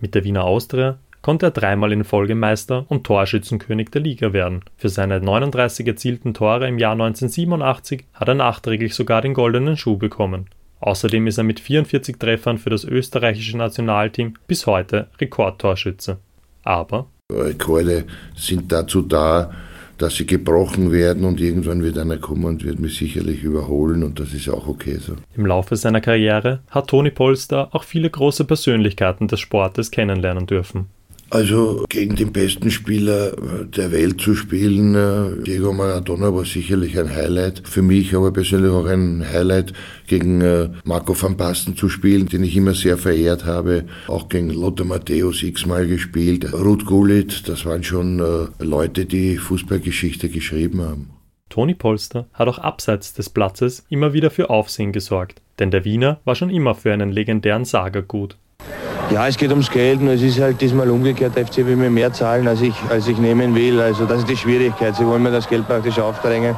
Mit 0.00 0.14
der 0.14 0.22
Wiener 0.22 0.44
Austria 0.44 0.98
konnte 1.22 1.46
er 1.46 1.50
dreimal 1.52 1.92
in 1.92 2.04
Folge 2.04 2.34
Meister 2.34 2.84
und 2.88 3.04
Torschützenkönig 3.04 3.90
der 3.90 4.02
Liga 4.02 4.32
werden. 4.32 4.60
Für 4.76 4.88
seine 4.88 5.20
39 5.20 5.86
erzielten 5.86 6.34
Tore 6.34 6.68
im 6.68 6.78
Jahr 6.78 6.92
1987 6.92 8.04
hat 8.12 8.28
er 8.28 8.34
nachträglich 8.34 8.94
sogar 8.94 9.22
den 9.22 9.34
goldenen 9.34 9.76
Schuh 9.76 9.96
bekommen. 9.96 10.46
Außerdem 10.80 11.28
ist 11.28 11.38
er 11.38 11.44
mit 11.44 11.60
44 11.60 12.18
Treffern 12.18 12.58
für 12.58 12.70
das 12.70 12.84
österreichische 12.84 13.56
Nationalteam 13.56 14.34
bis 14.48 14.66
heute 14.66 15.08
Rekordtorschütze. 15.20 16.18
Aber 16.64 17.06
Rekorde 17.32 18.04
sind 18.34 18.70
dazu 18.72 19.02
da, 19.02 19.52
dass 19.98 20.16
sie 20.16 20.26
gebrochen 20.26 20.90
werden 20.90 21.24
und 21.24 21.40
irgendwann 21.40 21.84
wird 21.84 21.96
einer 21.98 22.16
kommen 22.16 22.44
und 22.44 22.64
wird 22.64 22.80
mich 22.80 22.96
sicherlich 22.98 23.44
überholen 23.44 24.02
und 24.02 24.18
das 24.18 24.34
ist 24.34 24.48
auch 24.48 24.66
okay 24.66 24.96
so. 24.98 25.14
Im 25.36 25.46
Laufe 25.46 25.76
seiner 25.76 26.00
Karriere 26.00 26.60
hat 26.70 26.88
Toni 26.88 27.10
Polster 27.10 27.68
auch 27.72 27.84
viele 27.84 28.10
große 28.10 28.44
Persönlichkeiten 28.44 29.28
des 29.28 29.38
Sportes 29.38 29.92
kennenlernen 29.92 30.46
dürfen. 30.46 30.88
Also 31.32 31.86
gegen 31.88 32.14
den 32.14 32.30
besten 32.30 32.70
Spieler 32.70 33.32
der 33.64 33.90
Welt 33.90 34.20
zu 34.20 34.34
spielen, 34.34 34.94
äh, 34.94 35.42
Diego 35.42 35.72
Maradona 35.72 36.34
war 36.34 36.44
sicherlich 36.44 36.98
ein 36.98 37.08
Highlight. 37.08 37.62
Für 37.66 37.80
mich 37.80 38.14
aber 38.14 38.34
persönlich 38.34 38.70
auch 38.70 38.84
ein 38.84 39.24
Highlight, 39.26 39.72
gegen 40.06 40.42
äh, 40.42 40.68
Marco 40.84 41.16
van 41.18 41.38
Basten 41.38 41.74
zu 41.74 41.88
spielen, 41.88 42.26
den 42.26 42.44
ich 42.44 42.54
immer 42.54 42.74
sehr 42.74 42.98
verehrt 42.98 43.46
habe. 43.46 43.86
Auch 44.08 44.28
gegen 44.28 44.50
Lothar 44.50 44.84
Matthäus 44.84 45.42
x-mal 45.42 45.86
gespielt. 45.86 46.52
Ruth 46.52 46.84
Gullit, 46.84 47.48
das 47.48 47.64
waren 47.64 47.82
schon 47.82 48.20
äh, 48.20 48.62
Leute, 48.62 49.06
die 49.06 49.38
Fußballgeschichte 49.38 50.28
geschrieben 50.28 50.82
haben. 50.82 51.10
Toni 51.48 51.72
Polster 51.72 52.26
hat 52.34 52.48
auch 52.48 52.58
abseits 52.58 53.14
des 53.14 53.30
Platzes 53.30 53.86
immer 53.88 54.12
wieder 54.12 54.30
für 54.30 54.50
Aufsehen 54.50 54.92
gesorgt, 54.92 55.40
denn 55.58 55.70
der 55.70 55.86
Wiener 55.86 56.20
war 56.26 56.34
schon 56.34 56.50
immer 56.50 56.74
für 56.74 56.92
einen 56.92 57.10
legendären 57.10 57.64
Sager 57.64 58.02
gut. 58.02 58.36
Ja, 59.10 59.28
es 59.28 59.36
geht 59.36 59.50
ums 59.50 59.70
Geld 59.70 60.00
und 60.00 60.08
es 60.08 60.22
ist 60.22 60.40
halt 60.40 60.60
diesmal 60.60 60.88
umgekehrt. 60.88 61.36
Der 61.36 61.46
FC 61.46 61.58
will 61.58 61.76
mir 61.76 61.90
mehr 61.90 62.12
zahlen, 62.12 62.48
als 62.48 62.62
ich, 62.62 62.74
als 62.88 63.08
ich 63.08 63.18
nehmen 63.18 63.54
will. 63.54 63.80
Also 63.80 64.06
das 64.06 64.20
ist 64.20 64.30
die 64.30 64.36
Schwierigkeit. 64.36 64.96
Sie 64.96 65.06
wollen 65.06 65.22
mir 65.22 65.30
das 65.30 65.48
Geld 65.48 65.66
praktisch 65.66 65.98
aufdrängen 65.98 66.56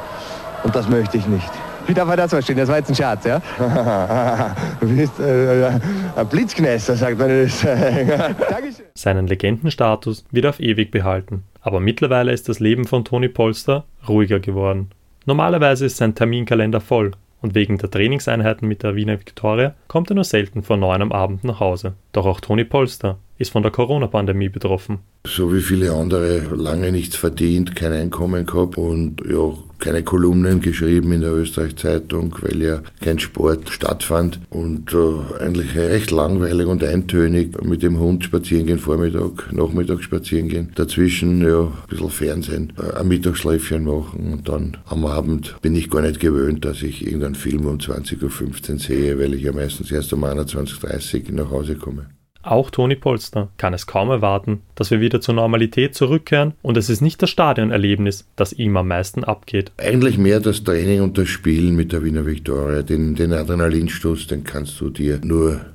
und 0.63 0.75
das 0.75 0.87
möchte 0.87 1.17
ich 1.17 1.27
nicht. 1.27 1.49
Wie 1.87 1.93
darf 1.93 2.07
man 2.07 2.17
das 2.17 2.31
verstehen? 2.31 2.57
Das 2.57 2.67
war 2.69 2.77
jetzt 2.77 2.89
ein 2.89 2.95
Scherz, 2.95 3.25
ja? 3.25 3.41
du 4.79 4.87
bist 4.87 5.19
äh, 5.19 5.67
ein 6.15 6.27
Blitzkneister, 6.27 6.95
sagt 6.95 7.19
man 7.19 7.29
das. 7.29 7.61
Dankeschön. 7.61 8.85
Seinen 8.95 9.27
Legendenstatus 9.27 10.25
wird 10.31 10.47
auf 10.47 10.59
ewig 10.59 10.89
behalten. 10.89 11.43
Aber 11.61 11.79
mittlerweile 11.79 12.31
ist 12.31 12.49
das 12.49 12.59
Leben 12.59 12.85
von 12.85 13.05
Toni 13.05 13.27
Polster 13.27 13.85
ruhiger 14.07 14.39
geworden. 14.39 14.89
Normalerweise 15.25 15.85
ist 15.85 15.97
sein 15.97 16.15
Terminkalender 16.15 16.81
voll 16.81 17.11
und 17.45 17.53
wegen 17.53 17.77
der 17.77 17.91
Trainingseinheiten 17.91 18.67
mit 18.67 18.81
der 18.81 18.95
Wiener 18.95 19.19
Viktoria 19.19 19.75
kommt 19.87 20.09
er 20.09 20.15
nur 20.15 20.23
selten 20.23 20.63
vor 20.63 20.77
neun 20.77 21.03
am 21.03 21.11
Abend 21.11 21.43
nach 21.43 21.59
Hause. 21.59 21.93
Doch 22.11 22.25
auch 22.25 22.39
Toni 22.39 22.63
Polster 22.63 23.19
ist 23.37 23.51
von 23.51 23.61
der 23.61 23.71
Corona-Pandemie 23.71 24.49
betroffen. 24.49 24.99
So 25.27 25.53
wie 25.53 25.61
viele 25.61 25.93
andere 25.93 26.39
lange 26.55 26.91
nichts 26.91 27.15
verdient, 27.15 27.75
kein 27.75 27.93
Einkommen 27.93 28.47
gehabt 28.47 28.77
und 28.77 29.21
ja, 29.29 29.53
keine 29.79 30.03
Kolumnen 30.03 30.61
geschrieben 30.61 31.11
in 31.11 31.21
der 31.21 31.33
Österreich-Zeitung, 31.33 32.35
weil 32.41 32.61
ja 32.61 32.81
kein 33.01 33.19
Sport 33.19 33.69
stattfand 33.69 34.39
und 34.49 34.93
äh, 34.93 35.43
eigentlich 35.43 35.75
recht 35.75 36.11
langweilig 36.11 36.67
und 36.67 36.83
eintönig 36.83 37.61
mit 37.63 37.83
dem 37.83 37.99
Hund 37.99 38.23
spazieren 38.23 38.65
gehen, 38.67 38.79
Vormittag, 38.79 39.51
Nachmittag 39.51 40.03
spazieren 40.03 40.47
gehen, 40.47 40.71
dazwischen 40.75 41.41
ja 41.41 41.61
ein 41.63 41.71
bisschen 41.89 42.09
Fernsehen, 42.09 42.73
äh, 42.77 42.99
ein 42.99 43.07
Mittagsschläfchen 43.07 43.83
machen 43.83 44.33
und 44.33 44.49
dann 44.49 44.77
am 44.85 45.05
Abend 45.05 45.55
bin 45.61 45.75
ich 45.75 45.89
gar 45.89 46.01
nicht 46.01 46.19
gewöhnt, 46.19 46.65
dass 46.65 46.81
ich 46.81 47.05
irgendeinen 47.05 47.35
Film 47.35 47.65
um 47.65 47.77
20.15 47.77 48.71
Uhr 48.71 48.79
sehe, 48.79 49.19
weil 49.19 49.33
ich 49.33 49.43
ja 49.43 49.51
meistens 49.51 49.91
erst 49.91 50.13
um 50.13 50.23
21.30 50.23 51.29
Uhr 51.29 51.35
nach 51.35 51.51
Hause 51.51 51.75
komme. 51.75 52.07
Auch 52.45 52.69
Toni 52.69 52.95
Polster 52.95 53.49
kann 53.57 53.73
es 53.73 53.87
kaum 53.87 54.11
erwarten, 54.11 54.61
dass 54.75 54.91
wir 54.91 54.99
wieder 55.01 55.19
zur 55.19 55.33
Normalität 55.33 55.95
zurückkehren 55.95 56.53
und 56.61 56.77
es 56.77 56.91
ist 56.91 57.01
nicht 57.01 57.19
das 57.23 57.31
Stadionerlebnis, 57.31 58.27
das 58.35 58.53
ihm 58.53 58.77
am 58.77 58.87
meisten 58.87 59.23
abgeht. 59.23 59.71
Eigentlich 59.77 60.19
mehr 60.19 60.39
das 60.39 60.63
Training 60.63 61.01
und 61.01 61.17
das 61.17 61.27
Spielen 61.27 61.75
mit 61.75 61.91
der 61.91 62.03
Wiener 62.03 62.27
Viktoria. 62.27 62.83
Den, 62.83 63.15
den 63.15 63.33
Adrenalinstoß, 63.33 64.27
den 64.27 64.43
kannst 64.43 64.79
du 64.79 64.91
dir 64.91 65.19
nur 65.23 65.65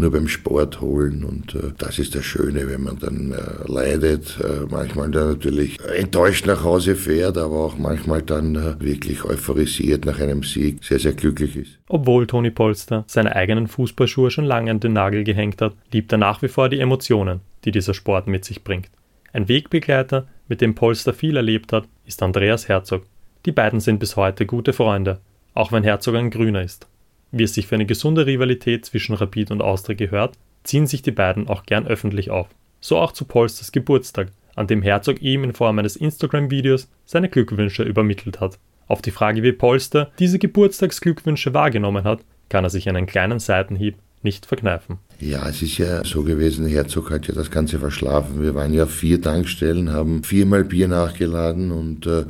nur 0.00 0.10
beim 0.10 0.28
Sport 0.28 0.80
holen. 0.80 1.24
Und 1.24 1.54
äh, 1.54 1.72
das 1.78 1.98
ist 1.98 2.14
das 2.14 2.24
Schöne, 2.24 2.68
wenn 2.68 2.82
man 2.82 2.98
dann 2.98 3.32
äh, 3.32 3.70
leidet, 3.70 4.38
äh, 4.42 4.66
manchmal 4.68 5.10
dann 5.10 5.28
natürlich 5.28 5.78
enttäuscht 5.96 6.46
nach 6.46 6.64
Hause 6.64 6.96
fährt, 6.96 7.38
aber 7.38 7.56
auch 7.56 7.78
manchmal 7.78 8.22
dann 8.22 8.56
äh, 8.56 8.80
wirklich 8.80 9.24
euphorisiert 9.24 10.04
nach 10.04 10.18
einem 10.18 10.42
Sieg, 10.42 10.82
sehr, 10.84 10.98
sehr 10.98 11.12
glücklich 11.12 11.56
ist. 11.56 11.78
Obwohl 11.88 12.26
Toni 12.26 12.50
Polster 12.50 13.04
seine 13.06 13.36
eigenen 13.36 13.68
Fußballschuhe 13.68 14.30
schon 14.30 14.44
lange 14.44 14.70
an 14.70 14.80
den 14.80 14.92
Nagel 14.92 15.24
gehängt 15.24 15.62
hat, 15.62 15.74
liebt 15.92 16.12
er 16.12 16.18
nach 16.18 16.42
wie 16.42 16.48
vor 16.48 16.68
die 16.68 16.80
Emotionen, 16.80 17.40
die 17.64 17.70
dieser 17.70 17.94
Sport 17.94 18.26
mit 18.26 18.44
sich 18.44 18.64
bringt. 18.64 18.90
Ein 19.32 19.48
Wegbegleiter, 19.48 20.26
mit 20.48 20.60
dem 20.60 20.74
Polster 20.74 21.14
viel 21.14 21.36
erlebt 21.36 21.72
hat, 21.72 21.84
ist 22.04 22.22
Andreas 22.22 22.68
Herzog. 22.68 23.04
Die 23.46 23.52
beiden 23.52 23.78
sind 23.80 24.00
bis 24.00 24.16
heute 24.16 24.44
gute 24.44 24.72
Freunde, 24.72 25.20
auch 25.54 25.70
wenn 25.70 25.84
Herzog 25.84 26.16
ein 26.16 26.30
Grüner 26.30 26.62
ist. 26.62 26.89
Wie 27.32 27.44
es 27.44 27.54
sich 27.54 27.66
für 27.66 27.76
eine 27.76 27.86
gesunde 27.86 28.26
Rivalität 28.26 28.84
zwischen 28.84 29.14
Rapid 29.14 29.50
und 29.50 29.62
Austria 29.62 29.94
gehört, 29.94 30.36
ziehen 30.64 30.86
sich 30.86 31.02
die 31.02 31.12
beiden 31.12 31.48
auch 31.48 31.64
gern 31.64 31.86
öffentlich 31.86 32.30
auf. 32.30 32.48
So 32.80 32.98
auch 32.98 33.12
zu 33.12 33.24
Polsters 33.24 33.72
Geburtstag, 33.72 34.28
an 34.56 34.66
dem 34.66 34.82
Herzog 34.82 35.22
ihm 35.22 35.44
in 35.44 35.52
Form 35.52 35.78
eines 35.78 35.96
Instagram-Videos 35.96 36.88
seine 37.06 37.28
Glückwünsche 37.28 37.82
übermittelt 37.82 38.40
hat. 38.40 38.58
Auf 38.88 39.02
die 39.02 39.12
Frage, 39.12 39.42
wie 39.42 39.52
Polster 39.52 40.10
diese 40.18 40.38
Geburtstagsglückwünsche 40.38 41.54
wahrgenommen 41.54 42.04
hat, 42.04 42.24
kann 42.48 42.64
er 42.64 42.70
sich 42.70 42.88
einen 42.88 43.06
kleinen 43.06 43.38
Seitenhieb 43.38 43.96
nicht 44.22 44.46
verkneifen. 44.46 44.98
Ja, 45.18 45.48
es 45.48 45.62
ist 45.62 45.78
ja 45.78 46.04
so 46.04 46.22
gewesen, 46.22 46.66
Herzog 46.66 47.10
hat 47.10 47.26
ja 47.28 47.34
das 47.34 47.50
Ganze 47.50 47.78
verschlafen. 47.78 48.42
Wir 48.42 48.54
waren 48.54 48.74
ja 48.74 48.86
vier 48.86 49.20
Tankstellen, 49.20 49.92
haben 49.92 50.24
viermal 50.24 50.64
Bier 50.64 50.88
nachgeladen 50.88 51.70
und 51.70 52.06
äh, 52.06 52.24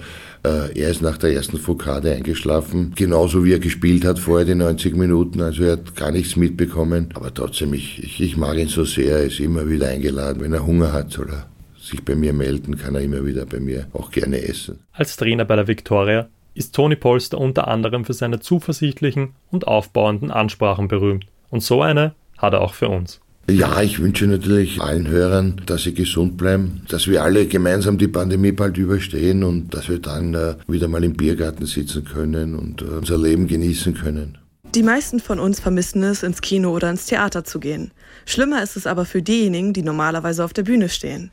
er 0.49 0.89
ist 0.91 1.03
nach 1.03 1.19
der 1.19 1.33
ersten 1.33 1.59
Fokade 1.59 2.13
eingeschlafen, 2.13 2.93
genauso 2.95 3.45
wie 3.45 3.53
er 3.53 3.59
gespielt 3.59 4.05
hat 4.05 4.19
vorher 4.19 4.47
die 4.47 4.55
90 4.55 4.97
Minuten, 4.97 5.43
also 5.43 5.65
er 5.65 5.73
hat 5.73 5.97
gar 5.97 6.13
nichts 6.13 6.37
mitbekommen. 6.37 7.09
Aber 7.15 7.33
trotzdem, 7.33 7.75
ich, 7.75 8.03
ich, 8.03 8.21
ich 8.21 8.37
mag 8.37 8.57
ihn 8.57 8.69
so 8.69 8.85
sehr, 8.85 9.19
er 9.19 9.25
ist 9.25 9.41
immer 9.41 9.69
wieder 9.69 9.89
eingeladen, 9.89 10.41
wenn 10.41 10.53
er 10.53 10.67
Hunger 10.67 10.93
hat 10.93 11.19
oder 11.19 11.47
sich 11.79 12.05
bei 12.05 12.15
mir 12.15 12.33
melden, 12.33 12.79
kann 12.79 12.95
er 12.95 13.01
immer 13.01 13.25
wieder 13.25 13.47
bei 13.47 13.61
mir 13.61 13.87
auch 13.93 14.11
gerne 14.11 14.43
essen. 14.43 14.79
Als 14.93 15.17
Trainer 15.17 15.45
bei 15.45 15.57
der 15.57 15.69
Viktoria 15.69 16.29
ist 16.55 16.75
Toni 16.75 16.97
Polster 16.97 17.39
unter 17.39 17.69
anderem 17.69 18.05
für 18.05 18.13
seine 18.13 18.41
zuversichtlichen 18.41 19.35
und 19.51 19.67
aufbauenden 19.67 20.31
Ansprachen 20.31 20.89
berühmt. 20.89 21.27
Und 21.49 21.63
so 21.63 21.83
eine 21.83 22.15
hat 22.39 22.53
er 22.53 22.61
auch 22.61 22.75
für 22.75 22.89
uns. 22.89 23.21
Ja, 23.49 23.83
ich 23.83 23.99
wünsche 24.01 24.27
natürlich 24.27 24.81
allen 24.81 25.09
Hörern, 25.09 25.61
dass 25.67 25.83
sie 25.83 25.95
gesund 25.95 26.37
bleiben, 26.37 26.83
dass 26.89 27.09
wir 27.09 27.23
alle 27.23 27.47
gemeinsam 27.47 27.99
die 27.99 28.07
Pandemie 28.07 28.53
bald 28.53 28.79
überstehen 28.79 29.43
und 29.43 29.75
dass 29.75 29.89
wir 29.89 29.99
dann 29.99 30.35
äh, 30.35 30.55
wieder 30.69 30.87
mal 30.87 31.03
im 31.03 31.15
Biergarten 31.15 31.67
sitzen 31.67 32.05
können 32.05 32.55
und 32.55 32.83
äh, 32.83 32.85
unser 32.85 33.19
Leben 33.19 33.49
genießen 33.49 33.95
können. 33.95 34.39
Die 34.77 34.85
meisten 34.85 35.19
von 35.19 35.41
uns 35.41 35.59
vermissen 35.59 36.05
es, 36.05 36.23
ins 36.23 36.43
Kino 36.43 36.73
oder 36.73 36.91
ins 36.91 37.07
Theater 37.07 37.43
zu 37.43 37.59
gehen. 37.59 37.91
Schlimmer 38.25 38.63
ist 38.63 38.77
es 38.77 38.87
aber 38.87 39.05
für 39.05 39.21
diejenigen, 39.21 39.73
die 39.73 39.83
normalerweise 39.83 40.45
auf 40.45 40.53
der 40.53 40.63
Bühne 40.63 40.89
stehen. 40.89 41.33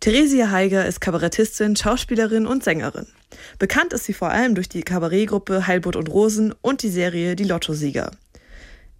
Theresia 0.00 0.50
Heiger 0.50 0.86
ist 0.86 1.02
Kabarettistin, 1.02 1.76
Schauspielerin 1.76 2.46
und 2.46 2.64
Sängerin. 2.64 3.08
Bekannt 3.58 3.92
ist 3.92 4.04
sie 4.04 4.14
vor 4.14 4.30
allem 4.30 4.54
durch 4.54 4.70
die 4.70 4.82
Kabarettgruppe 4.82 5.66
Heilbutt 5.66 5.96
und 5.96 6.08
Rosen 6.08 6.54
und 6.62 6.82
die 6.82 6.88
Serie 6.88 7.36
Die 7.36 7.44
Lottosieger. 7.44 8.12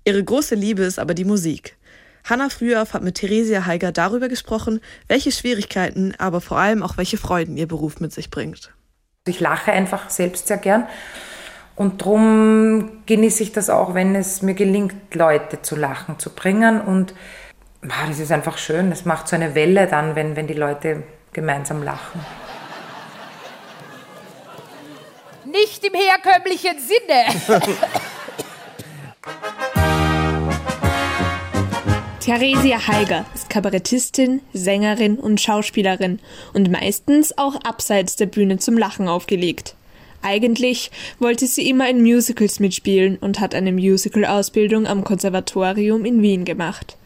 Ihre 0.04 0.22
große 0.22 0.54
Liebe 0.54 0.82
ist 0.82 0.98
aber 0.98 1.14
die 1.14 1.24
Musik. 1.24 1.77
Hanna 2.24 2.48
Frühauf 2.48 2.94
hat 2.94 3.02
mit 3.02 3.16
Theresia 3.16 3.66
Heiger 3.66 3.92
darüber 3.92 4.28
gesprochen, 4.28 4.80
welche 5.06 5.32
Schwierigkeiten, 5.32 6.14
aber 6.18 6.40
vor 6.40 6.58
allem 6.58 6.82
auch 6.82 6.96
welche 6.96 7.16
Freuden 7.16 7.56
ihr 7.56 7.66
Beruf 7.66 8.00
mit 8.00 8.12
sich 8.12 8.30
bringt. 8.30 8.72
Ich 9.26 9.40
lache 9.40 9.72
einfach 9.72 10.10
selbst 10.10 10.48
sehr 10.48 10.56
gern 10.56 10.86
und 11.76 12.00
darum 12.00 13.02
genieße 13.06 13.42
ich 13.42 13.52
das 13.52 13.70
auch, 13.70 13.94
wenn 13.94 14.14
es 14.14 14.42
mir 14.42 14.54
gelingt, 14.54 15.14
Leute 15.14 15.62
zu 15.62 15.76
lachen 15.76 16.18
zu 16.18 16.30
bringen 16.30 16.80
und 16.80 17.14
ah, 17.82 18.06
das 18.08 18.18
ist 18.18 18.32
einfach 18.32 18.58
schön, 18.58 18.90
das 18.90 19.04
macht 19.04 19.28
so 19.28 19.36
eine 19.36 19.54
Welle 19.54 19.86
dann, 19.86 20.16
wenn, 20.16 20.34
wenn 20.34 20.46
die 20.46 20.54
Leute 20.54 21.04
gemeinsam 21.32 21.82
lachen. 21.82 22.24
Nicht 25.44 25.84
im 25.84 25.94
herkömmlichen 25.94 26.76
Sinne. 26.78 27.62
Theresia 32.28 32.86
Heiger 32.86 33.24
ist 33.34 33.48
Kabarettistin, 33.48 34.42
Sängerin 34.52 35.18
und 35.18 35.40
Schauspielerin 35.40 36.20
und 36.52 36.70
meistens 36.70 37.38
auch 37.38 37.56
abseits 37.64 38.16
der 38.16 38.26
Bühne 38.26 38.58
zum 38.58 38.76
Lachen 38.76 39.08
aufgelegt. 39.08 39.74
Eigentlich 40.20 40.90
wollte 41.20 41.46
sie 41.46 41.70
immer 41.70 41.88
in 41.88 42.02
Musicals 42.02 42.60
mitspielen 42.60 43.16
und 43.16 43.40
hat 43.40 43.54
eine 43.54 43.72
Musical-Ausbildung 43.72 44.86
am 44.86 45.04
Konservatorium 45.04 46.04
in 46.04 46.20
Wien 46.20 46.44
gemacht. 46.44 46.98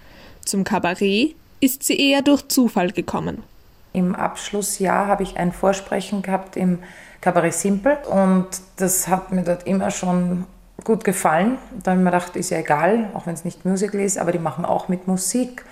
Zum 0.44 0.64
Kabarett 0.64 1.36
ist 1.60 1.84
sie 1.84 2.00
eher 2.00 2.22
durch 2.22 2.48
Zufall 2.48 2.90
gekommen. 2.90 3.44
Im 3.92 4.16
Abschlussjahr 4.16 5.06
habe 5.06 5.22
ich 5.22 5.36
ein 5.36 5.52
Vorsprechen 5.52 6.22
gehabt 6.22 6.56
im 6.56 6.80
Kabarett 7.20 7.54
Simple 7.54 7.98
und 8.10 8.48
das 8.76 9.06
hat 9.06 9.30
mir 9.30 9.44
dort 9.44 9.68
immer 9.68 9.92
schon 9.92 10.46
gut 10.84 11.04
gefallen. 11.04 11.58
Da 11.82 11.92
habe 11.92 12.00
ich 12.00 12.04
mir 12.04 12.10
gedacht, 12.10 12.36
ist 12.36 12.50
ja 12.50 12.58
egal, 12.58 13.10
auch 13.14 13.26
wenn 13.26 13.34
es 13.34 13.44
nicht 13.44 13.64
Musical 13.64 14.00
ist, 14.00 14.18
aber 14.18 14.32
die 14.32 14.38
machen 14.38 14.64
auch 14.64 14.88
mit 14.88 15.06
Musik 15.06 15.64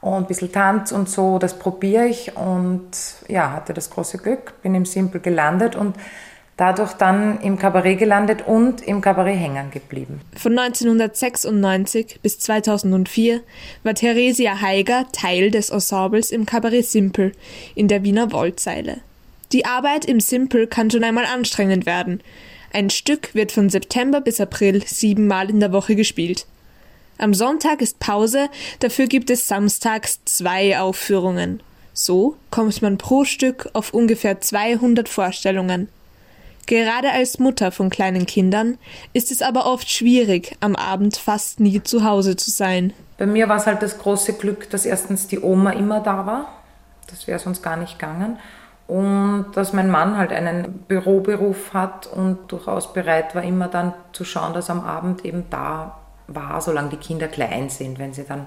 und 0.00 0.14
ein 0.14 0.26
bisschen 0.26 0.52
Tanz 0.52 0.92
und 0.92 1.08
so, 1.08 1.38
das 1.38 1.58
probiere 1.58 2.06
ich 2.06 2.36
und 2.36 2.90
ja, 3.26 3.52
hatte 3.52 3.72
das 3.72 3.88
große 3.88 4.18
Glück, 4.18 4.60
bin 4.62 4.74
im 4.74 4.84
Simple 4.84 5.20
gelandet 5.20 5.76
und 5.76 5.96
dadurch 6.56 6.92
dann 6.92 7.40
im 7.40 7.58
Kabarett 7.58 7.98
gelandet 7.98 8.46
und 8.46 8.82
im 8.82 9.00
Kabarett 9.00 9.38
hängen 9.38 9.70
geblieben. 9.70 10.20
Von 10.36 10.58
1996 10.58 12.20
bis 12.22 12.38
2004 12.38 13.40
war 13.82 13.94
Theresia 13.94 14.60
Heiger 14.60 15.06
Teil 15.12 15.50
des 15.50 15.70
Ensembles 15.70 16.30
im 16.30 16.46
Kabarett 16.46 16.84
Simple 16.84 17.32
in 17.74 17.88
der 17.88 18.04
Wiener 18.04 18.30
Wollzeile. 18.30 18.98
Die 19.52 19.64
Arbeit 19.64 20.04
im 20.04 20.20
Simple 20.20 20.66
kann 20.66 20.90
schon 20.90 21.04
einmal 21.04 21.24
anstrengend 21.26 21.86
werden, 21.86 22.20
ein 22.74 22.90
Stück 22.90 23.34
wird 23.34 23.52
von 23.52 23.70
September 23.70 24.20
bis 24.20 24.40
April 24.40 24.82
siebenmal 24.84 25.48
in 25.48 25.60
der 25.60 25.72
Woche 25.72 25.94
gespielt. 25.94 26.46
Am 27.18 27.32
Sonntag 27.32 27.80
ist 27.80 28.00
Pause, 28.00 28.48
dafür 28.80 29.06
gibt 29.06 29.30
es 29.30 29.46
samstags 29.46 30.20
zwei 30.24 30.78
Aufführungen. 30.78 31.62
So 31.92 32.36
kommt 32.50 32.82
man 32.82 32.98
pro 32.98 33.24
Stück 33.24 33.70
auf 33.72 33.94
ungefähr 33.94 34.40
200 34.40 35.08
Vorstellungen. 35.08 35.88
Gerade 36.66 37.12
als 37.12 37.38
Mutter 37.38 37.70
von 37.70 37.90
kleinen 37.90 38.26
Kindern 38.26 38.78
ist 39.12 39.30
es 39.30 39.42
aber 39.42 39.66
oft 39.66 39.88
schwierig, 39.88 40.56
am 40.60 40.74
Abend 40.74 41.16
fast 41.16 41.60
nie 41.60 41.82
zu 41.82 42.02
Hause 42.04 42.34
zu 42.34 42.50
sein. 42.50 42.92
Bei 43.18 43.26
mir 43.26 43.48
war 43.48 43.58
es 43.58 43.66
halt 43.66 43.82
das 43.82 43.98
große 43.98 44.32
Glück, 44.32 44.68
dass 44.70 44.86
erstens 44.86 45.28
die 45.28 45.38
Oma 45.38 45.70
immer 45.70 46.00
da 46.00 46.26
war. 46.26 46.48
Das 47.06 47.28
wäre 47.28 47.38
sonst 47.38 47.62
gar 47.62 47.76
nicht 47.76 47.98
gegangen. 47.98 48.38
Und 48.86 49.46
dass 49.54 49.72
mein 49.72 49.90
Mann 49.90 50.18
halt 50.18 50.32
einen 50.32 50.84
Büroberuf 50.86 51.72
hat 51.72 52.06
und 52.06 52.52
durchaus 52.52 52.92
bereit 52.92 53.34
war, 53.34 53.42
immer 53.42 53.68
dann 53.68 53.94
zu 54.12 54.24
schauen, 54.24 54.52
dass 54.52 54.68
am 54.68 54.84
Abend 54.84 55.24
eben 55.24 55.44
da 55.48 55.98
war, 56.26 56.60
solange 56.60 56.90
die 56.90 56.96
Kinder 56.98 57.28
klein 57.28 57.70
sind. 57.70 57.98
Wenn 57.98 58.12
sie 58.12 58.24
dann 58.24 58.40
ein 58.40 58.46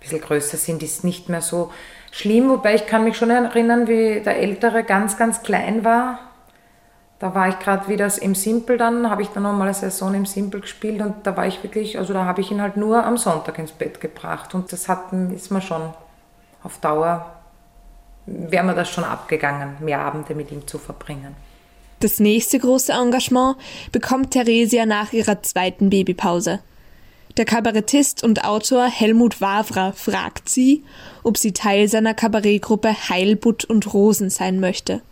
bisschen 0.00 0.20
größer 0.20 0.56
sind, 0.56 0.82
ist 0.82 1.04
nicht 1.04 1.28
mehr 1.28 1.42
so 1.42 1.70
schlimm. 2.10 2.48
Wobei 2.48 2.74
ich 2.74 2.86
kann 2.86 3.04
mich 3.04 3.18
schon 3.18 3.30
erinnern, 3.30 3.86
wie 3.86 4.20
der 4.20 4.38
Ältere 4.38 4.82
ganz, 4.82 5.18
ganz 5.18 5.42
klein 5.42 5.84
war 5.84 6.20
da 7.20 7.34
war 7.34 7.50
ich 7.50 7.58
gerade 7.58 7.86
wieder 7.86 8.10
im 8.22 8.34
Simple 8.34 8.78
dann, 8.78 9.10
habe 9.10 9.20
ich 9.20 9.28
dann 9.28 9.42
nochmal 9.42 9.68
eine 9.68 9.74
Saison 9.74 10.14
im 10.14 10.24
Simple 10.24 10.60
gespielt 10.60 11.02
und 11.02 11.26
da 11.26 11.36
war 11.36 11.46
ich 11.46 11.62
wirklich, 11.62 11.98
also 11.98 12.14
da 12.14 12.24
habe 12.24 12.40
ich 12.40 12.50
ihn 12.50 12.62
halt 12.62 12.78
nur 12.78 13.04
am 13.04 13.18
Sonntag 13.18 13.58
ins 13.58 13.72
Bett 13.72 14.00
gebracht 14.00 14.54
und 14.54 14.72
das 14.72 14.88
hat, 14.88 15.12
ist 15.12 15.52
mir 15.52 15.60
schon 15.60 15.82
auf 16.62 16.78
Dauer, 16.78 17.39
wäre 18.26 18.64
mir 18.64 18.74
das 18.74 18.90
schon 18.90 19.04
abgegangen, 19.04 19.76
mehr 19.80 20.00
Abende 20.00 20.34
mit 20.34 20.50
ihm 20.50 20.66
zu 20.66 20.78
verbringen. 20.78 21.34
Das 22.00 22.18
nächste 22.18 22.58
große 22.58 22.92
Engagement 22.92 23.56
bekommt 23.92 24.30
Theresia 24.30 24.86
nach 24.86 25.12
ihrer 25.12 25.42
zweiten 25.42 25.90
Babypause. 25.90 26.60
Der 27.36 27.44
Kabarettist 27.44 28.24
und 28.24 28.44
Autor 28.44 28.86
Helmut 28.86 29.40
Wavra 29.40 29.92
fragt 29.92 30.48
sie, 30.48 30.82
ob 31.22 31.36
sie 31.36 31.52
Teil 31.52 31.88
seiner 31.88 32.14
Kabarettgruppe 32.14 33.08
Heilbutt 33.08 33.64
und 33.64 33.92
Rosen 33.92 34.30
sein 34.30 34.60
möchte. 34.60 35.02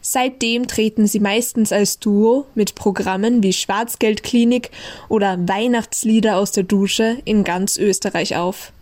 Seitdem 0.00 0.68
treten 0.68 1.06
sie 1.06 1.18
meistens 1.18 1.72
als 1.72 1.98
Duo 1.98 2.46
mit 2.54 2.74
Programmen 2.74 3.42
wie 3.42 3.52
Schwarzgeldklinik 3.52 4.70
oder 5.08 5.36
Weihnachtslieder 5.48 6.36
aus 6.36 6.52
der 6.52 6.62
Dusche 6.62 7.18
in 7.24 7.42
ganz 7.42 7.76
Österreich 7.76 8.36
auf. 8.36 8.72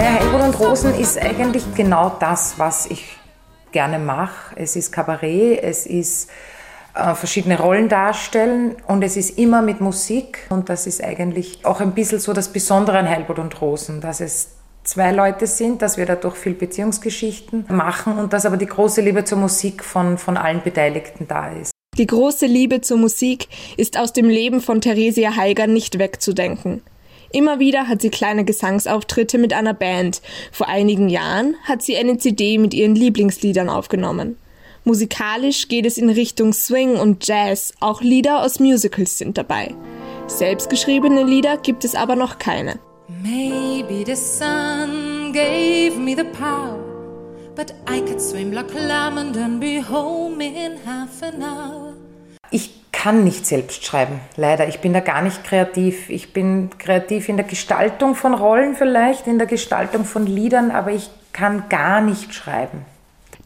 Helmut 0.00 0.42
und 0.42 0.58
Rosen 0.58 0.94
ist 0.94 1.18
eigentlich 1.18 1.64
genau 1.74 2.16
das, 2.18 2.58
was 2.58 2.86
ich 2.86 3.16
gerne 3.70 3.98
mache. 4.00 4.56
Es 4.56 4.74
ist 4.74 4.90
Kabarett, 4.90 5.62
es 5.62 5.86
ist 5.86 6.30
äh, 6.94 7.14
verschiedene 7.14 7.58
Rollen 7.58 7.88
darstellen 7.88 8.74
und 8.88 9.04
es 9.04 9.16
ist 9.16 9.38
immer 9.38 9.62
mit 9.62 9.80
Musik. 9.80 10.46
Und 10.48 10.68
das 10.68 10.86
ist 10.88 11.02
eigentlich 11.02 11.64
auch 11.64 11.80
ein 11.80 11.92
bisschen 11.92 12.18
so 12.18 12.32
das 12.32 12.48
Besondere 12.48 12.98
an 12.98 13.08
Heilbutt 13.08 13.38
und 13.38 13.60
Rosen, 13.60 14.00
dass 14.00 14.20
es 14.20 14.57
zwei 14.88 15.12
Leute 15.12 15.46
sind, 15.46 15.82
dass 15.82 15.98
wir 15.98 16.06
dadurch 16.06 16.36
viel 16.36 16.54
Beziehungsgeschichten 16.54 17.66
machen 17.68 18.18
und 18.18 18.32
dass 18.32 18.46
aber 18.46 18.56
die 18.56 18.66
große 18.66 19.00
Liebe 19.02 19.24
zur 19.24 19.38
Musik 19.38 19.84
von, 19.84 20.18
von 20.18 20.36
allen 20.36 20.62
Beteiligten 20.62 21.28
da 21.28 21.52
ist. 21.52 21.72
Die 21.98 22.06
große 22.06 22.46
Liebe 22.46 22.80
zur 22.80 22.96
Musik 22.96 23.48
ist 23.76 23.98
aus 23.98 24.12
dem 24.12 24.28
Leben 24.28 24.60
von 24.60 24.80
Theresia 24.80 25.36
Heiger 25.36 25.66
nicht 25.66 25.98
wegzudenken. 25.98 26.82
Immer 27.32 27.58
wieder 27.58 27.88
hat 27.88 28.00
sie 28.00 28.08
kleine 28.08 28.44
Gesangsauftritte 28.44 29.36
mit 29.36 29.52
einer 29.52 29.74
Band. 29.74 30.22
Vor 30.50 30.68
einigen 30.68 31.10
Jahren 31.10 31.56
hat 31.64 31.82
sie 31.82 31.96
eine 31.96 32.16
CD 32.16 32.56
mit 32.56 32.72
ihren 32.72 32.94
Lieblingsliedern 32.94 33.68
aufgenommen. 33.68 34.38
Musikalisch 34.84 35.68
geht 35.68 35.84
es 35.84 35.98
in 35.98 36.08
Richtung 36.08 36.54
Swing 36.54 36.96
und 36.96 37.26
Jazz, 37.26 37.74
auch 37.80 38.00
Lieder 38.00 38.42
aus 38.42 38.58
Musicals 38.58 39.18
sind 39.18 39.36
dabei. 39.36 39.74
Selbstgeschriebene 40.28 41.24
Lieder 41.24 41.58
gibt 41.58 41.84
es 41.84 41.94
aber 41.94 42.16
noch 42.16 42.38
keine. 42.38 42.78
Maybe 43.08 44.04
the 44.04 44.16
sun 44.16 45.32
gave 45.32 45.96
me 45.98 46.14
the 46.14 46.24
power, 46.24 46.78
but 47.56 47.72
I 47.88 48.00
could 48.00 48.20
swim 48.20 48.52
like 48.52 48.74
lemon 48.74 49.34
and 49.34 49.58
be 49.58 49.80
home 49.80 50.42
in 50.42 50.76
half 50.84 51.22
an 51.22 51.42
hour. 51.42 51.94
Ich 52.50 52.70
kann 52.92 53.24
nicht 53.24 53.46
selbst 53.46 53.86
schreiben, 53.86 54.20
leider. 54.36 54.68
Ich 54.68 54.80
bin 54.80 54.92
da 54.92 55.00
gar 55.00 55.22
nicht 55.22 55.42
kreativ. 55.42 56.10
Ich 56.10 56.34
bin 56.34 56.68
kreativ 56.76 57.30
in 57.30 57.38
der 57.38 57.46
Gestaltung 57.46 58.14
von 58.14 58.34
Rollen 58.34 58.74
vielleicht, 58.74 59.26
in 59.26 59.38
der 59.38 59.46
Gestaltung 59.46 60.04
von 60.04 60.26
Liedern, 60.26 60.70
aber 60.70 60.92
ich 60.92 61.08
kann 61.32 61.70
gar 61.70 62.02
nicht 62.02 62.34
schreiben. 62.34 62.84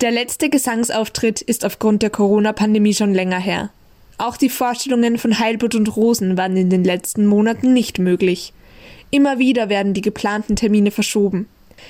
Der 0.01 0.11
letzte 0.11 0.51
Gesangsauftritt 0.51 1.41
ist 1.41 1.65
aufgrund 1.65 2.03
der 2.03 2.11
Corona-Pandemie 2.11 2.95
schon 2.95 3.15
länger 3.15 3.39
her. 3.39 3.71
Auch 4.19 4.37
die 4.37 4.51
Vorstellungen 4.51 5.19
von 5.19 5.39
Heilbutt 5.39 5.77
und 5.77 5.97
Rosen 5.97 6.37
waren 6.37 6.57
in 6.57 6.69
den 6.69 6.83
letzten 6.83 7.27
Monaten 7.27 7.73
nicht 7.73 8.01
möglich. 8.01 8.53
Immer 9.15 9.39
wieder 9.39 9.69
werden 9.69 9.93
die 9.93 10.01
geplanten 10.01 10.57
Termine 10.57 10.91
verschoben. 10.91 11.47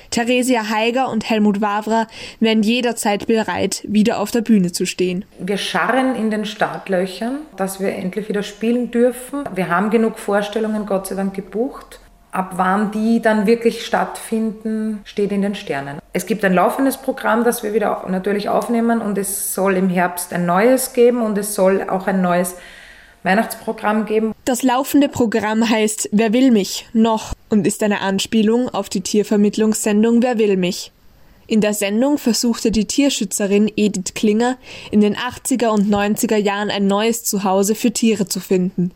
Theresia 0.09 0.69
Heiger 0.69 1.09
und 1.09 1.29
Helmut 1.29 1.61
Wavra 1.61 2.07
wären 2.41 2.63
jederzeit 2.63 3.27
bereit, 3.27 3.81
wieder 3.87 4.19
auf 4.19 4.31
der 4.31 4.41
Bühne 4.41 4.73
zu 4.73 4.85
stehen. 4.85 5.23
Wir 5.39 5.55
scharren 5.55 6.15
in 6.15 6.31
den 6.31 6.43
Startlöchern, 6.43 7.37
dass 7.55 7.79
wir 7.79 7.95
endlich 7.95 8.27
wieder 8.27 8.43
spielen 8.43 8.91
dürfen. 8.91 9.45
Wir 9.55 9.69
haben 9.69 9.89
genug 9.89 10.19
Vorstellungen, 10.19 10.85
Gott 10.85 11.07
sei 11.07 11.15
Dank, 11.15 11.33
gebucht. 11.33 12.01
Ab 12.33 12.55
wann 12.57 12.91
die 12.91 13.21
dann 13.21 13.47
wirklich 13.47 13.85
stattfinden, 13.85 14.99
steht 15.05 15.31
in 15.31 15.43
den 15.43 15.55
Sternen. 15.55 15.99
Es 16.11 16.25
gibt 16.25 16.43
ein 16.43 16.53
laufendes 16.53 16.97
Programm, 16.97 17.45
das 17.45 17.63
wir 17.63 17.73
wieder 17.73 18.03
natürlich 18.09 18.49
aufnehmen 18.49 18.99
und 18.99 19.17
es 19.17 19.53
soll 19.53 19.77
im 19.77 19.87
Herbst 19.87 20.33
ein 20.33 20.45
neues 20.45 20.91
geben 20.91 21.21
und 21.21 21.37
es 21.37 21.55
soll 21.55 21.87
auch 21.87 22.07
ein 22.07 22.21
neues 22.21 22.57
Weihnachtsprogramm 23.23 24.05
geben. 24.05 24.33
Das 24.45 24.63
laufende 24.63 25.09
Programm 25.09 25.69
heißt 25.69 26.09
Wer 26.11 26.33
will 26.33 26.51
mich 26.51 26.87
noch 26.93 27.33
und 27.49 27.65
ist 27.65 27.83
eine 27.83 28.01
Anspielung 28.01 28.69
auf 28.69 28.89
die 28.89 29.01
Tiervermittlungssendung 29.01 30.21
Wer 30.21 30.37
will 30.37 30.57
mich. 30.57 30.91
In 31.47 31.61
der 31.61 31.73
Sendung 31.73 32.17
versuchte 32.17 32.71
die 32.71 32.85
Tierschützerin 32.85 33.71
Edith 33.75 34.13
Klinger 34.13 34.57
in 34.91 35.01
den 35.01 35.15
80er 35.15 35.67
und 35.67 35.89
90er 35.89 36.37
Jahren 36.37 36.69
ein 36.69 36.87
neues 36.87 37.23
Zuhause 37.23 37.75
für 37.75 37.91
Tiere 37.91 38.27
zu 38.27 38.39
finden. 38.39 38.91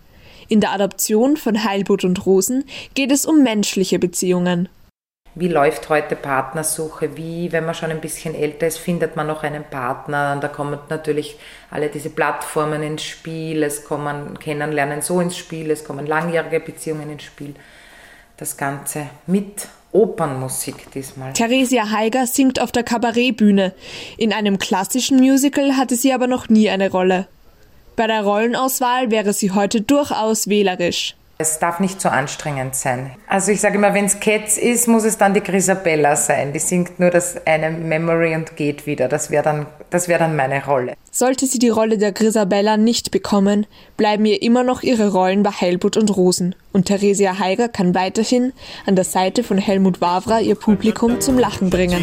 In 0.48 0.62
der 0.62 0.72
Adoption 0.72 1.36
von 1.36 1.66
Heilbutt 1.66 2.06
und 2.06 2.26
Rosen 2.26 2.64
geht 2.94 3.12
es 3.12 3.26
um 3.26 3.44
menschliche 3.44 3.99
Beziehungen. 3.99 4.70
Wie 5.39 5.49
läuft 5.49 5.89
heute 5.89 6.15
Partnersuche? 6.15 7.15
Wie, 7.15 7.51
wenn 7.51 7.64
man 7.64 7.76
schon 7.76 7.91
ein 7.91 8.01
bisschen 8.01 8.34
älter 8.34 8.65
ist, 8.65 8.80
findet 8.80 9.15
man 9.15 9.27
noch 9.27 9.43
einen 9.43 9.64
Partner? 9.64 10.34
Und 10.34 10.43
da 10.43 10.47
kommen 10.47 10.80
natürlich 10.89 11.38
alle 11.69 11.89
diese 11.89 12.09
Plattformen 12.09 12.81
ins 12.81 13.03
Spiel. 13.03 13.61
Es 13.61 13.85
kommen 13.85 14.39
Kennenlernen 14.39 15.03
so 15.03 15.22
ins 15.22 15.38
Spiel. 15.38 15.69
Es 15.69 15.84
kommen 15.84 16.07
langjährige 16.07 16.59
Beziehungen 16.59 17.11
ins 17.11 17.22
Spiel. 17.22 17.53
Das 18.38 18.57
Ganze 18.57 19.09
mit 19.27 19.68
Opernmusik 19.91 20.91
diesmal. 20.93 21.34
Theresia 21.34 21.91
Heiger 21.91 22.26
singt 22.26 22.59
auf 22.59 22.72
der 22.72 22.84
Kabarettbühne. 22.84 23.73
In 24.18 24.34
einem 24.34 24.57
klassischen 24.57 25.18
Musical 25.19 25.77
hatte 25.77 25.95
sie 25.95 26.14
aber 26.14 26.26
noch 26.26 26.49
nie 26.49 26.72
eine 26.72 26.89
Rolle. 26.89 27.27
Bei 27.95 28.07
der 28.07 28.23
Rollenauswahl 28.23 29.11
wäre 29.11 29.34
sie 29.34 29.51
heute 29.51 29.81
durchaus 29.81 30.49
wählerisch. 30.49 31.16
Es 31.39 31.59
darf 31.59 31.80
nicht 31.80 32.01
so 32.01 32.09
anstrengend 32.09 32.73
sein. 32.73 33.11
Also 33.27 33.51
ich 33.51 33.61
sage 33.61 33.77
immer, 33.77 33.93
wenn 33.93 34.05
es 34.05 34.19
Cats 34.19 34.57
ist, 34.57 34.88
muss 34.88 35.03
es 35.03 35.19
dann 35.19 35.35
die 35.35 35.41
Grisabella 35.41 36.15
sein. 36.15 36.51
Die 36.51 36.57
singt 36.57 36.99
nur 36.99 37.11
das 37.11 37.45
eine 37.45 37.69
Memory 37.69 38.34
und 38.34 38.55
geht 38.55 38.88
wieder. 38.88 39.07
Das 39.07 39.30
wäre 39.30 39.43
dann, 39.43 39.68
das 39.91 40.07
wär 40.07 40.18
dann 40.18 40.35
meine 40.35 40.65
Rolle. 40.65 40.95
Sollte 41.11 41.45
sie 41.45 41.59
die 41.59 41.69
Rolle 41.69 41.99
der 41.99 42.11
Grisabella 42.11 42.76
nicht 42.76 43.11
bekommen, 43.11 43.68
bleiben 43.97 44.26
ihr 44.26 44.41
immer 44.41 44.64
noch 44.64 44.81
ihre 44.81 45.11
Rollen 45.11 45.43
bei 45.43 45.51
Heilbutt 45.51 45.95
und 45.95 46.15
Rosen. 46.18 46.55
Und 46.73 46.85
Theresia 46.85 47.38
Heiger 47.38 47.69
kann 47.69 47.93
weiterhin 47.93 48.51
an 48.88 48.95
der 48.95 49.05
Seite 49.05 49.43
von 49.43 49.59
Helmut 49.59 50.01
Wavra 50.01 50.39
ihr 50.39 50.55
Publikum 50.55 51.22
zum 51.22 51.38
Lachen 51.38 51.69
bringen. 51.69 52.01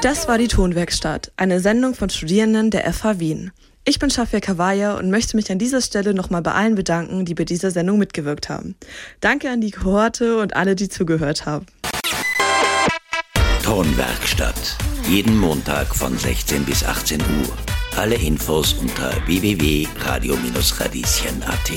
Das 0.00 0.28
war 0.28 0.38
die 0.38 0.46
Tonwerkstatt, 0.46 1.32
eine 1.36 1.58
Sendung 1.58 1.92
von 1.92 2.08
Studierenden 2.08 2.70
der 2.70 2.92
FH 2.92 3.18
Wien. 3.18 3.50
Ich 3.84 3.98
bin 3.98 4.10
Shafia 4.10 4.38
Kawaja 4.38 4.96
und 4.96 5.10
möchte 5.10 5.36
mich 5.36 5.50
an 5.50 5.58
dieser 5.58 5.80
Stelle 5.80 6.14
nochmal 6.14 6.40
bei 6.40 6.52
allen 6.52 6.76
bedanken, 6.76 7.24
die 7.24 7.34
bei 7.34 7.42
dieser 7.44 7.72
Sendung 7.72 7.98
mitgewirkt 7.98 8.48
haben. 8.48 8.76
Danke 9.20 9.50
an 9.50 9.60
die 9.60 9.72
Kohorte 9.72 10.38
und 10.38 10.54
alle, 10.54 10.76
die 10.76 10.88
zugehört 10.88 11.46
haben. 11.46 11.66
Tonwerkstatt. 13.64 14.76
Jeden 15.08 15.36
Montag 15.36 15.92
von 15.96 16.16
16 16.16 16.64
bis 16.64 16.84
18 16.84 17.20
Uhr. 17.20 17.26
Alle 17.96 18.14
Infos 18.14 18.74
unter 18.74 19.10
www.radio-radieschen.at. 19.26 21.72